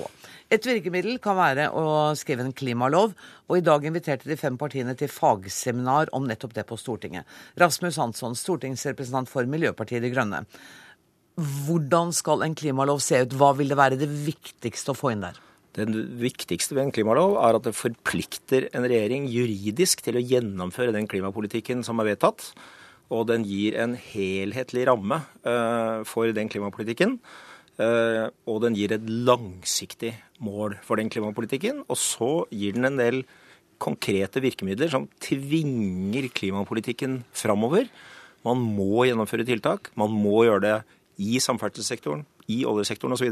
Et 0.49 0.65
virkemiddel 0.65 1.19
kan 1.21 1.37
være 1.37 1.67
å 1.77 1.81
skrive 2.17 2.41
en 2.41 2.55
klimalov, 2.57 3.11
og 3.45 3.59
i 3.59 3.61
dag 3.65 3.83
inviterte 3.85 4.25
de 4.25 4.37
fem 4.39 4.55
partiene 4.57 4.95
til 4.97 5.11
fagseminar 5.13 6.09
om 6.17 6.25
nettopp 6.25 6.55
det 6.55 6.63
på 6.65 6.77
Stortinget. 6.79 7.27
Rasmus 7.61 7.99
Hansson, 8.01 8.33
stortingsrepresentant 8.33 9.29
for 9.29 9.45
Miljøpartiet 9.45 10.01
De 10.01 10.09
Grønne. 10.09 10.41
Hvordan 11.67 12.09
skal 12.17 12.41
en 12.47 12.57
klimalov 12.57 12.97
se 13.05 13.21
ut? 13.21 13.35
Hva 13.37 13.51
vil 13.59 13.69
det 13.69 13.77
være 13.77 13.99
det 14.01 14.09
viktigste 14.09 14.95
å 14.95 14.97
få 14.97 15.13
inn 15.13 15.21
der? 15.27 15.37
Det 15.77 15.85
viktigste 16.17 16.73
ved 16.73 16.87
en 16.87 16.95
klimalov 16.95 17.37
er 17.43 17.59
at 17.59 17.67
det 17.67 17.75
forplikter 17.77 18.71
en 18.73 18.87
regjering 18.89 19.27
juridisk 19.29 20.01
til 20.01 20.17
å 20.17 20.23
gjennomføre 20.31 20.95
den 20.95 21.05
klimapolitikken 21.11 21.85
som 21.85 22.01
er 22.01 22.09
vedtatt. 22.15 22.49
Og 23.13 23.29
den 23.29 23.45
gir 23.45 23.77
en 23.77 23.93
helhetlig 23.93 24.87
ramme 24.89 25.21
eh, 25.45 26.01
for 26.09 26.33
den 26.33 26.49
klimapolitikken. 26.49 27.19
Eh, 27.79 28.25
og 28.49 28.59
den 28.65 28.75
gir 28.75 28.91
et 28.91 29.05
langsiktig 29.07 30.13
mål 30.43 30.75
for 30.83 30.99
den 30.99 31.11
klimapolitikken. 31.11 31.85
Og 31.87 31.99
så 31.99 32.31
gir 32.51 32.75
den 32.75 32.89
en 32.89 32.99
del 32.99 33.23
konkrete 33.79 34.43
virkemidler 34.43 34.91
som 34.91 35.07
tvinger 35.23 36.27
klimapolitikken 36.35 37.21
framover. 37.31 37.87
Man 38.43 38.59
må 38.59 39.05
gjennomføre 39.07 39.47
tiltak. 39.47 39.91
Man 39.99 40.11
må 40.11 40.43
gjøre 40.47 40.65
det 40.65 40.77
i 41.19 41.39
samferdselssektoren, 41.43 42.25
i 42.51 42.63
oljesektoren 42.67 43.15
osv. 43.15 43.31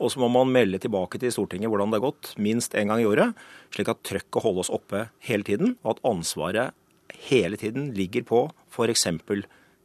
Og 0.00 0.10
så 0.10 0.20
må 0.22 0.30
man 0.32 0.50
melde 0.50 0.80
tilbake 0.82 1.20
til 1.20 1.32
Stortinget 1.34 1.70
hvordan 1.70 1.92
det 1.92 2.00
har 2.00 2.08
gått, 2.08 2.34
minst 2.40 2.74
én 2.78 2.90
gang 2.90 3.02
i 3.02 3.08
året, 3.08 3.34
slik 3.74 3.90
at 3.92 4.02
trøkket 4.06 4.44
holdes 4.46 4.70
oppe 4.72 5.08
hele 5.26 5.46
tiden, 5.46 5.74
og 5.84 5.96
at 5.96 6.04
ansvaret 6.08 6.76
hele 7.28 7.58
tiden 7.60 7.90
ligger 7.94 8.24
på 8.24 8.44
f.eks. 8.70 9.06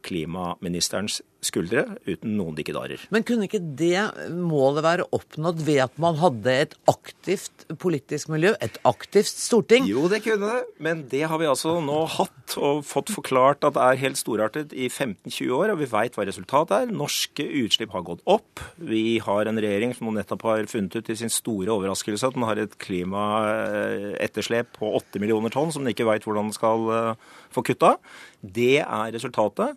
klimaministerens 0.06 1.20
skuldre, 1.46 1.84
uten 2.06 2.36
noen 2.38 2.56
dikkedarer. 2.58 3.06
Men 3.14 3.24
kunne 3.26 3.48
ikke 3.48 3.62
det 3.78 4.02
målet 4.34 4.84
være 4.86 5.08
oppnådd 5.16 5.62
ved 5.66 5.82
at 5.86 6.00
man 6.02 6.18
hadde 6.20 6.56
et 6.66 6.76
aktivt 6.90 7.66
politisk 7.82 8.30
miljø, 8.32 8.54
et 8.62 8.78
aktivt 8.88 9.30
storting? 9.30 9.86
Jo, 9.88 10.06
det 10.12 10.22
kunne 10.26 10.50
det, 10.50 10.62
men 10.82 11.04
det 11.10 11.24
har 11.30 11.40
vi 11.40 11.48
altså 11.50 11.78
nå 11.84 12.02
hatt 12.16 12.56
og 12.62 12.82
fått 12.86 13.10
forklart 13.14 13.64
at 13.66 13.74
det 13.76 13.84
er 13.84 14.02
helt 14.04 14.20
storartet 14.20 14.74
i 14.76 14.88
15-20 14.88 15.52
år, 15.56 15.72
og 15.72 15.80
vi 15.82 15.90
veit 15.90 16.16
hva 16.16 16.26
resultatet 16.28 16.76
er. 16.76 16.94
Norske 16.94 17.46
utslipp 17.62 17.94
har 17.96 18.06
gått 18.06 18.22
opp. 18.30 18.62
Vi 18.78 19.18
har 19.22 19.48
en 19.48 19.60
regjering 19.62 19.94
som 19.96 20.12
nettopp 20.14 20.46
har 20.46 20.70
funnet 20.70 20.96
ut 20.98 21.06
til 21.08 21.18
sin 21.18 21.32
store 21.32 21.74
overraskelse 21.74 22.30
at 22.30 22.36
den 22.36 22.46
har 22.46 22.60
et 22.62 22.78
klimaetterslep 22.82 24.76
på 24.78 24.92
8 25.00 25.22
millioner 25.22 25.52
tonn 25.54 25.72
som 25.74 25.84
den 25.84 25.94
ikke 25.94 26.08
veit 26.08 26.26
hvordan 26.26 26.50
den 26.50 26.56
skal 26.56 26.90
eh, 26.94 27.30
få 27.54 27.64
kutta. 27.66 27.96
Det 28.40 28.80
er 28.82 29.14
resultatet 29.14 29.76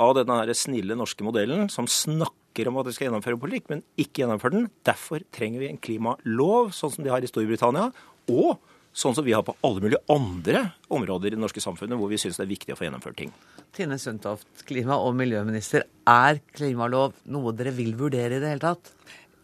av 0.00 0.14
denne 0.18 0.40
her 0.40 0.52
snille 0.56 0.96
norske 0.98 1.24
modellen 1.26 1.68
som 1.72 1.88
snakker 1.90 2.70
om 2.70 2.78
at 2.80 2.88
de 2.88 2.94
skal 2.94 3.08
gjennomføre 3.08 3.40
politikk, 3.40 3.70
men 3.70 3.82
ikke 3.98 4.22
gjennomføre 4.22 4.58
den. 4.58 4.68
Derfor 4.86 5.24
trenger 5.34 5.62
vi 5.62 5.70
en 5.70 5.80
klimalov, 5.82 6.72
sånn 6.74 6.94
som 6.94 7.06
de 7.06 7.12
har 7.12 7.24
i 7.24 7.30
Storbritannia, 7.30 7.90
og 8.30 8.56
sånn 8.94 9.16
som 9.16 9.26
vi 9.26 9.34
har 9.34 9.42
på 9.46 9.56
alle 9.66 9.82
mulige 9.82 10.02
andre 10.12 10.68
områder 10.94 11.32
i 11.32 11.34
det 11.34 11.42
norske 11.42 11.62
samfunnet 11.62 11.98
hvor 11.98 12.12
vi 12.12 12.18
syns 12.20 12.38
det 12.38 12.46
er 12.46 12.52
viktig 12.52 12.74
å 12.74 12.78
få 12.78 12.86
gjennomført 12.86 13.18
ting. 13.18 13.34
Tine 13.74 13.98
Sundtoft, 13.98 14.46
klima- 14.68 15.00
og 15.02 15.16
miljøminister. 15.18 15.88
Er 16.06 16.38
klimalov 16.54 17.16
noe 17.26 17.54
dere 17.58 17.74
vil 17.74 17.96
vurdere 17.98 18.38
i 18.38 18.42
det 18.42 18.52
hele 18.54 18.62
tatt? 18.62 18.92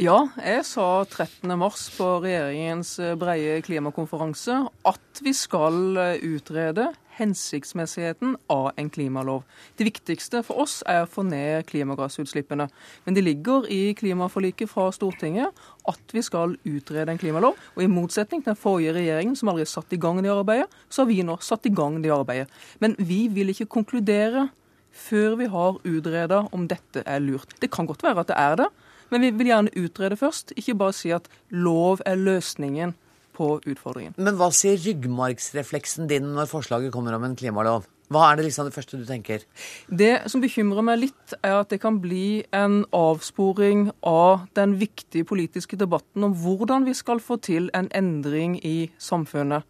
Ja, 0.00 0.30
jeg 0.40 0.62
sa 0.64 1.02
13. 1.04 1.50
mars 1.60 1.88
på 1.92 2.06
regjeringens 2.22 2.94
breie 3.20 3.58
klimakonferanse 3.66 4.62
at 4.88 5.20
vi 5.20 5.34
skal 5.36 5.98
utrede, 6.24 6.86
hensiktsmessigheten 7.20 8.34
av 8.50 8.70
en 8.80 8.90
klimalov. 8.90 9.44
Det 9.78 9.86
viktigste 9.86 10.42
for 10.46 10.64
oss 10.64 10.80
er 10.88 11.04
å 11.04 11.10
få 11.10 11.24
ned 11.28 11.66
klimagassutslippene. 11.70 12.66
Men 13.04 13.16
det 13.16 13.24
ligger 13.26 13.68
i 13.70 13.94
klimaforliket 13.98 14.70
fra 14.72 14.88
Stortinget 14.94 15.56
at 15.90 16.14
vi 16.16 16.24
skal 16.24 16.56
utrede 16.64 17.12
en 17.12 17.20
klimalov. 17.20 17.58
Og 17.76 17.84
i 17.84 17.90
motsetning 17.90 18.42
til 18.42 18.52
den 18.52 18.60
forrige 18.60 18.96
regjeringen, 18.96 19.36
som 19.38 19.52
aldri 19.52 19.68
satte 19.68 19.96
i 19.96 20.00
gang 20.00 20.22
det 20.24 20.32
arbeidet, 20.32 20.70
så 20.88 21.04
har 21.04 21.10
vi 21.12 21.20
nå 21.26 21.38
satt 21.44 21.68
i 21.68 21.74
gang 21.74 22.00
det 22.02 22.14
arbeidet. 22.14 22.48
Men 22.80 22.96
vi 22.98 23.26
vil 23.32 23.52
ikke 23.52 23.70
konkludere 23.78 24.48
før 24.90 25.36
vi 25.38 25.50
har 25.50 25.78
utreda 25.86 26.44
om 26.54 26.66
dette 26.70 27.04
er 27.06 27.22
lurt. 27.22 27.54
Det 27.60 27.70
kan 27.72 27.86
godt 27.86 28.02
være 28.02 28.24
at 28.24 28.32
det 28.32 28.38
er 28.38 28.56
det, 28.64 28.70
men 29.10 29.24
vi 29.24 29.30
vil 29.34 29.50
gjerne 29.50 29.74
utrede 29.78 30.18
først. 30.18 30.52
Ikke 30.58 30.76
bare 30.78 30.96
si 30.96 31.12
at 31.14 31.28
lov 31.50 32.02
er 32.06 32.18
løsningen 32.18 32.94
på 33.36 33.56
utfordringen. 33.64 34.16
Men 34.18 34.36
hva 34.38 34.50
sier 34.54 34.80
ryggmargsrefleksen 34.80 36.10
din 36.10 36.32
når 36.36 36.50
forslaget 36.50 36.94
kommer 36.94 37.16
om 37.16 37.26
en 37.26 37.38
klimalov? 37.38 37.88
Hva 38.10 38.24
er 38.26 38.40
det 38.40 38.48
liksom 38.48 38.66
det 38.66 38.74
første 38.74 38.98
du 38.98 39.04
tenker? 39.06 39.44
Det 39.86 40.26
som 40.30 40.42
bekymrer 40.42 40.82
meg 40.82 40.98
litt, 41.04 41.34
er 41.46 41.60
at 41.60 41.70
det 41.70 41.78
kan 41.82 42.00
bli 42.02 42.42
en 42.50 42.80
avsporing 42.96 43.92
av 44.02 44.48
den 44.58 44.74
viktige 44.80 45.28
politiske 45.28 45.78
debatten 45.78 46.26
om 46.26 46.34
hvordan 46.34 46.88
vi 46.88 46.96
skal 46.98 47.22
få 47.22 47.38
til 47.38 47.70
en 47.76 47.86
endring 47.94 48.58
i 48.66 48.90
samfunnet. 48.98 49.62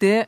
Det 0.00 0.24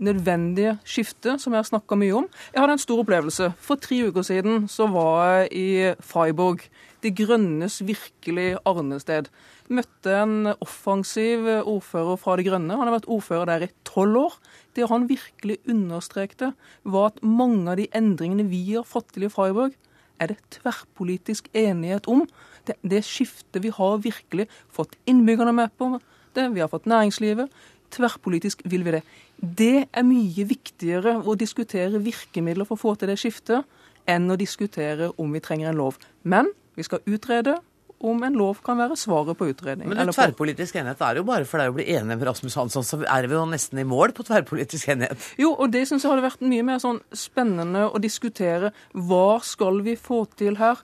nødvendige 0.00 0.78
skiftet 0.86 1.42
som 1.42 1.52
jeg 1.52 1.60
har 1.60 1.68
snakka 1.68 1.98
mye 1.98 2.14
om. 2.22 2.28
Jeg 2.54 2.62
hadde 2.62 2.76
en 2.78 2.82
stor 2.82 3.02
opplevelse. 3.02 3.50
For 3.60 3.80
tre 3.80 4.00
uker 4.08 4.24
siden 4.24 4.68
så 4.70 4.86
var 4.90 5.26
jeg 5.26 5.50
i 5.52 5.68
Freiburg, 6.00 6.62
De 7.00 7.08
grønnes 7.10 7.80
virkelig 7.80 8.58
arnested. 8.68 9.30
Møtte 9.70 10.14
en 10.18 10.48
offensiv 10.58 11.44
ordfører 11.46 12.18
fra 12.18 12.34
De 12.38 12.46
grønne. 12.48 12.74
Han 12.74 12.88
har 12.88 12.96
vært 12.96 13.10
ordfører 13.14 13.46
der 13.52 13.66
i 13.68 13.70
tolv 13.86 14.18
år. 14.18 14.38
Det 14.74 14.88
han 14.90 15.06
virkelig 15.10 15.60
understrekte, 15.70 16.52
var 16.82 17.12
at 17.12 17.22
mange 17.22 17.70
av 17.70 17.78
de 17.78 17.86
endringene 17.94 18.48
vi 18.50 18.64
har 18.72 18.86
fått 18.88 19.12
til 19.14 19.28
i 19.28 19.30
Freiburg, 19.30 19.76
er 20.20 20.32
det 20.32 20.40
tverrpolitisk 20.58 21.48
enighet 21.56 22.08
om. 22.10 22.26
Det, 22.66 22.76
det 22.82 23.04
skiftet 23.06 23.62
vi 23.64 23.72
har 23.72 24.02
virkelig 24.02 24.48
fått 24.68 24.98
innbyggerne 25.08 25.54
med 25.56 25.72
på, 25.78 25.94
det 26.36 26.50
vi 26.54 26.62
har 26.62 26.70
fått 26.72 26.90
næringslivet. 26.90 27.48
Tverrpolitisk 27.94 28.62
vil 28.70 28.84
vi 28.86 28.98
det. 28.98 29.04
Det 29.40 29.86
er 29.86 30.06
mye 30.06 30.44
viktigere 30.46 31.16
å 31.24 31.38
diskutere 31.38 32.02
virkemidler 32.02 32.68
for 32.68 32.76
å 32.76 32.84
få 32.84 32.94
til 32.98 33.10
det 33.10 33.18
skiftet, 33.22 33.66
enn 34.10 34.30
å 34.30 34.38
diskutere 34.38 35.10
om 35.20 35.32
vi 35.34 35.42
trenger 35.42 35.70
en 35.70 35.80
lov. 35.80 35.98
Men 36.22 36.50
vi 36.76 36.86
skal 36.86 37.02
utrede 37.06 37.58
om 38.00 38.22
en 38.24 38.38
lov 38.38 38.62
kan 38.64 38.78
være 38.80 38.96
svaret 38.96 39.36
på 39.36 39.50
utredning. 39.52 39.90
Men 39.90 40.00
det 40.08 40.14
tverrpolitisk 40.16 40.78
enighet 40.80 41.02
er 41.04 41.20
jo 41.20 41.26
bare 41.28 41.46
for 41.48 41.60
deg 41.60 41.72
å 41.72 41.76
bli 41.76 41.86
enig 41.92 42.16
med 42.16 42.26
Rasmus 42.28 42.56
Hansson, 42.56 42.86
så 42.86 43.00
er 43.04 43.28
vi 43.28 43.36
jo 43.36 43.44
nesten 43.48 43.82
i 43.82 43.86
mål 43.88 44.14
på 44.16 44.24
tverrpolitisk 44.28 44.94
enighet. 44.94 45.30
Jo, 45.40 45.52
og 45.52 45.72
det 45.74 45.86
syns 45.88 46.06
jeg 46.06 46.12
hadde 46.12 46.24
vært 46.24 46.44
mye 46.44 46.66
mer 46.66 46.80
sånn 46.82 47.02
spennende 47.12 47.86
å 47.90 48.00
diskutere. 48.02 48.72
Hva 48.96 49.40
skal 49.44 49.82
vi 49.86 49.98
få 50.00 50.24
til 50.40 50.56
her? 50.60 50.80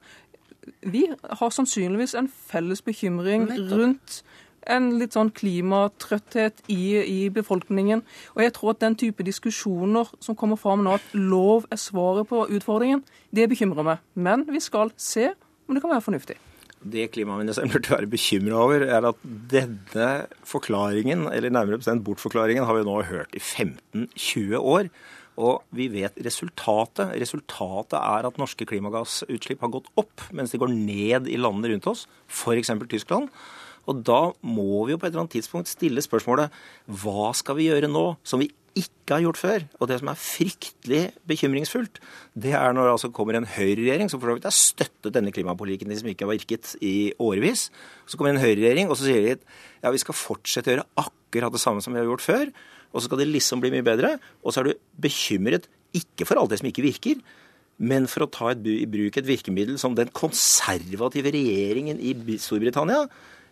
Vi 0.85 1.07
har 1.09 1.55
sannsynligvis 1.55 2.17
en 2.19 2.29
felles 2.29 2.83
bekymring 2.85 3.49
rundt 3.71 4.21
en 4.67 4.89
litt 5.01 5.15
sånn 5.17 5.31
klimatrøtthet 5.35 6.65
i, 6.73 6.99
i, 6.99 7.21
befolkningen. 7.33 8.03
Og 8.35 8.43
jeg 8.45 8.55
tror 8.57 8.75
at 8.75 8.83
den 8.83 8.99
type 8.99 9.27
diskusjoner 9.27 10.11
som 10.23 10.39
kommer 10.39 10.59
fram 10.61 10.85
nå, 10.85 10.97
at 10.99 11.15
lov 11.15 11.69
er 11.71 11.81
svaret 11.81 12.29
på 12.31 12.45
utfordringen, 12.51 13.05
det 13.31 13.49
bekymrer 13.53 13.87
meg. 13.87 14.05
Men 14.15 14.47
vi 14.51 14.63
skal 14.65 14.93
se 14.99 15.31
om 15.67 15.77
det 15.77 15.85
kan 15.85 15.95
være 15.95 16.07
fornuftig. 16.09 16.39
Det 16.93 17.09
klimaministeren 17.15 17.73
burde 17.73 17.93
være 17.93 18.11
bekymra 18.11 18.63
over, 18.63 18.87
er 18.87 19.09
at 19.09 19.21
denne 19.51 20.09
forklaringen, 20.47 21.27
eller 21.33 21.53
nærmere 21.53 21.81
bestemt 21.83 22.05
bortforklaringen, 22.07 22.67
har 22.67 22.79
vi 22.79 22.87
nå 22.87 22.97
hørt 23.09 23.37
i 23.37 23.43
15-20 23.43 24.59
år. 24.61 24.91
Og 25.37 25.67
vi 25.77 25.89
vet 25.93 26.17
resultatet. 26.25 27.13
Resultatet 27.21 27.99
er 27.99 28.29
at 28.29 28.39
norske 28.41 28.65
klimagassutslipp 28.69 29.65
har 29.65 29.75
gått 29.75 29.91
opp, 30.01 30.29
mens 30.33 30.55
de 30.55 30.61
går 30.63 30.73
ned 30.73 31.29
i 31.29 31.41
landene 31.41 31.75
rundt 31.75 31.91
oss, 31.93 32.07
f.eks. 32.31 32.73
Tyskland. 32.89 33.29
Og 33.87 34.03
da 34.07 34.21
må 34.43 34.87
vi 34.87 34.95
jo 34.95 35.01
på 35.01 35.07
et 35.07 35.13
eller 35.13 35.27
annet 35.27 35.37
tidspunkt 35.37 35.71
stille 35.71 36.03
spørsmålet 36.03 36.55
hva 37.03 37.31
skal 37.37 37.59
vi 37.59 37.69
gjøre 37.69 37.91
nå 37.91 38.09
som 38.27 38.43
vi 38.43 38.49
ikke 38.77 39.17
har 39.17 39.25
gjort 39.25 39.41
før? 39.41 39.65
Og 39.81 39.89
det 39.91 39.99
som 40.01 40.11
er 40.13 40.21
fryktelig 40.21 41.03
bekymringsfullt, 41.29 42.01
det 42.37 42.53
er 42.59 42.75
når 42.77 42.89
det 42.89 42.95
altså 42.97 43.11
kommer 43.15 43.39
en 43.39 43.49
høyreregjering 43.49 44.11
som 44.13 44.21
for 44.21 44.31
så 44.31 44.37
vidt 44.39 44.49
har 44.49 44.57
støttet 44.57 45.15
denne 45.17 45.33
klimapolitikken 45.35 45.95
som 45.97 46.11
ikke 46.11 46.27
har 46.27 46.35
virket 46.35 46.75
i 46.85 47.13
årevis. 47.23 47.69
Så 48.07 48.19
kommer 48.19 48.35
en 48.35 48.43
høyreregjering 48.43 48.91
og 48.91 48.99
så 48.99 49.09
sier 49.09 49.25
de 49.25 49.37
ja, 49.37 49.93
vi 49.93 50.03
skal 50.03 50.19
fortsette 50.19 50.71
å 50.71 50.77
gjøre 50.77 50.89
akkurat 51.07 51.57
det 51.57 51.63
samme 51.63 51.85
som 51.85 51.97
vi 51.97 52.03
har 52.03 52.09
gjort 52.11 52.27
før. 52.27 52.53
Og 52.93 53.01
så 53.01 53.09
skal 53.09 53.23
det 53.23 53.31
liksom 53.31 53.63
bli 53.65 53.73
mye 53.75 53.87
bedre. 53.87 54.17
Og 54.43 54.53
så 54.53 54.63
er 54.63 54.71
du 54.71 54.85
bekymret 55.03 55.71
ikke 55.97 56.29
for 56.29 56.41
alt 56.41 56.53
det 56.53 56.61
som 56.61 56.69
ikke 56.69 56.85
virker, 56.85 57.21
men 57.77 58.09
for 58.09 58.25
å 58.25 58.31
ta 58.33 58.53
i 58.57 58.89
bruk 58.89 59.19
et 59.21 59.29
virkemiddel 59.29 59.77
som 59.81 59.97
den 59.97 60.13
konservative 60.17 61.33
regjeringen 61.35 62.01
i 62.01 62.15
Storbritannia 62.41 63.05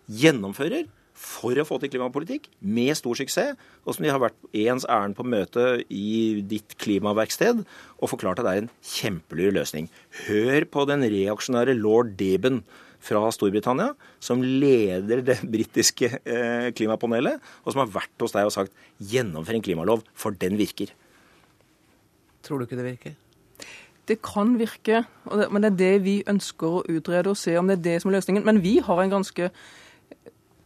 gjennomfører 0.08 0.86
for 1.14 1.54
å 1.56 1.64
få 1.66 1.78
til 1.80 1.92
klimapolitikk 1.92 2.48
med 2.60 2.90
stor 2.98 3.16
suksess, 3.18 3.58
og 3.86 3.94
som 3.94 4.04
de 4.04 4.10
har 4.10 4.22
vært 4.22 4.38
ens 4.64 4.86
ærend 4.90 5.14
på 5.14 5.26
møte 5.26 5.84
i 5.86 6.42
ditt 6.50 6.74
klimaverksted 6.82 7.62
og 7.64 8.10
forklart 8.10 8.42
at 8.42 8.48
det 8.48 8.54
er 8.54 8.64
en 8.64 8.72
kjempelur 8.94 9.54
løsning. 9.54 9.86
Hør 10.26 10.66
på 10.66 10.86
den 10.90 11.06
reaksjonære 11.06 11.76
lord 11.78 12.16
Deben 12.18 12.64
fra 13.04 13.22
Storbritannia, 13.34 13.92
som 14.22 14.42
leder 14.42 15.22
det 15.24 15.38
britiske 15.54 16.10
eh, 16.18 16.70
klimapanelet, 16.76 17.42
og 17.62 17.74
som 17.74 17.84
har 17.84 17.92
vært 18.00 18.24
hos 18.24 18.34
deg 18.34 18.48
og 18.48 18.54
sagt 18.54 18.74
gjennomfør 18.98 19.60
en 19.60 19.66
klimalov, 19.66 20.06
for 20.18 20.34
den 20.34 20.58
virker. 20.60 20.90
Tror 22.44 22.60
du 22.60 22.66
ikke 22.66 22.80
det 22.80 22.88
virker? 22.88 23.20
Det 24.04 24.18
kan 24.20 24.58
virke, 24.60 25.04
men 25.32 25.64
det 25.64 25.70
er 25.70 25.78
det 25.78 25.94
vi 26.04 26.18
ønsker 26.28 26.80
å 26.80 26.82
utrede 26.92 27.32
og 27.32 27.38
se 27.40 27.54
om 27.56 27.70
det 27.70 27.78
er 27.78 27.84
det 27.86 27.94
som 28.02 28.10
er 28.10 28.18
løsningen. 28.18 28.44
Men 28.44 28.60
vi 28.60 28.76
har 28.84 29.00
en 29.00 29.14
ganske 29.14 29.48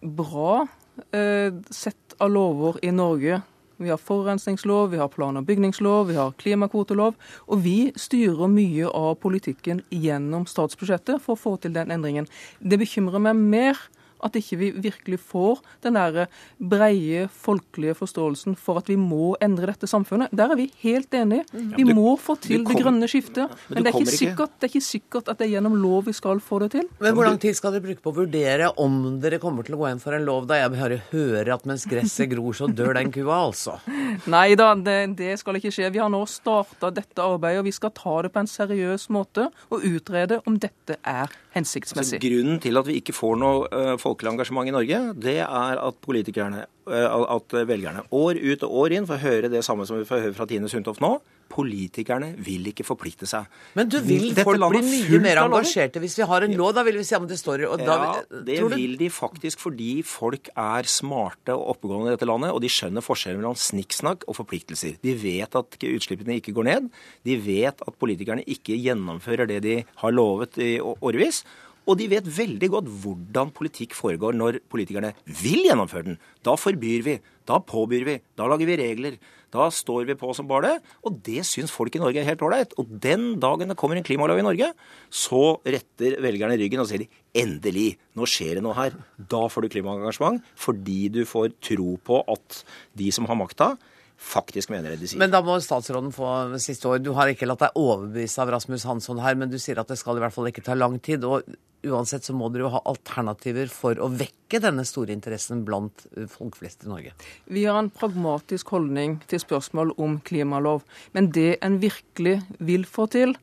bra 0.01 0.67
eh, 1.13 1.55
sett 1.71 2.17
av 2.19 2.31
lover 2.31 2.85
i 2.85 2.93
Norge. 2.93 3.41
Vi 3.79 3.91
har 3.91 4.01
forurensningslov, 4.03 4.91
vi 4.91 4.99
har 4.99 5.09
plan- 5.09 5.37
og 5.37 5.45
bygningslov, 5.47 6.09
vi 6.09 6.17
har 6.19 6.33
klimakvotelov. 6.33 7.15
Og 7.47 7.63
vi 7.63 7.93
styrer 7.95 8.51
mye 8.51 8.89
av 8.91 9.15
politikken 9.23 9.85
gjennom 9.95 10.49
statsbudsjettet 10.51 11.23
for 11.23 11.37
å 11.37 11.39
få 11.39 11.55
til 11.63 11.77
den 11.77 11.95
endringen. 11.95 12.27
Det 12.59 12.81
bekymrer 12.81 13.23
meg 13.23 13.39
mer 13.39 13.79
at 14.25 14.37
ikke 14.39 14.59
vi 14.61 14.71
virkelig 14.89 15.21
får 15.23 15.63
den 15.85 15.99
der 15.99 16.27
breie 16.59 17.27
folkelige 17.33 17.97
forståelsen 17.99 18.57
for 18.59 18.81
at 18.81 18.91
vi 18.91 18.97
må 19.01 19.35
endre 19.45 19.71
dette 19.73 19.89
samfunnet. 19.91 20.33
Der 20.35 20.53
er 20.53 20.59
vi 20.59 20.69
helt 20.83 21.15
enige. 21.15 21.45
Vi 21.53 21.87
må 21.87 22.17
få 22.21 22.39
til 22.43 22.65
det 22.67 22.79
grønne 22.81 23.09
skiftet. 23.11 23.53
Men 23.69 23.85
det 23.85 23.93
er, 23.93 24.01
ikke 24.01 24.17
sikkert, 24.19 24.57
det 24.59 24.69
er 24.69 24.73
ikke 24.73 24.87
sikkert 24.89 25.31
at 25.31 25.41
det 25.41 25.49
er 25.49 25.55
gjennom 25.57 25.77
lov 25.79 26.09
vi 26.09 26.15
skal 26.17 26.43
få 26.45 26.61
det 26.65 26.71
til. 26.77 26.89
Men 27.03 27.17
hvor 27.17 27.29
lang 27.29 27.39
tid 27.43 27.57
skal 27.59 27.75
dere 27.75 27.87
bruke 27.87 28.05
på 28.05 28.13
å 28.13 28.19
vurdere 28.23 28.71
om 28.83 29.21
dere 29.23 29.41
kommer 29.43 29.67
til 29.67 29.77
å 29.77 29.83
gå 29.83 29.91
inn 29.93 30.03
for 30.03 30.17
en 30.17 30.27
lov 30.27 30.49
da 30.49 30.61
jeg 30.63 30.75
bare 30.75 31.01
hører 31.13 31.53
at 31.55 31.67
mens 31.69 31.87
gresset 31.89 32.31
gror, 32.33 32.57
så 32.57 32.69
dør 32.71 32.97
den 32.99 33.13
kua, 33.15 33.43
altså? 33.49 33.79
Nei 34.35 34.53
da, 34.59 34.73
det, 34.75 34.99
det 35.19 35.37
skal 35.41 35.59
ikke 35.59 35.73
skje. 35.75 35.91
Vi 35.95 36.03
har 36.03 36.13
nå 36.13 36.23
starta 36.31 36.91
dette 36.95 37.25
arbeidet, 37.25 37.63
og 37.63 37.69
vi 37.69 37.75
skal 37.77 37.95
ta 37.97 38.17
det 38.25 38.33
på 38.35 38.43
en 38.43 38.51
seriøs 38.51 39.09
måte 39.15 39.49
og 39.69 39.85
utrede 39.85 40.41
om 40.49 40.59
dette 40.61 40.99
er 41.03 41.33
hensiktsmessig. 41.57 42.19
Altså, 42.19 42.29
grunnen 42.29 42.61
til 42.63 42.81
at 42.81 42.89
vi 42.89 42.99
ikke 43.01 43.15
får 43.17 43.39
noe 43.41 43.69
uh, 43.73 43.95
folkelig 44.09 44.35
engasjement 44.35 44.69
i 44.69 44.75
Norge, 44.75 45.01
det 45.29 45.39
er 45.45 45.81
at 45.85 46.05
politikerne, 46.05 46.67
uh, 46.91 47.25
at 47.37 47.59
velgerne 47.69 48.07
år 48.11 48.41
ut 48.41 48.69
og 48.69 48.79
år 48.85 48.99
inn 48.99 49.09
får 49.09 49.25
høre 49.25 49.53
det 49.53 49.65
samme 49.67 49.87
som 49.89 50.01
vi 50.01 50.09
får 50.09 50.29
høre 50.29 50.39
fra 50.39 50.49
Tine 50.49 50.71
Sundtoft 50.71 51.05
nå. 51.05 51.19
Politikerne 51.49 52.35
vil 52.45 52.67
ikke 52.69 52.85
forplikte 52.85 53.27
seg. 53.29 53.47
Men 53.79 53.89
du 53.89 53.97
vil 54.05 54.29
Dette 54.31 54.45
folk 54.45 54.61
bli 54.69 54.83
mye 54.85 55.21
mer 55.25 55.41
engasjerte 55.47 56.01
hvis 56.03 56.19
vi 56.21 56.27
har 56.29 56.45
en 56.45 56.57
lov? 56.59 56.75
Da 56.77 56.85
vil 56.85 56.99
vi 57.01 57.07
se 57.09 57.17
om 57.17 57.29
det 57.29 57.39
står 57.41 57.65
og 57.71 57.81
da, 57.81 57.97
Ja, 57.99 58.41
det 58.45 58.59
vil 58.75 58.99
de 59.01 59.09
faktisk 59.13 59.63
fordi 59.65 60.03
folk 60.07 60.51
er 60.53 60.89
smarte 60.89 61.57
og 61.57 61.73
oppegående 61.75 62.13
i 62.13 62.17
dette 62.19 62.29
landet, 62.29 62.53
og 62.53 62.61
de 62.65 62.71
skjønner 62.73 63.05
forskjellen 63.05 63.41
mellom 63.41 63.57
snikksnakk 63.59 64.29
og 64.29 64.37
forpliktelser. 64.43 64.99
De 65.05 65.15
vet 65.19 65.57
at 65.57 65.79
utslippene 65.89 66.37
ikke 66.37 66.55
går 66.57 66.69
ned. 66.69 66.91
De 67.25 67.39
vet 67.41 67.81
at 67.81 67.97
politikerne 67.97 68.45
ikke 68.45 68.77
gjennomfører 68.77 69.49
det 69.49 69.63
de 69.65 69.79
har 70.03 70.15
lovet 70.15 70.61
i 70.61 70.77
årevis. 70.85 71.47
Og 71.89 71.97
de 71.97 72.09
vet 72.13 72.27
veldig 72.29 72.69
godt 72.75 72.93
hvordan 73.03 73.51
politikk 73.57 73.97
foregår 73.97 74.37
når 74.37 74.61
politikerne 74.69 75.15
vil 75.25 75.65
gjennomføre 75.65 76.11
den. 76.11 76.19
Da 76.45 76.53
forbyr 76.61 77.05
vi, 77.07 77.17
da 77.49 77.63
påbyr 77.65 78.05
vi, 78.05 78.17
da 78.37 78.49
lager 78.51 78.69
vi 78.69 78.77
regler. 78.77 79.17
Da 79.49 79.71
står 79.73 80.05
vi 80.05 80.17
på 80.21 80.35
som 80.37 80.49
bare 80.49 80.67
det. 80.67 80.91
Og 81.09 81.17
det 81.25 81.47
syns 81.49 81.73
folk 81.73 81.95
i 81.97 82.03
Norge 82.03 82.21
er 82.21 82.29
helt 82.29 82.45
ålreit. 82.45 82.75
Og 82.77 82.91
den 83.01 83.39
dagen 83.41 83.73
det 83.73 83.79
kommer 83.81 83.97
en 83.97 84.05
klimalov 84.05 84.41
i 84.41 84.45
Norge, 84.45 84.73
så 85.09 85.43
retter 85.65 86.19
velgerne 86.25 86.59
ryggen 86.61 86.85
og 86.85 86.91
sier 86.91 87.07
de 87.07 87.09
endelig, 87.41 87.95
nå 88.13 88.29
skjer 88.29 88.59
det 88.59 88.65
noe 88.67 88.77
her. 88.77 88.97
Da 89.17 89.47
får 89.49 89.65
du 89.65 89.73
klimaengasjement 89.73 90.45
fordi 90.61 91.07
du 91.15 91.23
får 91.29 91.55
tro 91.65 91.97
på 92.05 92.21
at 92.29 92.63
de 93.01 93.09
som 93.15 93.29
har 93.31 93.41
makta, 93.41 93.77
faktisk 94.19 94.73
mener 94.73 94.93
det 94.93 95.01
de 95.01 95.09
sier. 95.13 95.21
Men 95.21 95.33
da 95.33 95.41
må 95.45 95.57
statsråden 95.63 96.11
få 96.15 96.59
siste 96.63 96.91
ord. 96.91 97.05
Du 97.07 97.13
har 97.17 97.31
ikke 97.31 97.47
latt 97.49 97.63
deg 97.63 97.79
overbevise 97.79 98.43
av 98.43 98.53
Rasmus 98.57 98.87
Hansson 98.89 99.23
her, 99.23 99.39
men 99.39 99.51
du 99.53 99.59
sier 99.63 99.79
at 99.81 99.91
det 99.91 99.99
skal 100.01 100.19
i 100.19 100.25
hvert 100.25 100.35
fall 100.35 100.51
ikke 100.51 100.65
ta 100.67 100.75
lang 100.79 100.99
tid. 101.05 101.25
Og 101.25 101.47
uansett 101.87 102.27
så 102.27 102.35
må 102.35 102.51
dere 102.51 102.67
jo 102.67 102.73
ha 102.75 102.83
alternativer 102.91 103.71
for 103.71 104.01
å 104.03 104.11
vekke 104.11 104.61
denne 104.65 104.85
store 104.89 105.15
interessen 105.15 105.63
blant 105.67 106.07
eh, 106.17 106.27
folk 106.31 106.59
flest 106.59 106.83
i 106.85 106.91
Norge. 106.91 107.15
Vi 107.47 107.65
har 107.69 107.79
en 107.79 107.93
pragmatisk 107.95 108.75
holdning 108.75 109.21
til 109.31 109.43
spørsmål 109.45 109.95
om 110.03 110.19
klimalov. 110.27 110.83
Men 111.15 111.31
det 111.35 111.61
en 111.65 111.79
virkelig 111.83 112.41
vil 112.59 112.89
få 112.89 113.07
til, 113.15 113.37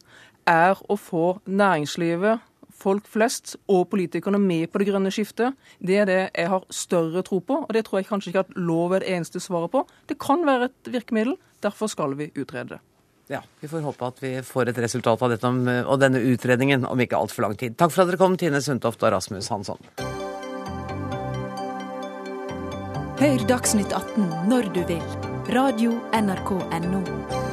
er 0.46 0.78
å 0.92 0.98
få 1.00 1.40
næringslivet 1.50 2.44
folk 2.80 3.08
flest 3.10 3.56
og 3.72 3.88
politikerne 3.92 4.40
med 4.42 4.70
på 4.72 4.82
det 4.82 4.90
grønne 4.90 5.12
skiftet. 5.14 5.56
Det 5.80 6.00
er 6.02 6.10
det 6.10 6.20
jeg 6.36 6.50
har 6.52 6.66
større 6.74 7.24
tro 7.26 7.40
på, 7.40 7.62
og 7.66 7.72
det 7.74 7.86
tror 7.88 8.02
jeg 8.02 8.10
kanskje 8.10 8.34
ikke 8.34 8.46
at 8.46 8.58
lov 8.58 8.96
er 8.96 9.06
det 9.06 9.14
eneste 9.16 9.42
svaret 9.44 9.72
på. 9.74 9.86
Det 10.10 10.20
kan 10.22 10.46
være 10.48 10.70
et 10.70 10.92
virkemiddel, 10.98 11.38
derfor 11.64 11.92
skal 11.92 12.18
vi 12.20 12.32
utrede 12.36 12.76
det. 12.76 12.84
Ja, 13.28 13.42
Vi 13.60 13.68
får 13.68 13.82
håpe 13.82 14.06
at 14.06 14.20
vi 14.22 14.42
får 14.46 14.70
et 14.70 14.78
resultat 14.78 15.22
av 15.22 15.32
dette 15.34 15.50
og 15.50 16.00
denne 16.00 16.22
utredningen 16.22 16.86
om 16.86 17.00
ikke 17.02 17.18
altfor 17.18 17.48
lang 17.48 17.56
tid. 17.58 17.74
Takk 17.78 17.94
for 17.94 18.04
at 18.04 18.12
dere 18.12 18.22
kom, 18.22 18.38
Tine 18.38 18.62
Sundtoft 18.62 19.02
og 19.02 19.16
Rasmus 19.16 19.50
Hansson. 19.50 19.82
Hør 23.16 23.48
Dagsnytt 23.50 23.96
18 23.96 24.30
når 24.52 24.70
du 24.76 24.84
vil. 24.92 25.02
Radio 25.56 25.98
NRK 26.14 26.52
Radio.nrk.no. 26.52 27.45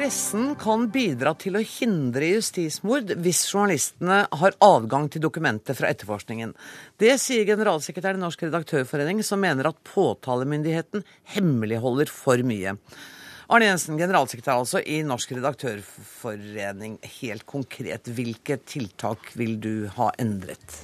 Pressen 0.00 0.54
kan 0.56 0.86
bidra 0.88 1.34
til 1.36 1.58
å 1.58 1.60
hindre 1.60 2.30
justismord 2.30 3.10
hvis 3.20 3.42
journalistene 3.50 4.22
har 4.40 4.56
adgang 4.64 5.10
til 5.12 5.20
dokumenter 5.20 5.76
fra 5.76 5.90
etterforskningen. 5.92 6.54
Det 6.96 7.18
sier 7.20 7.44
generalsekretæren 7.44 8.16
i 8.16 8.22
Norsk 8.22 8.46
redaktørforening, 8.46 9.20
som 9.20 9.44
mener 9.44 9.68
at 9.68 9.82
påtalemyndigheten 9.90 11.04
hemmeligholder 11.34 12.08
for 12.08 12.40
mye. 12.48 12.72
Arne 13.52 13.68
Jensen, 13.68 14.00
generalsekretær 14.00 14.62
altså 14.62 14.80
i 14.80 15.02
Norsk 15.04 15.36
redaktørforening. 15.36 16.96
Helt 17.20 17.44
konkret, 17.44 18.08
hvilke 18.08 18.56
tiltak 18.64 19.34
vil 19.36 19.58
du 19.60 19.74
ha 20.00 20.08
endret? 20.16 20.80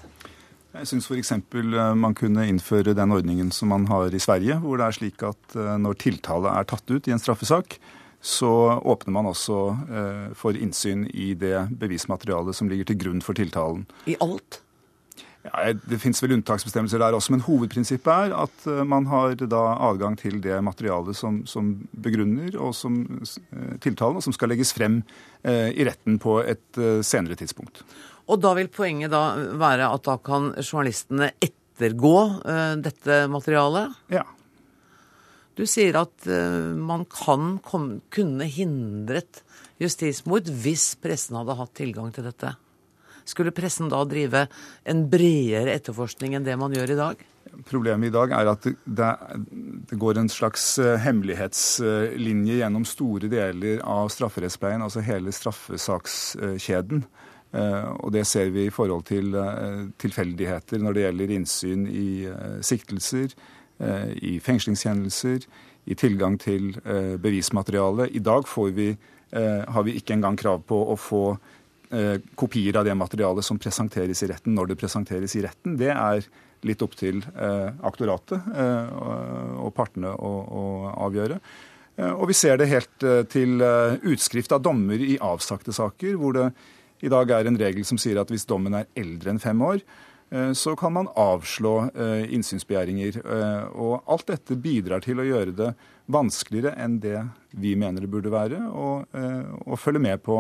Jeg 0.77 0.93
syns 0.93 1.09
f.eks. 1.09 1.39
Eh, 1.41 1.93
man 1.97 2.21
kunne 2.21 2.51
innføre 2.53 2.93
den 2.93 3.17
ordningen 3.17 3.49
som 3.49 3.73
man 3.73 3.89
har 3.89 4.13
i 4.13 4.21
Sverige, 4.21 4.61
hvor 4.61 4.77
det 4.77 4.91
er 4.91 5.05
slik 5.05 5.25
at 5.25 5.57
eh, 5.57 5.77
når 5.81 6.03
tiltale 6.05 6.53
er 6.53 6.69
tatt 6.69 6.93
ut 6.93 7.09
i 7.09 7.17
en 7.17 7.31
straffesak, 7.31 7.81
så 8.21 8.53
åpner 8.83 9.15
man 9.15 9.31
også 9.31 9.59
eh, 9.87 10.23
for 10.39 10.57
innsyn 10.59 11.07
i 11.15 11.33
det 11.39 11.69
bevismaterialet 11.79 12.57
som 12.57 12.71
ligger 12.71 12.89
til 12.91 13.01
grunn 13.05 13.25
for 13.25 13.39
tiltalen. 13.39 13.85
I 14.11 14.17
alt? 14.25 14.63
Ja, 15.47 15.73
det 15.73 15.99
finnes 16.03 16.19
vel 16.23 16.35
unntaksbestemmelser 16.37 17.01
der 17.01 17.15
også, 17.15 17.35
men 17.35 17.45
hovedprinsippet 17.47 18.11
er 18.11 18.35
at 18.35 18.67
eh, 18.71 18.83
man 18.89 19.07
har 19.11 19.37
da 19.45 19.63
adgang 19.89 20.17
til 20.19 20.41
det 20.43 20.59
materialet 20.65 21.19
som, 21.19 21.43
som 21.47 21.75
begrunner 21.93 22.57
og 22.59 22.75
som 22.77 22.99
eh, 23.07 23.77
tiltalen, 23.83 24.19
og 24.19 24.27
som 24.27 24.35
skal 24.35 24.51
legges 24.53 24.75
frem 24.77 25.03
eh, 25.45 25.71
i 25.71 25.87
retten 25.87 26.19
på 26.23 26.41
et 26.43 26.81
eh, 26.81 27.03
senere 27.07 27.39
tidspunkt. 27.39 27.85
Og 28.27 28.41
da 28.43 28.57
vil 28.59 28.73
poenget 28.73 29.13
da 29.15 29.37
være 29.55 29.87
at 29.93 30.07
da 30.09 30.17
kan 30.19 30.51
journalistene 30.59 31.31
ettergå 31.39 32.17
dette 32.83 33.19
materialet? 33.31 33.93
Ja. 34.11 34.25
Du 35.57 35.65
sier 35.65 35.97
at 35.97 36.29
uh, 36.29 36.77
man 36.77 37.07
kan 37.09 37.57
komme, 37.65 38.03
kunne 38.13 38.49
hindret 38.53 39.43
justismord 39.81 40.49
hvis 40.53 40.95
pressen 41.01 41.39
hadde 41.39 41.57
hatt 41.57 41.73
tilgang 41.77 42.13
til 42.13 42.29
dette. 42.29 42.53
Skulle 43.27 43.55
pressen 43.57 43.89
da 43.91 44.03
drive 44.07 44.45
en 44.87 45.07
bredere 45.11 45.73
etterforskning 45.75 46.37
enn 46.37 46.47
det 46.47 46.55
man 46.61 46.77
gjør 46.77 46.93
i 46.93 46.99
dag? 47.01 47.25
Problemet 47.67 48.11
i 48.11 48.15
dag 48.15 48.35
er 48.37 48.51
at 48.53 48.69
det, 48.69 49.09
det 49.89 49.99
går 49.99 50.21
en 50.21 50.31
slags 50.31 50.77
eh, 50.83 50.99
hemmelighetslinje 51.01 52.59
gjennom 52.61 52.85
store 52.87 53.31
deler 53.33 53.81
av 53.87 54.11
strafferettspleien, 54.13 54.85
altså 54.85 55.03
hele 55.07 55.33
straffesakskjeden. 55.35 57.03
Eh, 57.57 57.89
og 57.97 58.13
det 58.15 58.27
ser 58.29 58.53
vi 58.55 58.67
i 58.69 58.75
forhold 58.75 59.07
til 59.09 59.35
tilfeldigheter 60.03 60.85
når 60.85 60.99
det 60.99 61.07
gjelder 61.07 61.37
innsyn 61.41 61.87
i 61.91 62.09
siktelser, 62.67 63.33
Eh, 63.33 63.56
i 63.77 64.39
fengslingskjennelser, 64.41 65.45
i 65.87 65.95
tilgang 65.99 66.39
til 66.41 66.73
eh, 66.85 67.15
bevismateriale. 67.23 68.09
I 68.11 68.23
dag 68.25 68.47
vi, 68.75 68.89
eh, 69.31 69.63
har 69.69 69.85
vi 69.87 69.95
ikke 69.99 70.17
engang 70.17 70.37
krav 70.37 70.65
på 70.67 70.81
å 70.93 70.97
få 70.97 71.27
kopier 72.35 72.75
av 72.75 72.83
det 72.83 72.97
materialet 72.99 73.45
som 73.47 73.61
presenteres 73.63 74.19
i 74.25 74.27
retten, 74.27 74.57
når 74.57 74.73
det 74.73 74.77
presenteres 74.81 75.37
i 75.39 75.43
retten. 75.45 75.77
Det 75.79 75.93
er 75.93 76.25
litt 76.67 76.81
opp 76.83 76.97
til 76.99 77.21
aktoratet 77.87 78.43
og 78.51 79.71
partene 79.71 80.11
å, 80.11 80.33
avgjøre. 81.07 81.39
Og 82.19 82.27
vi 82.27 82.35
ser 82.35 82.59
det 82.59 82.67
helt 82.73 83.07
til 83.31 83.63
utskrift 83.63 84.51
av 84.51 84.65
dommer 84.67 84.99
i 84.99 85.15
avsagte 85.23 85.71
saker, 85.71 86.19
hvor 86.19 86.35
det 86.35 86.49
i 87.07 87.13
dag 87.13 87.31
er 87.31 87.47
en 87.47 87.61
regel 87.63 87.87
som 87.87 88.03
sier 88.03 88.19
at 88.19 88.35
hvis 88.35 88.51
dommen 88.51 88.75
er 88.75 88.91
eldre 88.99 89.31
enn 89.31 89.39
fem 89.47 89.63
år, 89.63 89.79
Eh, 89.79 90.06
så 90.59 90.75
kan 90.77 90.93
man 90.93 91.09
avslå 91.15 91.75
eh, 91.95 92.25
innsynsbegjæringer. 92.35 93.21
Eh, 93.23 93.79
og 93.79 94.03
alt 94.11 94.27
dette 94.33 94.59
bidrar 94.59 95.05
til 95.05 95.23
å 95.23 95.27
gjøre 95.27 95.55
det 95.57 95.71
vanskeligere 96.13 96.75
enn 96.83 96.99
det 97.03 97.21
vi 97.57 97.75
mener 97.79 98.05
det 98.05 98.11
burde 98.13 98.31
være, 98.31 98.61
å 98.71 99.79
følge 99.81 100.03
med 100.05 100.21
på 100.23 100.37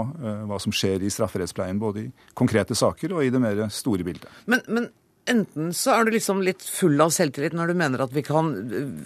hva 0.46 0.58
som 0.62 0.70
skjer 0.70 1.02
i 1.02 1.10
strafferettspleien, 1.10 1.80
både 1.82 2.04
i 2.04 2.10
konkrete 2.38 2.76
saker 2.78 3.16
og 3.16 3.24
i 3.24 3.32
det 3.34 3.40
mer 3.42 3.64
store 3.74 4.06
bildet. 4.06 4.28
Men, 4.46 4.62
men 4.68 4.86
enten 5.26 5.72
så 5.74 5.96
er 5.96 6.06
du 6.06 6.12
liksom 6.14 6.44
litt 6.46 6.62
full 6.62 7.00
av 7.02 7.10
selvtillit 7.16 7.56
når 7.56 7.72
du 7.72 7.80
mener 7.82 8.04
at, 8.04 8.14
kan, 8.28 8.52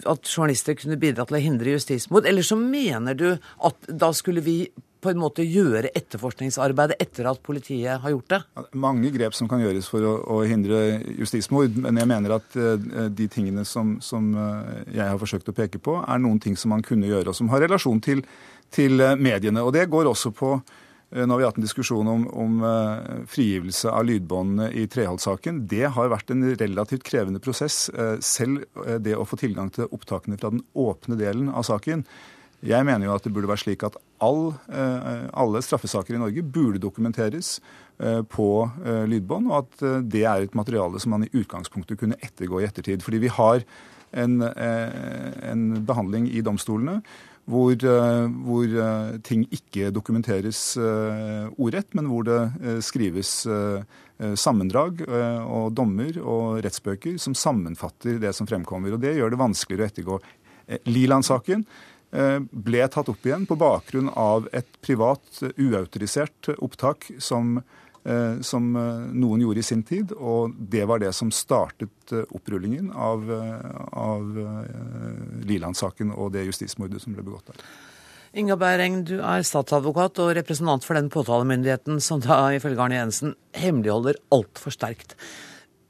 at 0.05 0.29
journalister 0.29 0.77
kunne 0.77 0.99
bidra 1.01 1.25
til 1.25 1.39
å 1.39 1.43
hindre 1.47 1.73
justismord, 1.73 2.29
eller 2.29 2.45
så 2.45 2.59
mener 2.59 3.17
du 3.17 3.27
at 3.33 3.89
da 3.89 4.11
skulle 4.13 4.45
vi 4.45 4.59
på 5.01 5.11
en 5.11 5.19
måte 5.21 5.45
gjøre 5.45 5.89
etterforskningsarbeidet 5.97 6.99
etter 7.01 7.27
at 7.31 7.41
politiet 7.43 8.03
har 8.03 8.13
gjort 8.13 8.33
det? 8.33 8.39
Mange 8.77 9.11
grep 9.13 9.35
som 9.37 9.49
kan 9.49 9.61
gjøres 9.63 9.89
for 9.91 10.05
å, 10.05 10.13
å 10.35 10.41
hindre 10.47 11.01
justismord. 11.17 11.75
Men 11.81 11.97
jeg 12.01 12.09
mener 12.11 12.37
at 12.37 12.57
uh, 12.59 12.75
de 13.09 13.27
tingene 13.31 13.65
som, 13.67 13.97
som 14.03 14.31
uh, 14.37 14.85
jeg 14.91 15.03
har 15.03 15.19
forsøkt 15.21 15.49
å 15.49 15.57
peke 15.57 15.81
på, 15.81 15.97
er 16.05 16.21
noen 16.21 16.39
ting 16.43 16.57
som 16.59 16.73
man 16.75 16.85
kunne 16.85 17.09
gjøre, 17.09 17.31
og 17.33 17.37
som 17.37 17.49
har 17.53 17.65
relasjon 17.65 18.01
til, 18.03 18.23
til 18.73 19.01
uh, 19.01 19.17
mediene. 19.17 19.65
Og 19.65 19.73
det 19.75 19.89
går 19.91 20.11
også 20.11 20.33
på 20.37 20.55
nå 21.11 21.27
har 21.27 21.41
vi 21.41 21.43
hatt 21.43 21.57
en 21.59 21.65
diskusjon 21.65 22.07
om, 22.07 22.21
om 22.39 22.61
frigivelse 23.27 23.91
av 23.91 24.05
lydbåndene 24.07 24.69
i 24.79 24.85
Treholt-saken. 24.87 25.57
Det 25.67 25.89
har 25.91 26.07
vært 26.07 26.31
en 26.31 26.45
relativt 26.55 27.03
krevende 27.03 27.41
prosess. 27.43 27.81
Selv 28.23 28.63
det 29.03 29.17
å 29.19 29.25
få 29.27 29.35
tilgang 29.41 29.67
til 29.75 29.91
opptakene 29.91 30.39
fra 30.39 30.53
den 30.55 30.63
åpne 30.71 31.19
delen 31.19 31.51
av 31.51 31.67
saken 31.67 32.05
jeg 32.61 32.85
mener 32.85 33.07
jo 33.07 33.13
at 33.15 33.25
det 33.25 33.31
burde 33.33 33.49
være 33.49 33.63
slik 33.63 33.83
at 33.87 33.95
all, 34.21 34.51
eh, 34.69 35.23
alle 35.33 35.61
straffesaker 35.65 36.13
i 36.13 36.21
Norge 36.21 36.43
burde 36.45 36.81
dokumenteres 36.81 37.55
eh, 37.97 38.21
på 38.21 38.49
eh, 38.85 39.05
lydbånd, 39.09 39.49
og 39.49 39.63
at 39.63 40.05
det 40.05 40.21
er 40.29 40.45
et 40.45 40.57
materiale 40.57 41.01
som 41.01 41.15
man 41.15 41.25
i 41.25 41.31
utgangspunktet 41.33 41.97
kunne 42.01 42.19
ettergå 42.21 42.61
i 42.61 42.67
ettertid. 42.67 43.01
Fordi 43.05 43.23
vi 43.23 43.33
har 43.33 43.65
en, 44.11 44.41
en 44.43 45.61
behandling 45.87 46.25
i 46.27 46.41
domstolene 46.43 46.97
hvor, 47.47 47.73
hvor, 48.43 48.73
ting 49.23 49.45
ikke 49.55 49.87
dokumenteres 49.95 50.75
ordrett, 51.55 51.95
men 51.95 52.09
hvor 52.11 52.27
det 52.27 52.81
skrives 52.83 53.31
sammendrag 54.19 54.99
og 55.07 55.71
dommer 55.79 56.19
og 56.19 56.59
rettsbøker 56.67 57.15
som 57.23 57.33
sammenfatter 57.33 58.19
det 58.19 58.35
som 58.35 58.51
fremkommer. 58.51 58.93
og 58.93 59.01
Det 59.01 59.15
gjør 59.15 59.31
det 59.31 59.41
vanskeligere 59.41 59.87
å 59.87 59.93
ettergå. 59.93 60.19
Liland-saken 60.91 61.63
ble 62.11 62.87
tatt 62.91 63.07
opp 63.07 63.25
igjen 63.25 63.45
på 63.47 63.55
bakgrunn 63.55 64.09
av 64.19 64.49
et 64.51 64.67
privat, 64.83 65.23
uautorisert 65.55 66.49
opptak 66.57 67.07
som, 67.23 67.61
eh, 68.03 68.41
som 68.43 68.75
eh, 68.75 69.05
noen 69.15 69.45
gjorde 69.45 69.63
i 69.63 69.67
sin 69.69 69.83
tid. 69.87 70.11
Og 70.17 70.57
det 70.57 70.83
var 70.91 70.99
det 70.99 71.13
som 71.15 71.31
startet 71.31 72.11
opprullingen 72.27 72.91
av, 72.91 73.23
av 73.95 74.27
Liland-saken 75.47 76.11
og 76.11 76.33
det 76.35 76.43
justismordet 76.49 76.99
som 77.03 77.15
ble 77.15 77.23
begått 77.23 77.53
der. 77.53 77.63
Inga 78.31 78.55
Bæreng, 78.55 79.01
du 79.03 79.17
er 79.19 79.43
statsadvokat 79.43 80.19
og 80.23 80.29
representant 80.37 80.85
for 80.87 80.95
den 80.95 81.09
påtalemyndigheten 81.11 81.99
som 81.99 82.21
da 82.23 82.45
ifølge 82.55 82.79
Arne 82.79 82.95
Jensen 82.95 83.33
hemmeligholder 83.59 84.21
altfor 84.31 84.71
sterkt. 84.71 85.17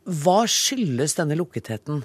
Hva 0.10 0.48
skyldes 0.50 1.14
denne 1.20 1.38
lukketheten? 1.38 2.02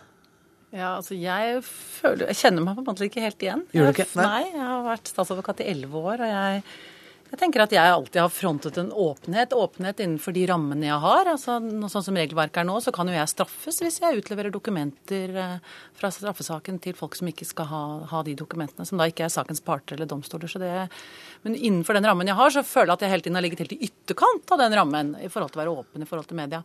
Ja, 0.77 0.97
altså 0.99 1.17
jeg, 1.17 1.63
føler, 1.65 2.29
jeg 2.29 2.43
kjenner 2.43 2.67
meg 2.67 2.77
på 2.77 2.83
en 2.85 2.91
måte 2.91 3.07
ikke 3.09 3.25
helt 3.25 3.41
igjen. 3.47 3.65
Gjør 3.73 3.89
du 3.89 3.95
ikke? 3.95 4.11
Nei. 4.19 4.27
nei, 4.29 4.43
jeg 4.53 4.67
har 4.67 4.85
vært 4.85 5.09
statsadvokat 5.09 5.65
i 5.65 5.71
elleve 5.73 6.05
år, 6.13 6.27
og 6.27 6.35
jeg 6.35 6.69
Jeg 7.27 7.41
tenker 7.41 7.65
at 7.65 7.73
jeg 7.75 7.91
alltid 7.91 8.21
har 8.23 8.31
frontet 8.31 8.77
en 8.79 8.93
åpenhet. 8.93 9.51
Åpenhet 9.51 9.99
innenfor 9.99 10.31
de 10.33 10.45
rammene 10.47 10.87
jeg 10.87 10.99
har. 11.03 11.27
Altså, 11.33 11.57
sånn 11.91 12.05
som 12.07 12.15
regelverket 12.21 12.61
er 12.63 12.69
nå, 12.69 12.77
så 12.81 12.93
kan 12.95 13.11
jo 13.11 13.17
jeg 13.17 13.33
straffes 13.33 13.81
hvis 13.83 13.99
jeg 13.99 14.21
utleverer 14.21 14.55
dokumenter 14.55 15.35
eh, 15.35 15.57
fra 15.99 16.13
straffesaken 16.15 16.79
til 16.85 16.95
folk 16.95 17.19
som 17.19 17.27
ikke 17.27 17.49
skal 17.49 17.67
ha, 17.73 17.83
ha 18.13 18.23
de 18.23 18.37
dokumentene, 18.39 18.87
som 18.87 19.03
da 19.03 19.09
ikke 19.11 19.27
er 19.27 19.35
sakens 19.35 19.59
parter 19.59 19.99
eller 19.99 20.07
domstoler. 20.07 20.47
Så 20.47 20.63
det, 20.63 20.71
men 21.47 21.55
innenfor 21.55 21.95
den 21.95 22.07
rammen 22.09 22.27
jeg 22.27 22.35
har, 22.35 22.51
så 22.51 22.65
føler 22.67 22.91
jeg 22.91 22.99
at 22.99 23.03
jeg 23.05 23.13
hele 23.13 23.23
tiden 23.23 23.39
har 23.39 23.45
ligget 23.45 23.61
helt 23.63 23.75
i 23.77 23.87
ytterkant 23.87 24.51
av 24.51 24.59
den 24.65 24.75
rammen 24.75 25.13
i 25.23 25.29
forhold 25.31 25.53
til 25.53 25.61
å 25.61 25.63
være 25.63 25.75
åpen 25.79 26.03
i 26.03 26.09
forhold 26.11 26.27
til 26.27 26.41
media. 26.41 26.59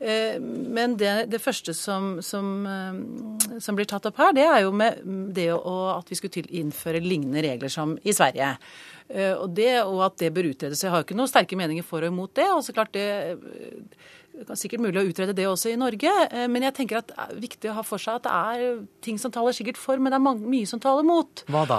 Eh, 0.00 0.40
men 0.42 0.96
det, 0.98 1.12
det 1.30 1.38
første 1.44 1.70
som, 1.78 2.16
som, 2.26 2.48
eh, 2.66 3.60
som, 3.62 3.78
blir 3.78 3.86
tatt 3.86 4.08
opp 4.10 4.18
her, 4.18 4.34
det 4.34 4.48
er 4.48 4.64
jo 4.64 4.72
med 4.74 4.98
det 5.36 5.52
å, 5.54 5.76
at 5.94 6.10
vi 6.10 6.18
skulle 6.18 6.34
til 6.40 6.50
innføre 6.58 7.04
lignende 7.04 7.44
regler 7.46 7.70
som 7.70 7.94
i 8.02 8.14
Sverige. 8.16 8.56
Eh, 9.06 9.30
og, 9.30 9.52
det, 9.54 9.70
og 9.84 10.02
at 10.08 10.18
det 10.24 10.32
bør 10.34 10.50
utredes. 10.50 10.82
Jeg 10.82 10.90
har 10.90 11.04
jo 11.04 11.06
ikke 11.06 11.20
noen 11.22 11.30
sterke 11.30 11.58
meninger 11.62 11.86
for 11.86 12.02
og 12.02 12.10
imot 12.10 12.34
det. 12.40 12.50
og 12.50 12.64
så 12.66 12.74
klart 12.74 12.96
det 12.98 13.06
det 14.36 14.52
er 14.52 14.58
sikkert 14.60 14.82
mulig 14.84 15.00
å 15.00 15.06
utrede 15.08 15.32
det 15.32 15.46
også 15.48 15.70
i 15.70 15.78
Norge, 15.80 16.10
men 16.52 16.66
jeg 16.66 16.74
tenker 16.76 16.98
at 16.98 17.06
det 17.08 17.14
er 17.22 17.38
viktig 17.40 17.70
å 17.72 17.76
ha 17.78 17.84
for 17.88 18.02
seg 18.02 18.18
at 18.18 18.26
det 18.26 18.34
er 18.36 18.82
ting 19.00 19.16
som 19.16 19.32
taler 19.32 19.56
sikkert 19.56 19.80
for, 19.80 19.96
men 19.96 20.12
det 20.12 20.18
er 20.18 20.42
mye 20.42 20.68
som 20.68 20.82
taler 20.82 21.06
mot. 21.08 21.40
Hva 21.48 21.62
da? 21.70 21.78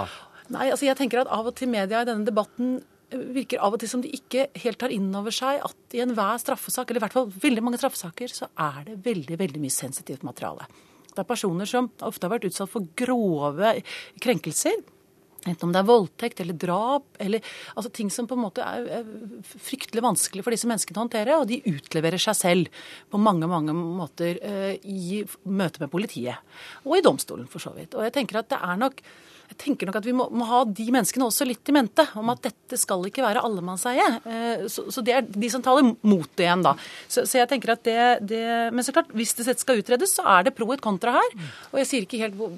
Nei, 0.54 0.68
altså 0.72 0.88
jeg 0.88 0.96
tenker 0.98 1.22
at 1.22 1.32
Av 1.32 1.48
og 1.48 1.56
til 1.58 1.70
media 1.70 2.02
i 2.02 2.08
denne 2.08 2.26
debatten 2.26 2.78
eh, 3.12 3.24
virker 3.36 3.62
av 3.64 3.76
og 3.76 3.82
til 3.82 3.90
som 3.90 4.04
de 4.04 4.12
ikke 4.16 4.48
helt 4.64 4.80
tar 4.80 4.94
inn 4.94 5.08
over 5.18 5.34
seg 5.34 5.62
at 5.64 5.96
i 5.96 6.02
enhver 6.04 6.40
straffesak, 6.40 6.88
eller 6.88 7.02
i 7.02 7.06
hvert 7.06 7.16
fall 7.16 7.32
veldig 7.46 7.64
mange 7.64 7.80
straffesaker, 7.80 8.32
så 8.32 8.50
er 8.68 8.84
det 8.88 9.00
veldig, 9.06 9.40
veldig 9.40 9.64
mye 9.64 9.74
sensitivt 9.74 10.24
materiale. 10.26 10.68
Det 11.08 11.24
er 11.24 11.28
personer 11.28 11.66
som 11.68 11.90
ofte 12.06 12.28
har 12.28 12.36
vært 12.36 12.46
utsatt 12.48 12.70
for 12.70 12.86
grove 12.96 13.74
krenkelser 14.22 14.78
Enten 15.46 15.68
om 15.68 15.72
det 15.72 15.80
er 15.80 15.86
voldtekt 15.86 16.40
eller 16.42 16.56
drap, 16.58 17.06
eller 17.22 17.44
altså 17.78 17.92
ting 17.94 18.10
som 18.10 18.26
på 18.26 18.34
en 18.34 18.42
måte 18.42 18.64
er, 18.64 19.06
fryktelig 19.46 20.02
vanskelig 20.02 20.42
for 20.44 20.54
disse 20.54 20.68
menneskene 20.68 20.98
å 20.98 21.04
håndtere. 21.04 21.38
Og 21.38 21.46
de 21.50 21.60
utleverer 21.70 22.20
seg 22.22 22.36
selv 22.36 22.82
på 23.12 23.20
mange 23.22 23.46
mange 23.50 23.74
måter 23.76 24.40
uh, 24.42 24.74
i 24.82 25.22
møte 25.46 25.84
med 25.84 25.92
politiet. 25.94 26.42
Og 26.84 26.98
i 26.98 27.04
domstolen, 27.06 27.46
for 27.50 27.62
så 27.62 27.72
vidt. 27.76 27.94
Og 27.94 28.04
jeg 28.06 28.16
tenker 28.18 28.42
at 28.42 28.50
det 28.50 28.58
er 28.58 28.82
nok 28.82 29.02
jeg 29.48 29.56
tenker 29.62 29.88
nok 29.88 29.96
at 30.00 30.06
vi 30.06 30.12
må, 30.16 30.26
må, 30.34 30.44
ha 30.48 30.60
de 30.66 30.84
menneskene 30.92 31.24
også 31.24 31.46
litt 31.48 31.70
i 31.70 31.74
mente, 31.74 32.04
om 32.20 32.28
at 32.32 32.42
dette 32.44 32.76
skal 32.80 33.06
ikke 33.08 33.24
være 33.24 33.42
allemannseie. 33.46 34.04
Eh, 34.28 34.66
så, 34.68 34.84
så, 34.92 35.04
det 35.04 35.14
er 35.16 35.24
de 35.24 35.48
som 35.52 35.64
taler 35.64 35.88
mot 35.88 36.28
det 36.36 36.44
igjen, 36.44 36.64
da. 36.66 36.74
Så, 37.08 37.24
så 37.24 37.40
jeg 37.40 37.48
tenker 37.50 37.72
at 37.72 37.84
det, 37.88 37.98
det, 38.28 38.42
Men 38.74 38.84
så 38.84 38.92
klart, 38.92 39.10
hvis 39.16 39.32
det 39.38 39.56
skal 39.56 39.80
utredes, 39.80 40.12
så 40.18 40.26
er 40.36 40.48
det 40.48 40.54
pro 40.58 40.68
et 40.74 40.84
kontra 40.84 41.16
her. 41.16 41.36
Og 41.72 41.80
jeg 41.80 41.90
sier 41.90 42.04
ikke 42.06 42.20
helt 42.20 42.36
hvor, 42.38 42.52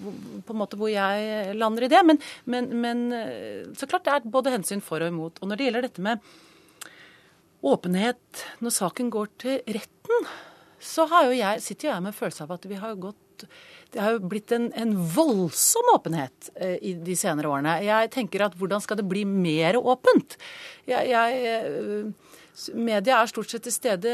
på 0.46 0.56
en 0.56 0.60
måte 0.60 0.78
hvor 0.80 0.90
jeg 0.90 1.54
lander 1.60 1.86
i 1.86 1.92
det, 1.92 2.02
men, 2.06 2.20
men, 2.50 2.70
men 2.82 3.06
eh, 3.16 3.64
så 3.78 3.88
klart 3.90 4.08
det 4.08 4.16
er 4.16 4.30
både 4.36 4.54
hensyn 4.56 4.82
for 4.84 5.04
og 5.04 5.14
imot. 5.14 5.38
Og 5.40 5.50
når 5.50 5.60
det 5.60 5.68
gjelder 5.68 5.86
dette 5.86 6.04
med 6.04 6.30
åpenhet 7.70 8.46
når 8.64 8.72
saken 8.72 9.10
går 9.12 9.34
til 9.40 9.60
retten, 9.78 10.30
så 10.80 11.04
jo 11.06 11.34
jeg, 11.36 11.60
sitter 11.62 11.88
jo 11.88 11.94
jeg 11.94 12.04
med 12.08 12.16
følelse 12.16 12.46
av 12.46 12.54
at 12.56 12.64
vi 12.66 12.78
har 12.80 12.96
gått 12.98 13.44
det 13.92 14.02
har 14.02 14.16
jo 14.16 14.30
blitt 14.30 14.52
en, 14.54 14.68
en 14.78 14.92
voldsom 15.14 15.92
åpenhet 15.94 16.50
eh, 16.54 16.76
i 16.82 16.94
de 16.94 17.16
senere 17.18 17.50
årene. 17.50 17.78
Jeg 17.86 18.10
tenker 18.14 18.46
at 18.46 18.56
hvordan 18.58 18.82
skal 18.84 19.00
det 19.00 19.08
bli 19.10 19.24
mer 19.26 19.78
åpent? 19.80 20.36
Jeg, 20.88 21.10
jeg, 21.10 21.40
eh, 21.50 22.30
media 22.74 23.20
er 23.20 23.30
stort 23.30 23.50
sett 23.50 23.64
til 23.66 23.74
stede 23.74 24.12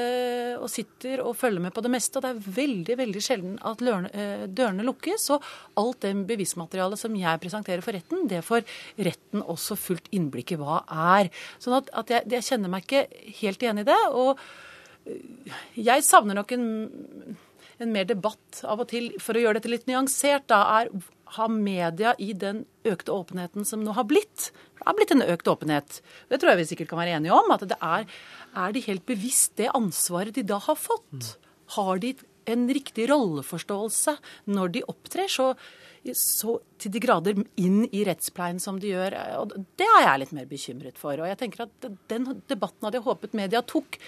og 0.60 0.68
sitter 0.70 1.22
og 1.24 1.36
følger 1.38 1.62
med 1.66 1.74
på 1.76 1.82
det 1.84 1.92
meste. 1.92 2.18
Og 2.18 2.24
det 2.24 2.32
er 2.32 2.58
veldig 2.58 2.98
veldig 3.02 3.22
sjelden 3.24 3.56
at 3.66 3.82
eh, 3.86 4.46
dørene 4.48 4.86
lukkes. 4.86 5.28
Og 5.34 5.48
alt 5.80 6.04
det 6.04 6.14
bevismaterialet 6.28 7.00
som 7.00 7.16
jeg 7.18 7.42
presenterer 7.42 7.84
for 7.84 7.96
retten, 7.96 8.26
det 8.30 8.44
får 8.46 8.64
retten 9.08 9.44
også 9.44 9.78
fullt 9.80 10.08
innblikk 10.16 10.54
i 10.54 10.60
hva 10.60 10.82
er. 11.16 11.32
Sånn 11.62 11.78
at, 11.80 11.90
at 11.96 12.12
jeg, 12.12 12.28
jeg 12.36 12.48
kjenner 12.50 12.72
meg 12.72 12.86
ikke 12.86 13.06
helt 13.42 13.66
igjen 13.66 13.82
i 13.82 13.88
det. 13.88 14.00
Og 14.12 14.40
eh, 15.08 15.58
jeg 15.88 16.06
savner 16.06 16.38
nok 16.40 16.56
en 16.56 16.70
en 17.82 17.92
mer 17.92 18.06
debatt 18.08 18.62
av 18.64 18.82
og 18.82 18.88
til, 18.90 19.10
for 19.22 19.36
å 19.36 19.42
gjøre 19.42 19.60
dette 19.60 19.72
litt 19.72 19.86
nyansert, 19.90 20.46
da 20.50 20.62
er 20.78 20.90
har 21.34 21.48
media 21.50 22.14
i 22.22 22.32
den 22.38 22.64
økte 22.86 23.14
åpenheten 23.14 23.66
som 23.66 23.82
nå 23.82 23.94
har 23.96 24.06
blitt. 24.08 24.50
Det 24.78 24.86
har 24.86 24.96
blitt 24.98 25.14
en 25.14 25.24
økt 25.26 25.48
åpenhet. 25.50 25.98
Det 26.30 26.38
tror 26.38 26.52
jeg 26.52 26.60
vi 26.60 26.68
sikkert 26.70 26.92
kan 26.92 27.00
være 27.02 27.16
enige 27.18 27.34
om. 27.34 27.50
at 27.50 27.66
det 27.66 27.78
er, 27.82 28.06
er 28.54 28.76
de 28.76 28.84
helt 28.86 29.06
bevisst 29.08 29.56
det 29.58 29.72
ansvaret 29.74 30.36
de 30.36 30.46
da 30.46 30.60
har 30.62 30.78
fått? 30.78 31.34
Har 31.74 31.98
de 31.98 32.14
en 32.46 32.68
riktig 32.70 33.08
rolleforståelse 33.10 34.14
når 34.54 34.76
de 34.76 34.84
opptrer 34.86 35.26
så, 35.32 35.48
så 36.14 36.60
til 36.78 36.94
de 36.94 37.02
grader 37.02 37.42
inn 37.58 37.82
i 37.90 38.04
rettspleien 38.06 38.62
som 38.62 38.78
de 38.78 38.94
gjør? 38.94 39.18
Og 39.42 39.58
det 39.80 39.90
er 39.98 40.06
jeg 40.06 40.22
litt 40.22 40.36
mer 40.38 40.46
bekymret 40.50 41.02
for. 41.02 41.18
Og 41.18 41.26
jeg 41.26 41.42
tenker 41.42 41.66
at 41.66 41.90
den 42.12 42.30
debatten 42.46 42.86
hadde 42.86 43.02
jeg 43.02 43.08
håpet 43.08 43.34
media 43.34 43.66
tok 43.66 43.98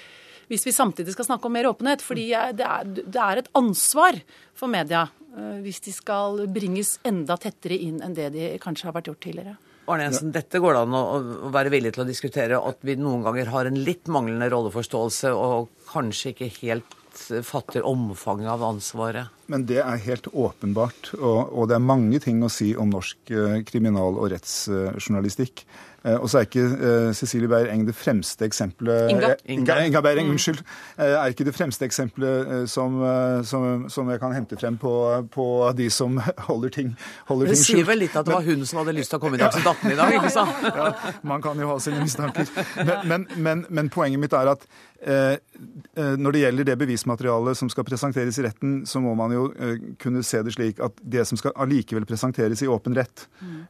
hvis 0.49 0.67
vi 0.67 0.75
samtidig 0.75 1.15
skal 1.15 1.29
snakke 1.31 1.49
om 1.49 1.57
mer 1.57 1.71
åpenhet. 1.71 2.05
Fordi 2.05 2.29
det 2.57 2.67
er, 2.67 2.91
det 2.99 3.23
er 3.23 3.43
et 3.43 3.51
ansvar 3.59 4.19
for 4.59 4.73
media 4.73 5.07
eh, 5.07 5.63
hvis 5.65 5.83
de 5.87 5.95
skal 5.95 6.45
bringes 6.53 6.97
enda 7.09 7.39
tettere 7.41 7.79
inn 7.79 8.03
enn 8.05 8.17
det 8.17 8.33
de 8.37 8.53
kanskje 8.63 8.91
har 8.91 8.97
vært 8.99 9.13
gjort 9.13 9.25
tidligere. 9.29 9.59
Arne 9.89 10.05
Jensen, 10.05 10.33
dette 10.35 10.61
går 10.61 10.75
det 10.77 10.81
an 10.85 10.97
å 10.99 11.51
være 11.55 11.73
villig 11.73 11.95
til 11.97 12.05
å 12.05 12.09
diskutere, 12.09 12.59
at 12.61 12.83
vi 12.85 12.99
noen 13.01 13.23
ganger 13.25 13.49
har 13.55 13.71
en 13.71 13.79
litt 13.87 14.11
manglende 14.13 14.51
rolleforståelse 14.53 15.33
og 15.33 15.71
kanskje 15.89 16.35
ikke 16.35 16.51
helt 16.59 16.99
fatter 17.45 17.87
omfanget 17.89 18.51
av 18.53 18.63
ansvaret? 18.69 19.33
Men 19.51 19.65
det 19.69 19.81
er 19.83 20.05
helt 20.05 20.29
åpenbart, 20.29 21.15
og, 21.19 21.53
og 21.53 21.69
det 21.71 21.79
er 21.79 21.85
mange 21.85 22.21
ting 22.23 22.43
å 22.45 22.53
si 22.53 22.75
om 22.79 22.93
norsk 22.93 23.33
eh, 23.33 23.61
kriminal- 23.69 24.19
og 24.21 24.31
rettsjournalistikk. 24.35 25.65
Eh, 26.09 26.17
og 26.17 26.31
så 26.31 26.41
er 26.41 26.47
ikke 26.47 26.65
uh, 26.65 27.11
Cecilie 27.17 27.49
Beyer-Eng 27.51 27.85
det 27.89 27.95
fremste 27.97 28.47
eksempelet 28.49 29.13
Inga. 29.13 29.33
Inga, 29.45 29.77
Inga 29.87 30.03
Beyer-Eng, 30.05 30.29
mm. 30.29 30.37
unnskyld. 30.37 30.63
Er 30.99 31.33
ikke 31.33 31.47
det 31.47 31.55
fremste 31.57 31.85
eksempelet 31.85 32.69
som, 32.71 32.99
som, 33.45 33.87
som, 33.91 34.11
jeg 34.11 34.21
kan 34.23 34.35
hente 34.35 34.57
frem 34.59 34.79
på, 34.81 34.93
på 35.33 35.47
de 35.77 35.89
som 35.93 36.19
holder 36.49 36.73
ting 36.75 36.95
holder 37.29 37.53
Det 37.53 37.59
sier 37.61 37.87
vel 37.87 38.03
litt 38.05 38.17
at 38.17 38.27
det 38.27 38.35
var 38.35 38.47
hun 38.47 38.65
som 38.67 38.81
hadde 38.83 38.97
lyst 38.97 39.13
til 39.13 39.21
å 39.21 39.23
komme 39.23 39.39
i 39.39 39.43
Dagsnytt 39.43 39.67
18 39.67 39.93
i 39.93 39.99
dag, 39.99 40.15
ikke 40.19 40.33
sant? 40.33 40.69
ja, 40.81 41.15
man 41.29 41.45
kan 41.45 41.61
jo 41.61 41.71
ha 41.71 41.79
sine 41.83 42.03
mistanker. 42.03 42.51
Men, 42.79 42.95
men, 43.09 43.27
men, 43.37 43.65
men 43.69 43.91
poenget 43.93 44.23
mitt 44.23 44.37
er 44.37 44.55
at 44.55 44.69
når 44.99 46.35
det 46.35 46.41
gjelder 46.41 46.67
det 46.67 46.75
bevismaterialet 46.81 47.59
som 47.61 47.69
skal 47.71 47.85
presenteres 47.87 48.35
i 48.41 48.43
retten, 48.43 48.81
så 48.87 48.99
må 48.99 49.13
man 49.19 49.31
jo 49.31 49.45
kunne 50.03 50.25
se 50.27 50.41
det 50.43 50.57
slik 50.57 50.83
at 50.83 50.99
det 51.07 51.23
som 51.29 51.39
skal 51.39 51.55
allikevel 51.55 52.07
presenteres 52.09 52.65
i 52.67 52.71
åpen 52.71 52.97
rett 52.99 53.29
mm. 53.39 53.61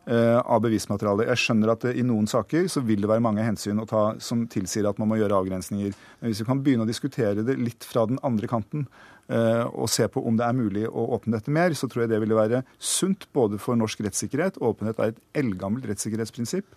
av 0.40 0.62
bevismaterialet 0.64 1.28
Jeg 1.28 1.42
skjønner 1.44 1.74
at 1.74 1.84
det 1.84 1.94
i 2.00 2.06
noen 2.06 2.27
saker 2.30 2.68
så 2.70 2.82
vil 2.86 3.02
det 3.02 3.10
være 3.10 3.24
mange 3.24 3.44
hensyn 3.44 3.80
å 3.82 3.86
ta 3.88 4.02
som 4.22 4.46
tilsier 4.50 4.88
at 4.88 4.98
man 5.00 5.10
må 5.10 5.18
gjøre 5.20 5.40
avgrensninger. 5.40 5.94
Men 6.20 6.30
hvis 6.30 6.42
vi 6.42 6.48
kan 6.48 6.60
begynne 6.64 6.86
å 6.86 6.90
diskutere 6.90 7.44
det 7.46 7.56
litt 7.60 7.86
fra 7.86 8.06
den 8.10 8.20
andre 8.26 8.50
kanten, 8.50 8.86
eh, 9.28 9.64
og 9.68 9.90
se 9.92 10.06
på 10.08 10.22
om 10.26 10.38
det 10.38 10.46
er 10.46 10.56
mulig 10.56 10.86
å 10.88 11.08
åpne 11.18 11.38
dette 11.38 11.54
mer, 11.54 11.74
så 11.76 11.88
tror 11.88 12.04
jeg 12.04 12.12
det 12.14 12.22
ville 12.24 12.38
være 12.38 12.62
sunt 12.78 13.28
både 13.36 13.60
for 13.62 13.78
norsk 13.80 14.04
rettssikkerhet. 14.06 14.60
Åpenhet 14.60 15.02
er 15.02 15.14
et 15.14 15.22
eldgammelt 15.42 15.88
rettssikkerhetsprinsipp. 15.90 16.68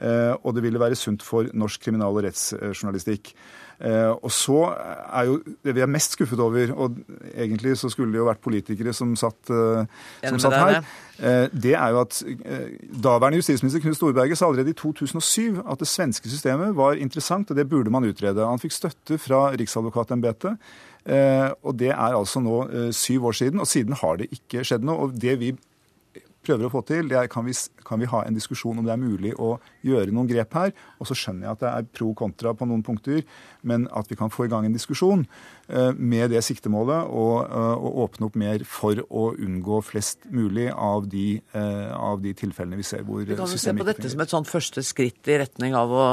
Eh, 0.00 0.34
og 0.40 0.54
det 0.56 0.62
ville 0.64 0.80
være 0.80 0.96
sunt 0.96 1.22
for 1.24 1.50
norsk 1.52 1.82
kriminal- 1.84 2.16
og 2.16 2.24
rettsjournalistikk. 2.24 3.34
Eh, 3.82 4.10
og 4.14 4.30
så 4.30 4.58
er 4.70 5.26
jo 5.26 5.38
det 5.66 5.74
vi 5.74 5.82
er 5.82 5.90
mest 5.90 6.14
skuffet 6.14 6.40
over, 6.42 6.70
og 6.72 6.98
egentlig 7.34 7.74
så 7.80 7.90
skulle 7.90 8.14
det 8.14 8.20
jo 8.20 8.28
vært 8.28 8.42
politikere 8.44 8.94
som 8.94 9.16
satt, 9.18 9.50
eh, 9.50 9.88
som 10.28 10.38
satt 10.42 10.58
her, 10.58 10.78
det 11.52 11.74
er 11.78 11.92
jo 11.94 12.00
at 12.02 12.16
daværende 13.04 13.38
justisminister 13.38 13.82
Knut 13.82 13.98
Storberget 13.98 14.38
sa 14.38 14.48
allerede 14.48 14.72
i 14.72 14.78
2007 14.78 15.60
at 15.70 15.82
det 15.82 15.86
svenske 15.86 16.30
systemet 16.30 16.72
var 16.74 16.98
interessant, 16.98 17.50
og 17.50 17.58
det 17.58 17.68
burde 17.70 17.92
man 17.94 18.06
utrede. 18.08 18.42
Han 18.42 18.58
fikk 18.58 18.74
støtte 18.74 19.18
fra 19.22 19.52
Riksadvokatembetet. 19.54 20.56
Og 21.62 21.76
det 21.78 21.92
er 21.92 22.16
altså 22.16 22.42
nå 22.42 22.64
syv 22.96 23.28
år 23.30 23.38
siden, 23.38 23.62
og 23.62 23.70
siden 23.70 23.94
har 24.00 24.18
det 24.18 24.32
ikke 24.34 24.64
skjedd 24.66 24.88
noe. 24.88 25.06
Og 25.06 25.14
det 25.22 25.36
vi 25.38 25.52
prøver 26.42 26.66
å 26.66 26.72
få 26.72 26.82
til, 26.88 27.08
det 27.10 27.18
er 27.18 27.30
kan 27.30 27.46
vi, 27.46 27.54
kan 27.86 28.00
vi 28.02 28.08
ha 28.10 28.22
en 28.26 28.36
diskusjon 28.36 28.80
om 28.80 28.86
det 28.86 28.94
er 28.94 29.00
mulig 29.00 29.32
å 29.38 29.54
gjøre 29.86 30.14
noen 30.14 30.30
grep 30.30 30.56
her. 30.58 30.74
Og 30.98 31.08
så 31.08 31.16
skjønner 31.18 31.48
jeg 31.48 31.56
at 31.56 31.62
det 31.62 31.72
er 31.72 31.90
pro 31.98 32.10
kontra 32.18 32.54
på 32.56 32.68
noen 32.68 32.84
punkter, 32.86 33.22
men 33.68 33.86
at 33.94 34.10
vi 34.10 34.18
kan 34.18 34.32
få 34.32 34.46
i 34.46 34.52
gang 34.52 34.66
en 34.66 34.76
diskusjon 34.76 35.26
med 35.72 36.32
det 36.32 36.42
siktemålet 36.44 37.08
å, 37.08 37.26
eh, 37.46 37.74
å 37.76 37.92
åpne 38.04 38.28
opp 38.28 38.36
mer 38.38 38.64
for 38.68 38.98
å 39.08 39.24
unngå 39.32 39.80
flest 39.84 40.26
mulig 40.30 40.66
av 40.70 41.06
de, 41.08 41.40
eh, 41.54 41.92
av 41.96 42.20
de 42.22 42.34
tilfellene 42.36 42.76
vi 42.76 42.86
ser 42.86 43.04
hvor 43.06 43.22
systemet 43.22 43.32
ikke. 43.32 43.36
Vi 43.36 43.40
kan 43.40 43.54
jo 43.56 43.62
se 43.64 43.74
på 43.78 43.88
dette 43.88 44.10
som 44.12 44.24
et 44.24 44.34
sånt 44.34 44.50
første 44.50 44.84
skritt 44.84 45.32
i 45.32 45.38
retning 45.42 45.76
av 45.78 45.94
å, 45.96 46.04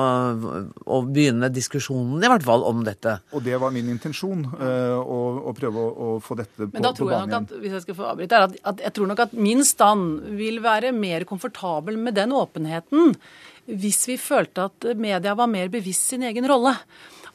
å, 0.85 1.01
begynne 1.09 1.51
diskusjonen, 1.51 2.23
i 2.23 2.31
hvert 2.31 2.47
fall, 2.47 2.63
om 2.69 2.83
dette. 2.87 3.19
Og 3.33 3.43
det 3.43 3.59
var 3.59 3.75
min 3.75 3.91
intensjon, 3.91 4.45
å, 4.47 5.19
å 5.49 5.55
prøve 5.57 5.83
å, 5.83 5.91
å, 5.91 6.09
få 6.23 6.39
dette 6.39 6.65
på, 6.65 6.71
Men 6.73 6.87
da 6.87 6.95
tror 6.95 7.13
jeg 7.13 7.27
nok 7.27 7.37
at, 7.41 7.55
hvis 7.59 7.77
jeg 7.77 7.87
skal 7.87 7.99
få 7.99 8.09
avbryte, 8.13 8.43
at, 8.49 8.57
at 8.73 8.83
jeg 8.87 8.95
tror 8.95 9.11
nok 9.11 9.23
at 9.27 9.37
min 9.37 9.63
stand 9.67 10.33
vil 10.39 10.63
være 10.63 10.93
mer 10.95 11.27
komfortabel 11.29 11.99
med 11.99 12.19
den 12.19 12.35
åpenheten 12.35 13.15
hvis 13.69 14.07
vi 14.09 14.17
følte 14.17 14.65
at 14.69 14.87
media 14.97 15.35
var 15.37 15.49
mer 15.51 15.69
bevisst 15.69 16.09
sin 16.09 16.23
egen 16.25 16.47
rolle. 16.49 16.73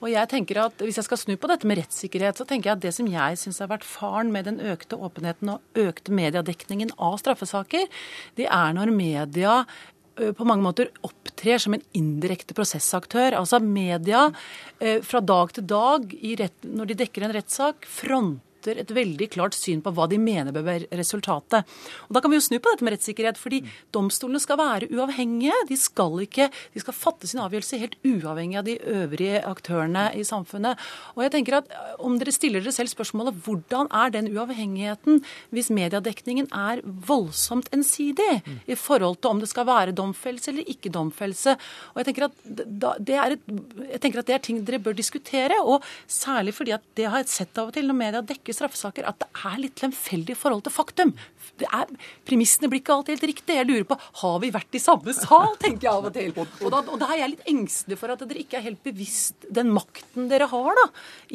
Og 0.05 0.11
jeg 0.13 0.29
tenker 0.29 0.61
at 0.67 0.85
Hvis 0.85 1.01
jeg 1.01 1.09
skal 1.09 1.21
snu 1.21 1.35
på 1.41 1.49
dette 1.49 1.69
med 1.69 1.81
rettssikkerhet, 1.81 2.37
så 2.37 2.45
tenker 2.49 2.71
jeg 2.71 2.77
at 2.77 2.85
det 2.85 2.93
som 2.93 3.09
jeg 3.09 3.41
syns 3.41 3.63
har 3.65 3.73
vært 3.73 3.89
faren 3.89 4.31
med 4.35 4.45
den 4.51 4.61
økte 4.61 4.99
åpenheten 5.01 5.55
og 5.57 5.81
økte 5.81 6.13
mediedekningen 6.13 6.93
av 7.01 7.17
straffesaker, 7.23 7.89
det 8.37 8.47
er 8.53 8.77
når 8.77 8.93
media 8.93 9.63
på 10.15 10.47
mange 10.47 10.63
måter 10.63 10.93
opptrer 11.03 11.59
som 11.59 11.75
en 11.75 11.83
indirekte 11.97 12.55
prosessaktør. 12.55 13.35
Altså 13.35 13.59
media 13.59 14.29
fra 15.03 15.23
dag 15.25 15.57
til 15.57 15.67
dag, 15.67 16.13
når 16.63 16.91
de 16.91 16.99
dekker 17.01 17.27
en 17.27 17.35
rettssak, 17.35 17.89
fronter 17.91 18.54
et 18.69 18.91
veldig 18.95 19.29
klart 19.31 19.55
syn 19.55 19.83
på 19.85 19.93
hva 19.95 20.09
de 20.11 20.19
mener 20.19 20.55
bør 20.55 20.67
være 20.67 20.89
resultatet. 20.99 21.69
Og 22.09 22.15
Da 22.15 22.21
kan 22.21 22.31
vi 22.31 22.39
jo 22.39 22.47
snu 22.47 22.59
på 22.59 22.73
dette 22.73 22.85
med 22.85 22.95
rettssikkerhet, 22.97 23.41
fordi 23.41 23.63
domstolene 23.93 24.41
skal 24.41 24.59
være 24.59 24.89
uavhengige. 24.91 25.57
De 25.69 25.77
skal, 25.77 26.21
ikke, 26.25 26.51
de 26.75 26.81
skal 26.81 26.95
fatte 26.97 27.27
sin 27.27 27.43
avgjørelse 27.45 27.81
helt 27.81 27.97
uavhengig 28.05 28.59
av 28.59 28.65
de 28.65 28.79
øvrige 28.79 29.45
aktørene 29.45 30.07
i 30.17 30.25
samfunnet. 30.25 30.81
Og 31.15 31.25
jeg 31.25 31.35
tenker 31.37 31.61
at 31.61 31.73
Om 32.05 32.19
dere 32.19 32.33
stiller 32.33 32.61
dere 32.61 32.73
selv 32.75 32.91
spørsmålet 32.91 33.37
hvordan 33.45 33.89
er 33.93 34.11
den 34.11 34.29
uavhengigheten 34.33 35.23
hvis 35.55 35.71
mediedekningen 35.75 36.49
er 36.53 36.83
voldsomt 36.85 37.69
ensidig 37.75 38.43
i 38.67 38.77
forhold 38.79 39.21
til 39.21 39.31
om 39.31 39.41
det 39.43 39.49
skal 39.51 39.67
være 39.69 39.95
domfellelse 39.97 40.51
eller 40.53 40.71
ikke 40.71 40.93
domfellelse. 40.93 41.57
Og 41.93 42.01
jeg 42.01 42.09
tenker 42.11 42.27
er, 42.29 43.37
et, 43.37 43.45
jeg 43.95 44.01
tenker 44.03 44.23
at 44.23 44.31
det 44.31 44.37
er 44.37 44.45
ting 44.45 44.61
dere 44.67 44.83
bør 44.83 44.97
diskutere, 44.97 45.59
og 45.63 45.85
særlig 46.11 46.55
fordi 46.57 46.75
at 46.77 46.85
det 46.99 47.09
har 47.11 47.23
jeg 47.23 47.33
sett 47.33 47.61
av 47.61 47.71
og 47.71 47.77
til 47.77 47.89
når 47.89 47.99
media 47.99 48.23
dekker 48.25 48.54
straffesaker, 48.57 49.07
at 49.11 49.19
det 49.23 49.29
er 49.45 49.59
litt 49.63 49.83
lemfeldig 49.85 50.35
i 50.35 50.39
forhold 50.39 50.65
til 50.67 50.75
faktum. 50.75 51.13
Det 51.61 51.67
er, 51.69 51.91
premissene 52.27 52.71
blir 52.73 52.81
ikke 52.81 52.95
alltid 52.97 53.15
helt 53.19 53.27
riktige. 53.31 53.59
Jeg 53.61 53.69
lurer 53.69 53.85
på 53.91 53.99
har 54.23 54.39
vi 54.43 54.51
vært 54.55 54.75
i 54.75 54.81
samme 54.83 55.13
sal, 55.15 55.53
tenker 55.63 55.87
jeg 55.87 55.93
av 55.93 56.09
og 56.09 56.15
til. 56.17 56.33
Og 56.65 56.71
da, 56.73 56.81
og 56.95 56.99
da 57.03 57.11
er 57.15 57.21
jeg 57.25 57.33
litt 57.35 57.51
engstelig 57.53 57.99
for 58.01 58.15
at 58.15 58.25
dere 58.25 58.41
ikke 58.43 58.59
er 58.59 58.65
helt 58.69 58.83
bevisst 58.87 59.47
den 59.55 59.71
makten 59.75 60.31
dere 60.33 60.49
har. 60.51 60.71
da, 60.81 60.87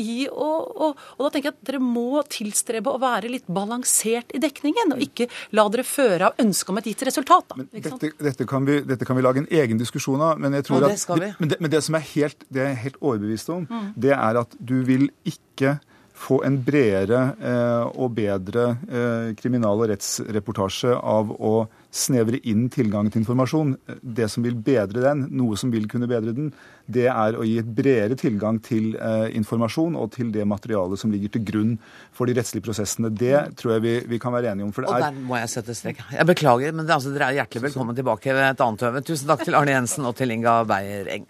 i 0.01 0.25
og, 0.31 0.71
og, 0.89 1.03
og 1.17 1.23
da 1.27 1.31
tenker 1.35 1.51
jeg 1.51 1.57
at 1.59 1.69
dere 1.69 1.81
må 1.83 2.23
tilstrebe 2.31 2.91
å 2.91 2.99
være 3.01 3.31
litt 3.31 3.47
balansert 3.47 4.33
i 4.35 4.41
dekningen, 4.43 4.95
og 4.97 5.03
ikke 5.05 5.29
la 5.55 5.67
dere 5.71 5.85
føre 5.87 6.31
av 6.31 6.41
ønsket 6.43 6.73
om 6.73 6.81
et 6.81 6.89
gitt 6.91 7.05
resultat. 7.07 7.53
da? 7.53 7.67
Dette, 7.71 8.11
dette, 8.19 8.49
kan 8.49 8.65
vi, 8.67 8.79
dette 8.87 9.07
kan 9.07 9.19
vi 9.19 9.23
lage 9.25 9.43
en 9.45 9.49
egen 9.61 9.79
diskusjon 9.79 10.21
av, 10.31 10.39
men 10.41 10.57
jeg 10.57 10.67
tror 10.67 10.81
Ja, 10.83 10.89
det 10.89 10.99
at 10.99 11.39
men, 11.39 11.49
det, 11.53 11.59
men 11.63 11.71
det 11.71 11.83
som 11.85 11.95
er 11.99 12.03
helt, 12.15 12.43
det 12.49 12.63
er 12.65 12.73
jeg 12.73 12.83
helt 12.87 12.99
overbevist 13.01 13.49
om, 13.55 13.65
Mm. 13.69 13.89
det 14.01 14.11
er 14.15 14.37
at 14.39 14.53
du 14.59 14.79
vil 14.87 15.09
ikke 15.27 15.75
få 16.19 16.41
en 16.43 16.57
bredere 16.65 17.19
eh, 17.39 17.85
og 17.95 18.11
bedre 18.17 18.73
eh, 18.91 19.29
kriminal- 19.39 19.79
og 19.79 19.89
rettsreportasje 19.93 20.91
av 20.97 21.31
å 21.31 21.53
snevre 21.89 22.41
inn 22.51 22.67
tilgangen 22.69 23.09
til 23.13 23.23
informasjon. 23.23 23.71
Det 24.01 24.27
som 24.29 24.43
vil 24.45 24.57
bedre 24.65 25.01
den, 25.07 25.23
noe 25.39 25.57
som 25.57 25.71
vil 25.73 25.87
kunne 25.89 26.09
bedre 26.11 26.35
den, 26.35 26.51
det 26.91 27.07
er 27.09 27.37
å 27.37 27.45
gi 27.47 27.55
et 27.61 27.71
bredere 27.79 28.17
tilgang 28.19 28.59
til 28.65 28.91
eh, 28.99 29.29
informasjon 29.39 29.95
og 29.97 30.11
til 30.17 30.33
det 30.35 30.45
materialet 30.49 31.01
som 31.01 31.13
ligger 31.13 31.33
til 31.33 31.45
grunn 31.47 31.75
for 32.15 32.29
de 32.29 32.35
rettslige 32.37 32.67
prosessene. 32.67 33.13
Det 33.15 33.55
tror 33.59 33.77
jeg 33.77 33.85
vi, 33.85 33.95
vi 34.11 34.21
kan 34.21 34.35
være 34.35 34.51
enige 34.51 34.67
om. 34.67 34.73
For 34.75 34.85
det 34.85 34.91
Og 34.91 34.99
er 34.99 35.07
der 35.07 35.21
må 35.29 35.39
jeg 35.39 35.53
sette 35.55 35.77
strek. 35.77 36.03
Jeg 36.13 36.29
beklager, 36.29 36.75
men 36.75 36.83
det, 36.83 36.97
altså, 36.97 37.15
dere 37.15 37.31
er 37.31 37.41
hjertelig 37.41 37.69
velkommen 37.69 37.97
tilbake 37.97 38.35
ved 38.35 38.49
et 38.51 38.65
annet 38.67 38.89
øve. 38.89 39.05
Tusen 39.07 39.31
takk 39.31 39.47
til 39.47 39.57
Arne 39.57 39.77
Jensen 39.77 40.09
og 40.09 40.19
til 40.19 40.35
Inga 40.35 40.59
Beyer 40.67 41.15
Eng. 41.15 41.29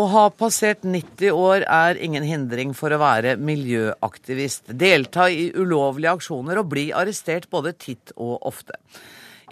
Å 0.00 0.04
ha 0.08 0.20
passert 0.32 0.86
90 0.86 1.34
år 1.36 1.64
er 1.68 1.98
ingen 2.00 2.24
hindring 2.24 2.70
for 2.76 2.94
å 2.94 3.00
være 3.02 3.34
miljøaktivist, 3.36 4.70
delta 4.80 5.26
i 5.28 5.50
ulovlige 5.52 6.14
aksjoner 6.16 6.60
og 6.62 6.70
bli 6.70 6.86
arrestert 6.96 7.50
både 7.52 7.74
titt 7.76 8.14
og 8.16 8.38
ofte. 8.48 8.78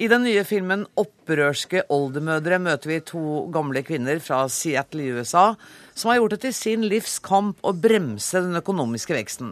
I 0.00 0.06
den 0.08 0.22
nye 0.24 0.44
filmen 0.48 0.86
'Opprørske 0.86 1.82
oldemødre' 1.92 2.60
møter 2.64 2.88
vi 2.88 3.00
to 3.10 3.24
gamle 3.52 3.82
kvinner 3.84 4.22
fra 4.24 4.38
Seattle 4.48 5.04
i 5.04 5.10
USA 5.18 5.56
som 5.92 6.12
har 6.12 6.20
gjort 6.20 6.36
det 6.36 6.40
til 6.46 6.54
sin 6.56 6.86
livs 6.86 7.18
kamp 7.18 7.58
å 7.60 7.74
bremse 7.74 8.40
den 8.40 8.56
økonomiske 8.56 9.18
veksten. 9.18 9.50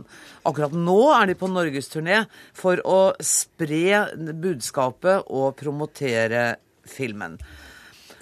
Akkurat 0.49 0.73
nå 0.73 1.01
er 1.19 1.27
de 1.27 1.35
på 1.35 1.51
norgesturné 1.51 2.23
for 2.55 2.81
å 2.87 3.13
spre 3.21 4.07
budskapet 4.47 5.29
og 5.29 5.59
promotere 5.61 6.57
filmen. 6.87 7.37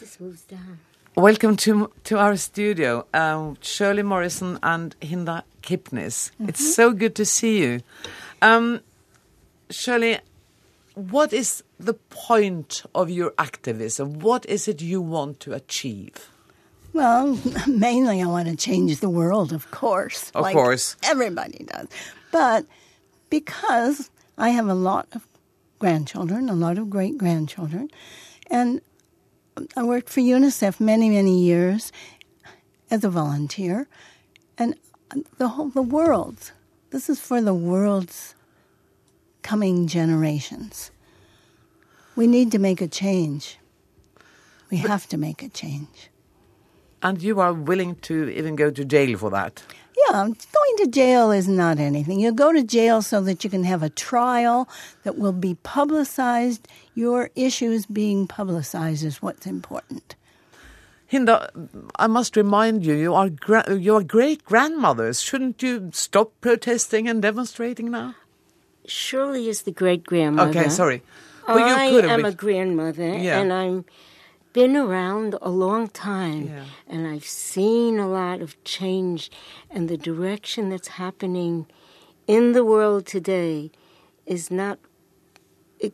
This 0.01 0.19
moves 0.19 0.43
down. 0.49 0.81
Welcome 1.17 1.57
to 1.59 1.93
to 2.05 2.19
our 2.19 2.37
studio, 2.37 3.07
um, 3.15 3.57
Shirley 3.61 4.03
Morrison 4.03 4.59
and 4.65 4.99
Hinda 4.99 5.45
Kipnis. 5.63 6.33
It's 6.41 6.75
so 6.75 6.93
good 6.93 7.15
to 7.15 7.25
see 7.25 7.59
you. 7.63 7.83
Um, 8.43 8.81
Shirley, 9.71 10.19
what 10.95 11.33
is 11.33 11.63
the 11.79 11.95
point 11.95 12.83
of 12.97 13.11
your 13.11 13.33
activism? 13.39 14.19
What 14.19 14.45
is 14.47 14.67
it 14.67 14.83
you 14.83 15.01
want 15.01 15.39
to 15.41 15.53
achieve? 15.53 16.31
Well, 16.93 17.39
mainly 17.69 18.21
I 18.21 18.27
want 18.27 18.49
to 18.49 18.57
change 18.57 18.99
the 18.99 19.09
world, 19.11 19.53
of 19.53 19.71
course. 19.71 20.33
Of 20.35 20.43
like 20.43 20.55
course. 20.55 20.97
Everybody 21.05 21.65
does. 21.65 21.87
But 22.33 22.67
because 23.31 24.11
I 24.37 24.49
have 24.49 24.67
a 24.67 24.75
lot 24.75 25.07
of 25.13 25.25
grandchildren, 25.79 26.49
a 26.49 26.55
lot 26.55 26.77
of 26.77 26.91
great 26.91 27.17
grandchildren, 27.19 27.89
and 28.51 28.81
I 29.77 29.83
worked 29.83 30.09
for 30.09 30.21
UNICEF 30.21 30.81
many, 30.81 31.11
many 31.11 31.39
years 31.39 31.93
as 32.91 33.05
a 33.05 33.09
volunteer, 33.09 33.89
and 34.59 34.75
the 35.39 35.49
whole 35.49 35.69
the 35.69 35.83
world. 35.83 36.53
This 36.91 37.09
is 37.09 37.21
for 37.21 37.41
the 37.41 37.55
world's 37.55 38.35
coming 39.43 39.87
generations. 39.87 40.91
We 42.17 42.27
need 42.27 42.53
to 42.53 42.59
make 42.59 42.81
a 42.81 42.89
change. 42.89 43.59
We 44.71 44.79
have 44.79 45.09
to 45.09 45.17
make 45.17 45.43
a 45.43 45.49
change. 45.49 46.11
And 47.03 47.23
you 47.23 47.41
are 47.41 47.53
willing 47.53 47.97
to 48.03 48.29
even 48.31 48.57
go 48.57 48.71
to 48.71 48.85
jail 48.85 49.19
for 49.19 49.31
that? 49.31 49.63
Yeah, 50.09 50.25
going 50.27 50.77
to 50.79 50.87
jail 50.89 51.31
is 51.31 51.49
not 51.49 51.79
anything. 51.79 52.21
You 52.21 52.33
go 52.33 52.53
to 52.53 52.63
jail 52.63 53.01
so 53.03 53.21
that 53.23 53.45
you 53.45 53.51
can 53.51 53.65
have 53.65 53.83
a 53.83 53.89
trial 53.91 54.69
that 55.03 55.17
will 55.19 55.33
be 55.33 55.55
publicized. 55.63 56.69
Your 56.95 57.31
issues 57.35 57.87
being 57.87 58.27
publicized 58.27 59.05
is 59.05 59.23
what's 59.23 59.47
important. 59.47 60.15
Hinda, 61.11 61.51
I 61.97 62.07
must 62.07 62.37
remind 62.37 62.85
you, 62.85 62.95
you 62.95 63.15
are 63.15 63.29
gra- 63.31 63.77
you 63.77 63.95
are 63.97 64.03
great 64.03 64.45
grandmothers. 64.45 65.21
Shouldn't 65.21 65.63
you 65.63 65.91
stop 65.93 66.33
protesting 66.41 67.09
and 67.09 67.23
demonstrating 67.23 67.91
now? 67.91 68.15
Surely, 68.87 69.49
is 69.49 69.63
the 69.63 69.71
great 69.73 70.05
grandmother. 70.05 70.51
Okay, 70.59 70.69
sorry. 70.69 71.03
Well, 71.47 71.59
you 71.59 71.65
I 71.75 71.91
could 71.91 72.05
am 72.07 72.23
been- 72.23 72.33
a 72.33 72.35
grandmother, 72.35 73.17
Yeah. 73.19 73.39
and 73.41 73.53
I'm 73.53 73.85
been 74.55 74.77
around 74.77 75.35
a 75.43 75.51
long 75.51 75.89
time, 75.89 76.47
Yeah. 76.47 76.65
and 76.87 77.07
I've 77.13 77.27
seen 77.27 77.99
a 77.99 78.09
lot 78.09 78.41
of 78.41 78.51
change, 78.65 79.31
and 79.69 79.89
the 79.89 79.99
direction 79.99 80.71
that's 80.71 80.93
happening 81.05 81.67
in 82.27 82.53
the 82.53 82.65
world 82.65 83.05
today 83.05 83.71
is 84.25 84.51
not. 84.51 84.79
It 85.87 85.93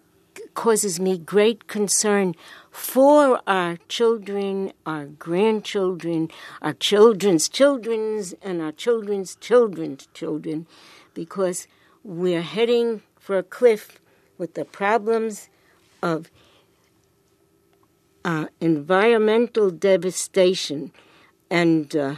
causes 0.54 1.00
me 1.00 1.12
great 1.18 1.66
concern 1.66 2.34
for 2.70 3.40
our 3.46 3.78
children, 3.88 4.72
our 4.84 5.06
grandchildren, 5.06 6.28
our 6.60 6.74
children's 6.74 7.48
children's, 7.48 8.34
and 8.42 8.60
our 8.60 8.72
children's 8.72 9.36
children's 9.36 10.06
children, 10.12 10.66
because 11.14 11.66
we're 12.04 12.42
heading 12.56 13.00
for 13.18 13.38
a 13.38 13.42
cliff 13.58 13.84
with 14.38 14.52
the 14.54 14.66
problems 14.66 15.48
of 16.02 16.30
uh, 18.24 18.46
environmental 18.60 19.70
devastation 19.70 20.92
and 21.50 21.94
uh, 21.96 22.14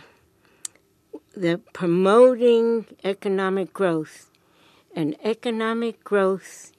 they're 1.34 1.59
promoting 1.72 2.86
economic 3.05 3.72
growth 3.72 4.30
and 4.94 5.16
economic 5.24 6.03
growth 6.05 6.72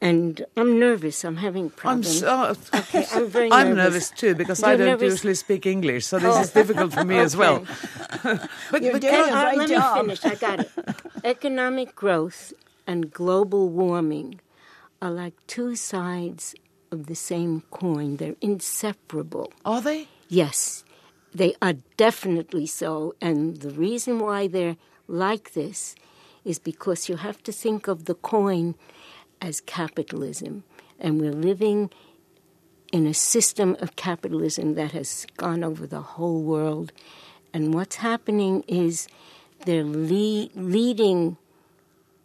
and 0.00 0.44
I'm 0.54 0.78
nervous. 0.78 1.24
I'm 1.24 1.36
having 1.38 1.64
I'm 1.66 1.70
problems. 1.70 2.18
so, 2.20 2.54
okay, 2.74 3.06
I'm 3.12 3.26
very 3.28 3.50
I'm 3.52 3.68
nervous. 3.74 3.84
nervous 3.84 4.10
too 4.10 4.34
because 4.34 4.60
You're 4.60 4.70
I 4.70 4.76
don't 4.76 4.86
nervous? 4.88 5.12
usually 5.12 5.34
speak 5.34 5.64
English, 5.64 6.04
so 6.06 6.18
this 6.18 6.36
Oh. 6.36 6.40
is 6.42 6.50
difficult 6.50 6.92
for 6.92 7.04
me 7.04 7.16
as 7.18 7.34
well. 7.42 7.64
But 8.70 8.82
You're 8.82 8.92
but 8.92 9.00
doing 9.00 9.14
a 9.14 9.56
great 9.56 9.58
let 9.58 9.70
me 9.70 10.00
finish. 10.16 10.24
I 10.24 10.34
got 10.34 10.60
it. 10.60 10.70
Economic 11.24 11.94
growth 11.94 12.52
and 12.86 13.10
global 13.12 13.70
warming 13.70 14.40
are 15.00 15.10
like 15.10 15.34
two 15.46 15.74
sides 15.74 16.54
of 16.94 17.06
the 17.06 17.14
same 17.14 17.62
coin. 17.70 18.16
They're 18.16 18.36
inseparable. 18.40 19.52
Are 19.64 19.82
they? 19.82 20.08
Yes, 20.28 20.84
they 21.34 21.54
are 21.60 21.74
definitely 21.98 22.66
so. 22.66 23.14
And 23.20 23.58
the 23.58 23.70
reason 23.70 24.18
why 24.18 24.46
they're 24.46 24.78
like 25.06 25.52
this 25.52 25.94
is 26.44 26.58
because 26.58 27.08
you 27.08 27.16
have 27.16 27.42
to 27.42 27.52
think 27.52 27.88
of 27.88 28.06
the 28.06 28.14
coin 28.14 28.74
as 29.42 29.60
capitalism. 29.60 30.64
And 30.98 31.20
we're 31.20 31.32
living 31.32 31.90
in 32.92 33.06
a 33.06 33.14
system 33.14 33.76
of 33.80 33.96
capitalism 33.96 34.74
that 34.74 34.92
has 34.92 35.26
gone 35.36 35.64
over 35.64 35.86
the 35.86 36.00
whole 36.00 36.42
world. 36.42 36.92
And 37.52 37.74
what's 37.74 37.96
happening 37.96 38.62
is 38.68 39.08
they're 39.66 39.84
le- 39.84 40.48
leading 40.54 41.36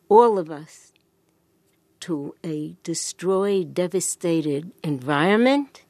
all 0.09 0.37
of 0.37 0.51
us 0.51 0.88
to 2.01 2.35
a 2.43 2.75
destroyed, 2.83 3.73
devastated 3.73 4.71
environment 4.83 5.83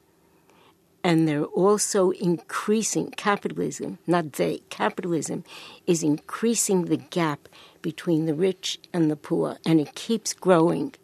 and 1.02 1.26
they're 1.26 1.44
also 1.44 2.10
increasing 2.10 3.10
capitalism, 3.12 3.98
not 4.06 4.34
they, 4.34 4.60
capitalism 4.68 5.44
is 5.86 6.02
increasing 6.02 6.86
the 6.86 6.96
gap 6.96 7.48
between 7.80 8.26
the 8.26 8.34
rich 8.34 8.78
and 8.92 9.10
the 9.10 9.16
poor, 9.16 9.56
and 9.64 9.80
it 9.80 9.94
keeps 9.94 10.34
growing. 10.34 10.94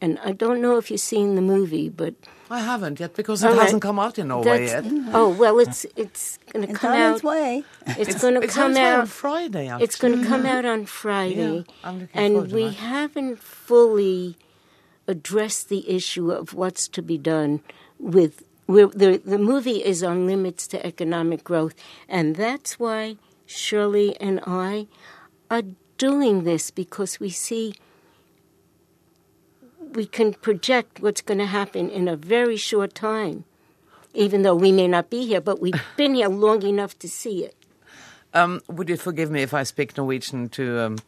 And 0.00 0.18
I 0.24 0.32
don't 0.32 0.60
know 0.62 0.78
if 0.78 0.90
you've 0.90 1.00
seen 1.00 1.34
the 1.34 1.42
movie, 1.42 1.88
but 1.90 2.14
I 2.50 2.60
haven't 2.60 2.98
yet 3.00 3.14
because 3.14 3.44
it 3.44 3.48
All 3.48 3.52
right. 3.54 3.62
hasn't 3.64 3.82
come 3.82 3.98
out 3.98 4.18
in 4.18 4.28
Norway 4.28 4.66
yet. 4.66 4.82
That's- 4.84 5.10
Oh 5.14 5.28
well, 5.28 5.58
it's 5.60 5.84
it's 5.94 6.38
going 6.52 6.66
to 6.66 6.72
come 6.72 6.92
out. 6.92 7.14
its 7.16 7.22
way. 7.24 7.64
It's, 7.86 7.98
It's- 8.00 8.20
going 8.22 8.34
to 8.34 8.40
on 8.42 8.48
come 8.48 8.70
its 8.72 8.78
way 8.80 8.86
on 8.92 9.00
out 9.00 9.08
Friday, 9.08 9.66
It's 9.84 9.96
going 9.96 10.20
to 10.20 10.26
come 10.26 10.42
mm-hmm. 10.44 10.56
out 10.56 10.64
on 10.64 10.86
Friday, 10.86 11.54
Yeah, 11.58 11.62
I'm 11.84 12.00
looking 12.00 12.08
forward 12.08 12.40
and 12.40 12.48
to 12.50 12.54
we 12.56 12.64
that. 12.64 12.74
haven't 12.74 13.38
fully 13.38 14.36
addressed 15.06 15.68
the 15.68 15.88
issue 15.90 16.30
of 16.30 16.54
what's 16.54 16.88
to 16.88 17.02
be 17.02 17.18
done 17.18 17.60
with. 17.98 18.42
We're, 18.66 18.86
the 18.86 19.20
the 19.24 19.38
movie 19.38 19.82
is 19.84 20.02
on 20.04 20.26
limits 20.26 20.66
to 20.68 20.84
economic 20.86 21.42
growth, 21.42 21.74
and 22.08 22.36
that's 22.36 22.78
why 22.78 23.16
Shirley 23.44 24.16
and 24.20 24.38
I 24.46 24.86
are 25.50 25.62
doing 25.98 26.44
this 26.44 26.70
because 26.70 27.18
we 27.18 27.30
see 27.30 27.74
we 29.94 30.06
can 30.06 30.34
project 30.34 31.00
what's 31.00 31.20
going 31.20 31.38
to 31.38 31.46
happen 31.46 31.90
in 31.90 32.08
a 32.08 32.16
very 32.16 32.56
short 32.56 32.94
time, 32.94 33.44
even 34.14 34.42
though 34.42 34.54
we 34.54 34.72
may 34.72 34.88
not 34.88 35.10
be 35.10 35.26
here, 35.26 35.40
but 35.40 35.60
we've 35.60 35.82
been 35.96 36.14
here 36.14 36.28
long 36.28 36.62
enough 36.62 36.98
to 37.00 37.08
see 37.08 37.44
it. 37.44 37.54
Um, 38.32 38.60
would 38.68 38.88
you 38.88 38.96
forgive 38.96 39.30
me 39.30 39.42
if 39.42 39.52
I 39.52 39.64
speak 39.64 39.96
Norwegian 39.96 40.48
to 40.50 40.80
um, 40.80 40.98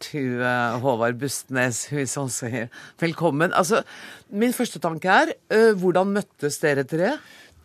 to 0.00 0.42
uh, 0.42 0.80
Håvard 0.80 1.18
Bustnes, 1.18 1.84
who 1.88 1.98
is 1.98 2.16
also 2.16 2.48
here. 2.48 2.70
Velkommen. 3.00 3.52
Altså, 3.52 3.82
min 4.30 4.52
første 4.52 4.80
tanke 4.80 5.08
er, 5.08 5.34
uh, 5.52 5.76
hvordan 5.76 6.14
møttes 6.16 6.58
dere 6.62 6.84
tre? 6.88 7.18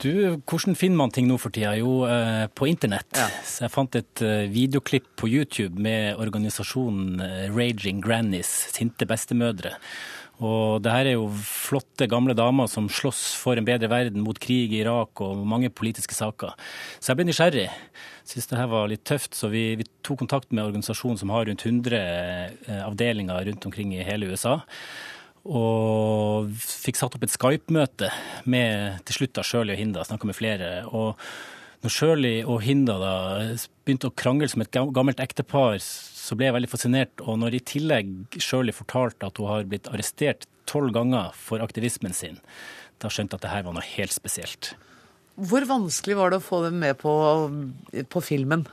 Du, 0.04 0.42
hvordan 0.44 0.76
finner 0.76 1.00
man 1.00 1.12
ting 1.16 1.28
nå 1.30 1.38
for 1.40 1.56
tida? 1.56 1.72
Jo, 1.80 2.02
eh, 2.04 2.50
på 2.52 2.68
internett. 2.68 3.16
Så 3.48 3.64
jeg 3.64 3.72
fant 3.72 3.96
et 3.96 4.24
eh, 4.28 4.50
videoklipp 4.52 5.06
på 5.22 5.30
YouTube 5.32 5.80
med 5.80 6.20
organisasjonen 6.20 7.22
Raging 7.56 8.02
Grannies, 8.04 8.50
sinte 8.76 9.08
bestemødre. 9.08 9.78
Og 10.44 10.82
det 10.84 10.92
her 10.92 11.08
er 11.08 11.16
jo 11.16 11.30
flotte, 11.48 12.10
gamle 12.12 12.36
damer 12.36 12.68
som 12.72 12.90
slåss 12.92 13.22
for 13.40 13.56
en 13.56 13.68
bedre 13.68 13.88
verden 13.92 14.24
mot 14.26 14.40
krig 14.42 14.74
i 14.74 14.82
Irak 14.82 15.22
og 15.24 15.46
mange 15.48 15.72
politiske 15.72 16.18
saker. 16.18 16.56
Så 17.00 17.12
jeg 17.12 17.20
ble 17.20 17.28
nysgjerrig. 17.30 17.70
Syns 18.28 18.50
det 18.52 18.60
her 18.60 18.70
var 18.72 18.90
litt 18.92 19.06
tøft, 19.08 19.38
så 19.38 19.48
vi, 19.54 19.68
vi 19.80 19.88
tok 20.04 20.24
kontakt 20.26 20.52
med 20.52 20.66
organisasjonen 20.66 21.22
som 21.22 21.32
har 21.32 21.48
rundt 21.48 21.64
100 21.64 22.00
eh, 22.02 22.82
avdelinger 22.84 23.46
rundt 23.48 23.68
omkring 23.70 23.94
i 23.96 24.04
hele 24.04 24.32
USA. 24.34 24.58
Og 25.46 26.50
fikk 26.58 26.98
satt 26.98 27.16
opp 27.16 27.24
et 27.24 27.36
Skype-møte 27.36 28.10
med 28.50 29.04
til 29.06 29.20
slutt 29.20 29.36
da 29.38 29.44
Shirley 29.46 29.78
og 29.78 29.82
Hinda, 29.84 30.04
snakka 30.08 30.28
med 30.28 30.38
flere. 30.38 30.72
Og 30.90 31.22
når 31.86 31.94
Shirley 31.94 32.38
og 32.42 32.64
Hinda 32.66 32.96
da 32.98 33.16
begynte 33.86 34.10
å 34.10 34.16
krangle 34.18 34.48
som 34.50 34.64
et 34.64 34.74
gammelt 34.74 35.20
ektepar, 35.22 35.78
så 35.78 36.34
ble 36.38 36.48
jeg 36.48 36.56
veldig 36.56 36.72
fascinert. 36.72 37.22
Og 37.22 37.38
når 37.44 37.60
i 37.60 37.62
tillegg 37.62 38.40
Shirley 38.42 38.74
fortalte 38.74 39.30
at 39.30 39.38
hun 39.38 39.52
har 39.52 39.68
blitt 39.70 39.90
arrestert 39.92 40.48
tolv 40.66 40.96
ganger 40.96 41.36
for 41.38 41.62
aktivismen 41.62 42.16
sin, 42.18 42.40
da 43.04 43.12
skjønte 43.12 43.38
jeg 43.38 43.44
at 43.44 43.46
det 43.46 43.54
her 43.54 43.68
var 43.68 43.78
noe 43.78 43.86
helt 43.86 44.16
spesielt. 44.16 44.74
Hvor 45.36 45.68
vanskelig 45.70 46.18
var 46.18 46.32
det 46.32 46.42
å 46.42 46.48
få 46.48 46.64
dem 46.66 46.80
med 46.82 46.98
på, 46.98 47.14
på 48.10 48.24
filmen? 48.24 48.66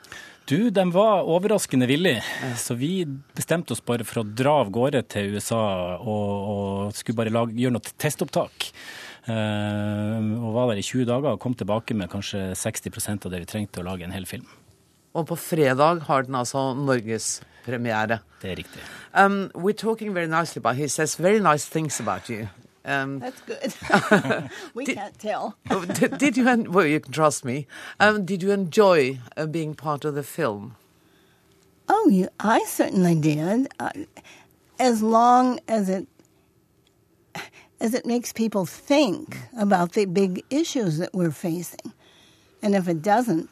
Du, 0.49 0.71
de 0.75 0.85
var 0.95 1.29
overraskende 1.29 1.87
villige, 1.91 2.23
så 2.59 2.75
vi 2.79 3.05
bestemte 3.37 3.77
oss 3.77 3.85
bare 3.85 4.07
for 4.09 4.23
å 4.23 4.27
dra 4.27 4.57
av 4.63 4.73
gårde 4.75 5.05
til 5.13 5.37
USA 5.37 5.63
og, 6.01 6.31
og 6.55 6.97
skulle 6.97 7.21
bare 7.21 7.35
lage, 7.35 7.61
gjøre 7.61 7.77
noe 7.77 7.97
testopptak. 8.01 8.73
Eh, 9.29 10.19
og 10.43 10.55
var 10.57 10.73
der 10.73 10.81
i 10.81 10.83
20 10.83 11.07
dager 11.07 11.37
og 11.37 11.41
kom 11.41 11.55
tilbake 11.55 11.95
med 11.95 12.11
kanskje 12.11 12.53
60% 12.59 13.27
av 13.27 13.35
det 13.35 13.45
vi 13.45 13.51
trengte 13.53 13.83
å 13.83 13.87
lage 13.87 14.07
en 14.07 14.15
hel 14.15 14.27
film. 14.27 14.49
Og 15.15 15.27
på 15.29 15.37
fredag 15.37 16.07
har 16.09 16.27
den 16.27 16.35
altså 16.35 16.73
norgespremiere. 16.75 18.23
Det 18.43 18.51
er 18.51 18.57
riktig. 18.57 18.83
Um, 19.15 19.51
we're 19.55 19.77
talking 19.77 20.15
very 20.15 20.27
nicely 20.27 20.59
about 20.59 20.77
He 20.77 20.89
says 20.89 21.17
very 21.21 21.39
nice 21.39 21.69
things 21.69 22.01
about 22.01 22.31
you. 22.31 22.49
Um, 22.85 23.21
That's 23.21 23.41
good. 23.43 24.51
we 24.75 24.87
can't 24.87 25.17
tell. 25.19 25.55
Did, 26.01 26.19
did 26.19 26.37
you, 26.37 26.45
well, 26.69 26.87
you 26.87 26.99
can 26.99 27.13
trust 27.13 27.45
me. 27.45 27.69
Um, 28.01 28.25
did 28.25 28.43
you 28.43 28.51
enjoy 28.51 29.21
uh, 29.37 29.47
being 29.47 29.75
part 29.75 30.05
of 30.05 30.15
the 30.17 30.25
film? 30.25 30.75
Oh, 31.89 32.09
you, 32.09 32.29
I 32.41 32.65
certainly 32.67 33.15
did. 33.15 33.69
Uh, 33.79 33.91
as 34.81 35.01
long 35.01 35.61
as 35.69 35.89
it 35.89 36.09
as 37.83 37.95
it 37.95 38.07
makes 38.07 38.33
people 38.33 38.65
think 38.65 39.37
about 39.59 39.93
the 39.93 40.05
big 40.05 40.45
issues 40.51 40.99
that 40.99 41.13
we're 41.13 41.33
facing. 41.33 41.93
And 42.63 42.77
if 42.77 42.87
it 42.87 43.03
doesn't, 43.03 43.51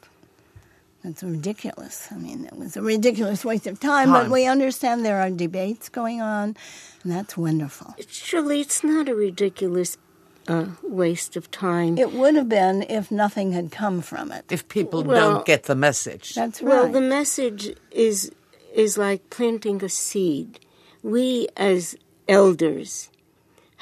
that's 1.02 1.24
ridiculous. 1.24 2.06
I 2.12 2.14
mean, 2.14 2.44
it 2.44 2.56
was 2.56 2.76
a 2.76 2.82
ridiculous 2.82 3.44
waste 3.44 3.66
of 3.66 3.80
time, 3.80 4.12
but 4.12 4.30
we 4.30 4.46
understand 4.46 5.04
there 5.04 5.20
are 5.20 5.30
debates 5.30 5.88
going 5.88 6.20
on, 6.20 6.56
and 7.02 7.12
that's 7.12 7.36
wonderful. 7.36 7.96
Surely 8.08 8.60
it's 8.60 8.84
not 8.84 9.08
a 9.08 9.16
ridiculous 9.16 9.98
uh, 10.46 10.66
waste 10.84 11.34
of 11.36 11.50
time. 11.50 11.98
It 11.98 12.12
would 12.12 12.36
have 12.36 12.48
been 12.48 12.82
if 12.82 13.10
nothing 13.10 13.50
had 13.50 13.72
come 13.72 14.00
from 14.00 14.30
it. 14.30 14.44
If 14.48 14.68
people 14.68 15.02
Well- 15.02 15.32
don't 15.34 15.44
get 15.44 15.64
the 15.64 15.74
message. 15.74 16.34
That's 16.34 16.62
right. 16.62 16.84
Well, 16.84 16.92
the 16.92 17.00
message 17.00 17.74
is 17.90 18.30
is 18.72 18.96
like 18.96 19.28
planting 19.30 19.82
a 19.82 19.88
seed. 19.88 20.60
We 21.02 21.48
as 21.56 21.96
elders 22.28 23.10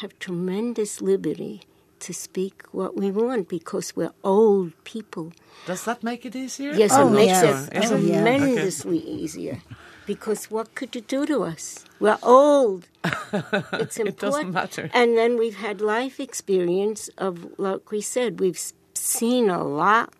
have 0.00 0.18
tremendous 0.18 1.00
liberty 1.00 1.62
to 2.00 2.12
speak 2.14 2.62
what 2.72 2.96
we 2.96 3.10
want 3.10 3.48
because 3.48 3.96
we're 3.96 4.12
old 4.22 4.72
people. 4.84 5.32
Does 5.66 5.84
that 5.84 6.02
make 6.04 6.24
it 6.24 6.36
easier? 6.36 6.72
Yes, 6.72 6.92
Oh, 6.94 7.08
it 7.08 7.10
makes 7.10 7.42
yes. 7.42 7.68
it 7.68 7.92
Oh, 7.92 7.96
yeah. 7.96 8.22
tremendously 8.22 8.98
easier. 8.98 9.58
Because 10.06 10.50
what 10.50 10.74
could 10.74 10.94
you 10.94 11.02
do 11.02 11.26
to 11.26 11.42
us? 11.42 11.84
We're 12.00 12.18
old. 12.22 12.88
It's 13.04 13.98
important. 13.98 14.08
It 14.08 14.18
doesn't 14.18 14.52
matter. 14.52 14.90
And 14.94 15.16
then 15.18 15.36
we've 15.36 15.56
had 15.56 15.80
life 15.80 16.18
experience 16.20 17.10
of, 17.18 17.58
like 17.58 17.90
we 17.90 18.00
said, 18.00 18.40
we've 18.40 18.60
seen 18.94 19.50
a 19.50 19.62
lot. 19.64 20.12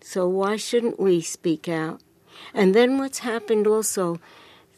So 0.00 0.26
why 0.28 0.56
shouldn't 0.56 0.98
we 0.98 1.20
speak 1.20 1.68
out? 1.68 2.00
And 2.54 2.74
then 2.74 2.98
what's 2.98 3.18
happened 3.18 3.66
also, 3.66 4.20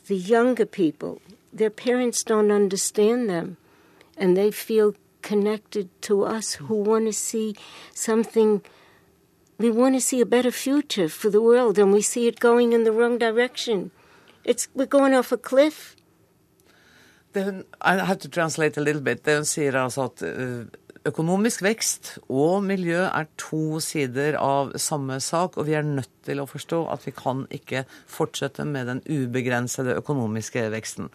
the 0.07 0.17
younger 0.17 0.67
people, 0.67 1.21
their 1.53 1.71
parents 1.71 2.25
don't 2.25 2.51
understand 2.51 3.29
them. 3.31 3.59
And 4.21 4.37
they 4.37 4.51
feel 4.53 4.95
connected 5.23 5.89
to 6.03 6.25
us 6.25 6.55
who 6.55 6.77
want 6.91 7.07
to 7.07 7.13
see 7.13 7.57
something 7.95 8.63
we 9.61 9.71
want 9.71 9.95
to 9.95 10.01
see 10.01 10.21
a 10.23 10.27
better 10.27 10.51
future 10.51 11.09
for 11.09 11.29
the 11.31 11.43
world, 11.43 11.79
and 11.79 11.93
we 11.93 12.01
see 12.01 12.27
it 12.27 12.41
going 12.41 12.73
in 12.73 12.85
the 12.85 12.93
wrong 12.93 13.19
direction. 13.19 13.91
It's 14.45 14.69
we're 14.75 14.87
going 14.87 15.15
off 15.15 15.33
a 15.33 15.37
cliff. 15.37 15.97
Hun, 17.35 17.65
I 17.81 17.97
have 17.97 18.19
to 18.21 18.29
translate 18.29 18.79
a 18.79 18.81
little 18.81 19.03
bit. 19.03 19.25
Det 19.25 19.37
hun 19.37 19.45
sier 19.45 19.75
er 19.75 19.85
altså 19.85 20.09
at 20.09 20.23
eh, 20.27 20.65
økonomisk 21.07 21.63
vekst 21.63 22.15
og 22.29 22.65
miljø 22.65 23.05
er 23.05 23.29
to 23.39 23.81
sider 23.85 24.39
av 24.41 24.73
samme 24.81 25.21
sak, 25.21 25.61
og 25.61 25.69
vi 25.69 25.77
er 25.77 25.87
nødt 25.87 26.11
til 26.27 26.41
å 26.41 26.49
forstå 26.49 26.81
at 26.97 27.07
vi 27.07 27.15
kan 27.17 27.45
ikke 27.53 27.85
fortsette 28.09 28.65
med 28.65 28.89
den 28.91 29.05
ubegrensede 29.07 29.95
økonomiske 30.01 30.67
veksten. 30.73 31.13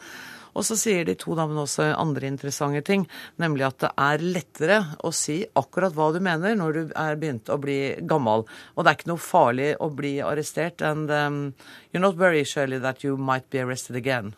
Og 0.56 0.64
så 0.64 0.78
sier 0.80 1.04
de 1.08 1.18
to 1.20 1.36
damene 1.36 1.66
også 1.66 1.90
andre 2.00 2.30
interessante 2.32 2.82
ting, 2.88 3.04
nemlig 3.42 3.68
at 3.68 3.82
det 3.84 3.92
er 4.00 4.24
lettere 4.24 4.80
å 5.04 5.12
si 5.12 5.42
akkurat 5.60 5.96
hva 5.96 6.12
du 6.16 6.22
mener 6.24 6.56
når 6.56 6.78
du 6.78 6.94
er 6.96 7.20
begynt 7.20 7.52
å 7.52 7.60
bli 7.60 7.80
gammel. 8.08 8.46
Og 8.76 8.84
det 8.84 8.92
er 8.92 9.00
ikke 9.00 9.12
noe 9.12 9.22
farlig 9.22 9.70
å 9.84 9.92
bli 9.92 10.16
arrestert. 10.24 10.82
And 10.82 11.12
um, 11.12 11.54
you're 11.92 12.04
not 12.04 12.16
very 12.16 12.44
surely 12.44 12.80
that 12.80 13.04
you 13.04 13.18
might 13.18 13.50
be 13.50 13.60
arrested 13.60 13.96
again. 13.96 14.34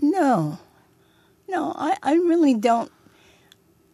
No. 0.00 0.58
No, 1.48 1.72
I, 1.76 1.96
I 2.02 2.14
really 2.14 2.54
don't. 2.54 2.90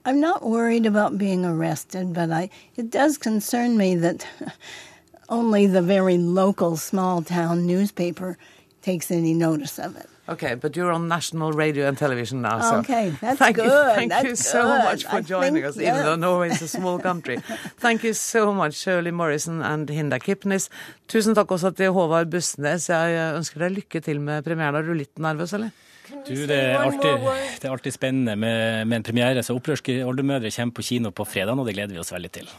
I'm 0.04 0.20
not 0.20 0.42
worried 0.42 0.86
about 0.86 1.18
being 1.18 1.44
arrested, 1.44 2.14
but 2.14 2.30
I 2.30 2.48
it 2.76 2.90
does 2.90 3.18
concern 3.18 3.76
me 3.76 3.96
that 3.96 4.26
only 5.28 5.66
the 5.66 5.82
very 5.82 6.16
local 6.16 6.76
small 6.76 7.22
town 7.22 7.66
newspaper 7.66 8.38
takes 8.82 9.10
any 9.10 9.34
notice 9.34 9.78
of 9.78 9.96
it. 9.96 10.08
Okay, 10.30 10.54
but 10.54 10.76
you're 10.76 10.92
on 10.92 11.08
national 11.08 11.52
radio 11.52 11.88
and 11.88 11.98
television 11.98 12.40
now, 12.40 12.60
so 12.60 12.76
Okay, 12.76 13.10
that's 13.20 13.38
thank 13.42 13.56
You, 13.56 13.68
thank 13.98 14.10
that's 14.12 14.24
you 14.24 14.36
so 14.36 14.62
good. 14.62 14.84
much 14.84 15.04
for 15.04 15.16
I 15.16 15.20
joining 15.22 15.54
think, 15.54 15.66
us, 15.66 15.76
even 15.76 15.86
yes. 15.86 16.04
though 16.04 16.14
Norway 16.14 16.50
is 16.50 16.62
a 16.62 16.68
small 16.68 17.00
country. 17.00 17.38
thank 17.84 18.04
you 18.04 18.14
so 18.14 18.54
much, 18.54 18.74
Shirley 18.74 19.10
Morrison 19.10 19.60
and 19.60 19.88
Hinda 19.88 20.20
Kipnis. 20.22 20.68
Tusen 21.08 21.34
takk 21.34 21.50
også 21.50 21.74
til 21.74 21.90
Håvard 21.96 22.30
Bustnes. 22.30 22.86
Jeg 22.88 23.18
eh, 23.18 23.36
ønsker 23.40 23.66
deg 23.66 23.80
lykke 23.80 24.00
til 24.06 24.20
med 24.22 24.46
premieren. 24.46 24.78
Er 24.78 24.86
du 24.86 24.94
litt 24.94 25.18
nervøs, 25.18 25.56
eller? 25.58 25.74
Du, 26.10 26.34
det, 26.46 26.56
er 26.56 26.78
alltid, 26.78 27.26
det 27.60 27.66
er 27.66 27.74
alltid 27.74 27.94
spennende 27.94 28.36
med, 28.38 28.86
med 28.86 29.00
en 29.00 29.06
premiere. 29.10 29.42
Så 29.46 29.54
Opprørske 29.58 30.00
oldemødre 30.06 30.50
kommer 30.54 30.78
på 30.78 30.86
kino 30.92 31.10
på 31.10 31.26
fredag, 31.26 31.58
og 31.58 31.66
det 31.66 31.74
gleder 31.74 31.94
vi 31.98 32.02
oss 32.02 32.14
veldig 32.14 32.30
til. 32.38 32.50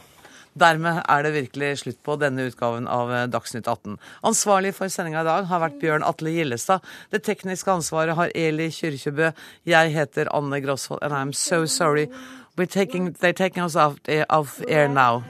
Dermed 0.58 1.00
er 1.08 1.22
det 1.24 1.32
virkelig 1.32 1.70
slutt 1.80 2.00
på 2.04 2.16
denne 2.20 2.44
utgaven 2.50 2.88
av 2.90 3.12
eh, 3.12 3.26
Dagsnytt 3.32 3.68
18. 3.68 3.96
Ansvarlig 4.28 4.74
for 4.76 4.92
sendinga 4.92 5.22
i 5.24 5.28
dag 5.28 5.48
har 5.48 5.62
vært 5.64 5.80
Bjørn 5.80 6.04
Atle 6.04 6.34
Gillestad. 6.34 6.84
Det 7.14 7.22
tekniske 7.24 7.72
ansvaret 7.72 8.18
har 8.18 8.34
Eli 8.36 8.68
Kyrkjebø. 8.74 9.32
Jeg 9.64 9.94
heter 9.96 10.28
Anne 10.36 10.60
Grosvold, 10.60 11.02
and 11.02 11.16
I'm 11.16 11.32
so 11.32 11.64
sorry. 11.66 12.08
We're 12.56 12.66
taking, 12.66 13.14
they're 13.14 13.32
taking 13.32 13.62
us 13.62 13.76
off, 13.76 13.96
off 14.28 14.60
air 14.68 14.88
now. 14.88 15.22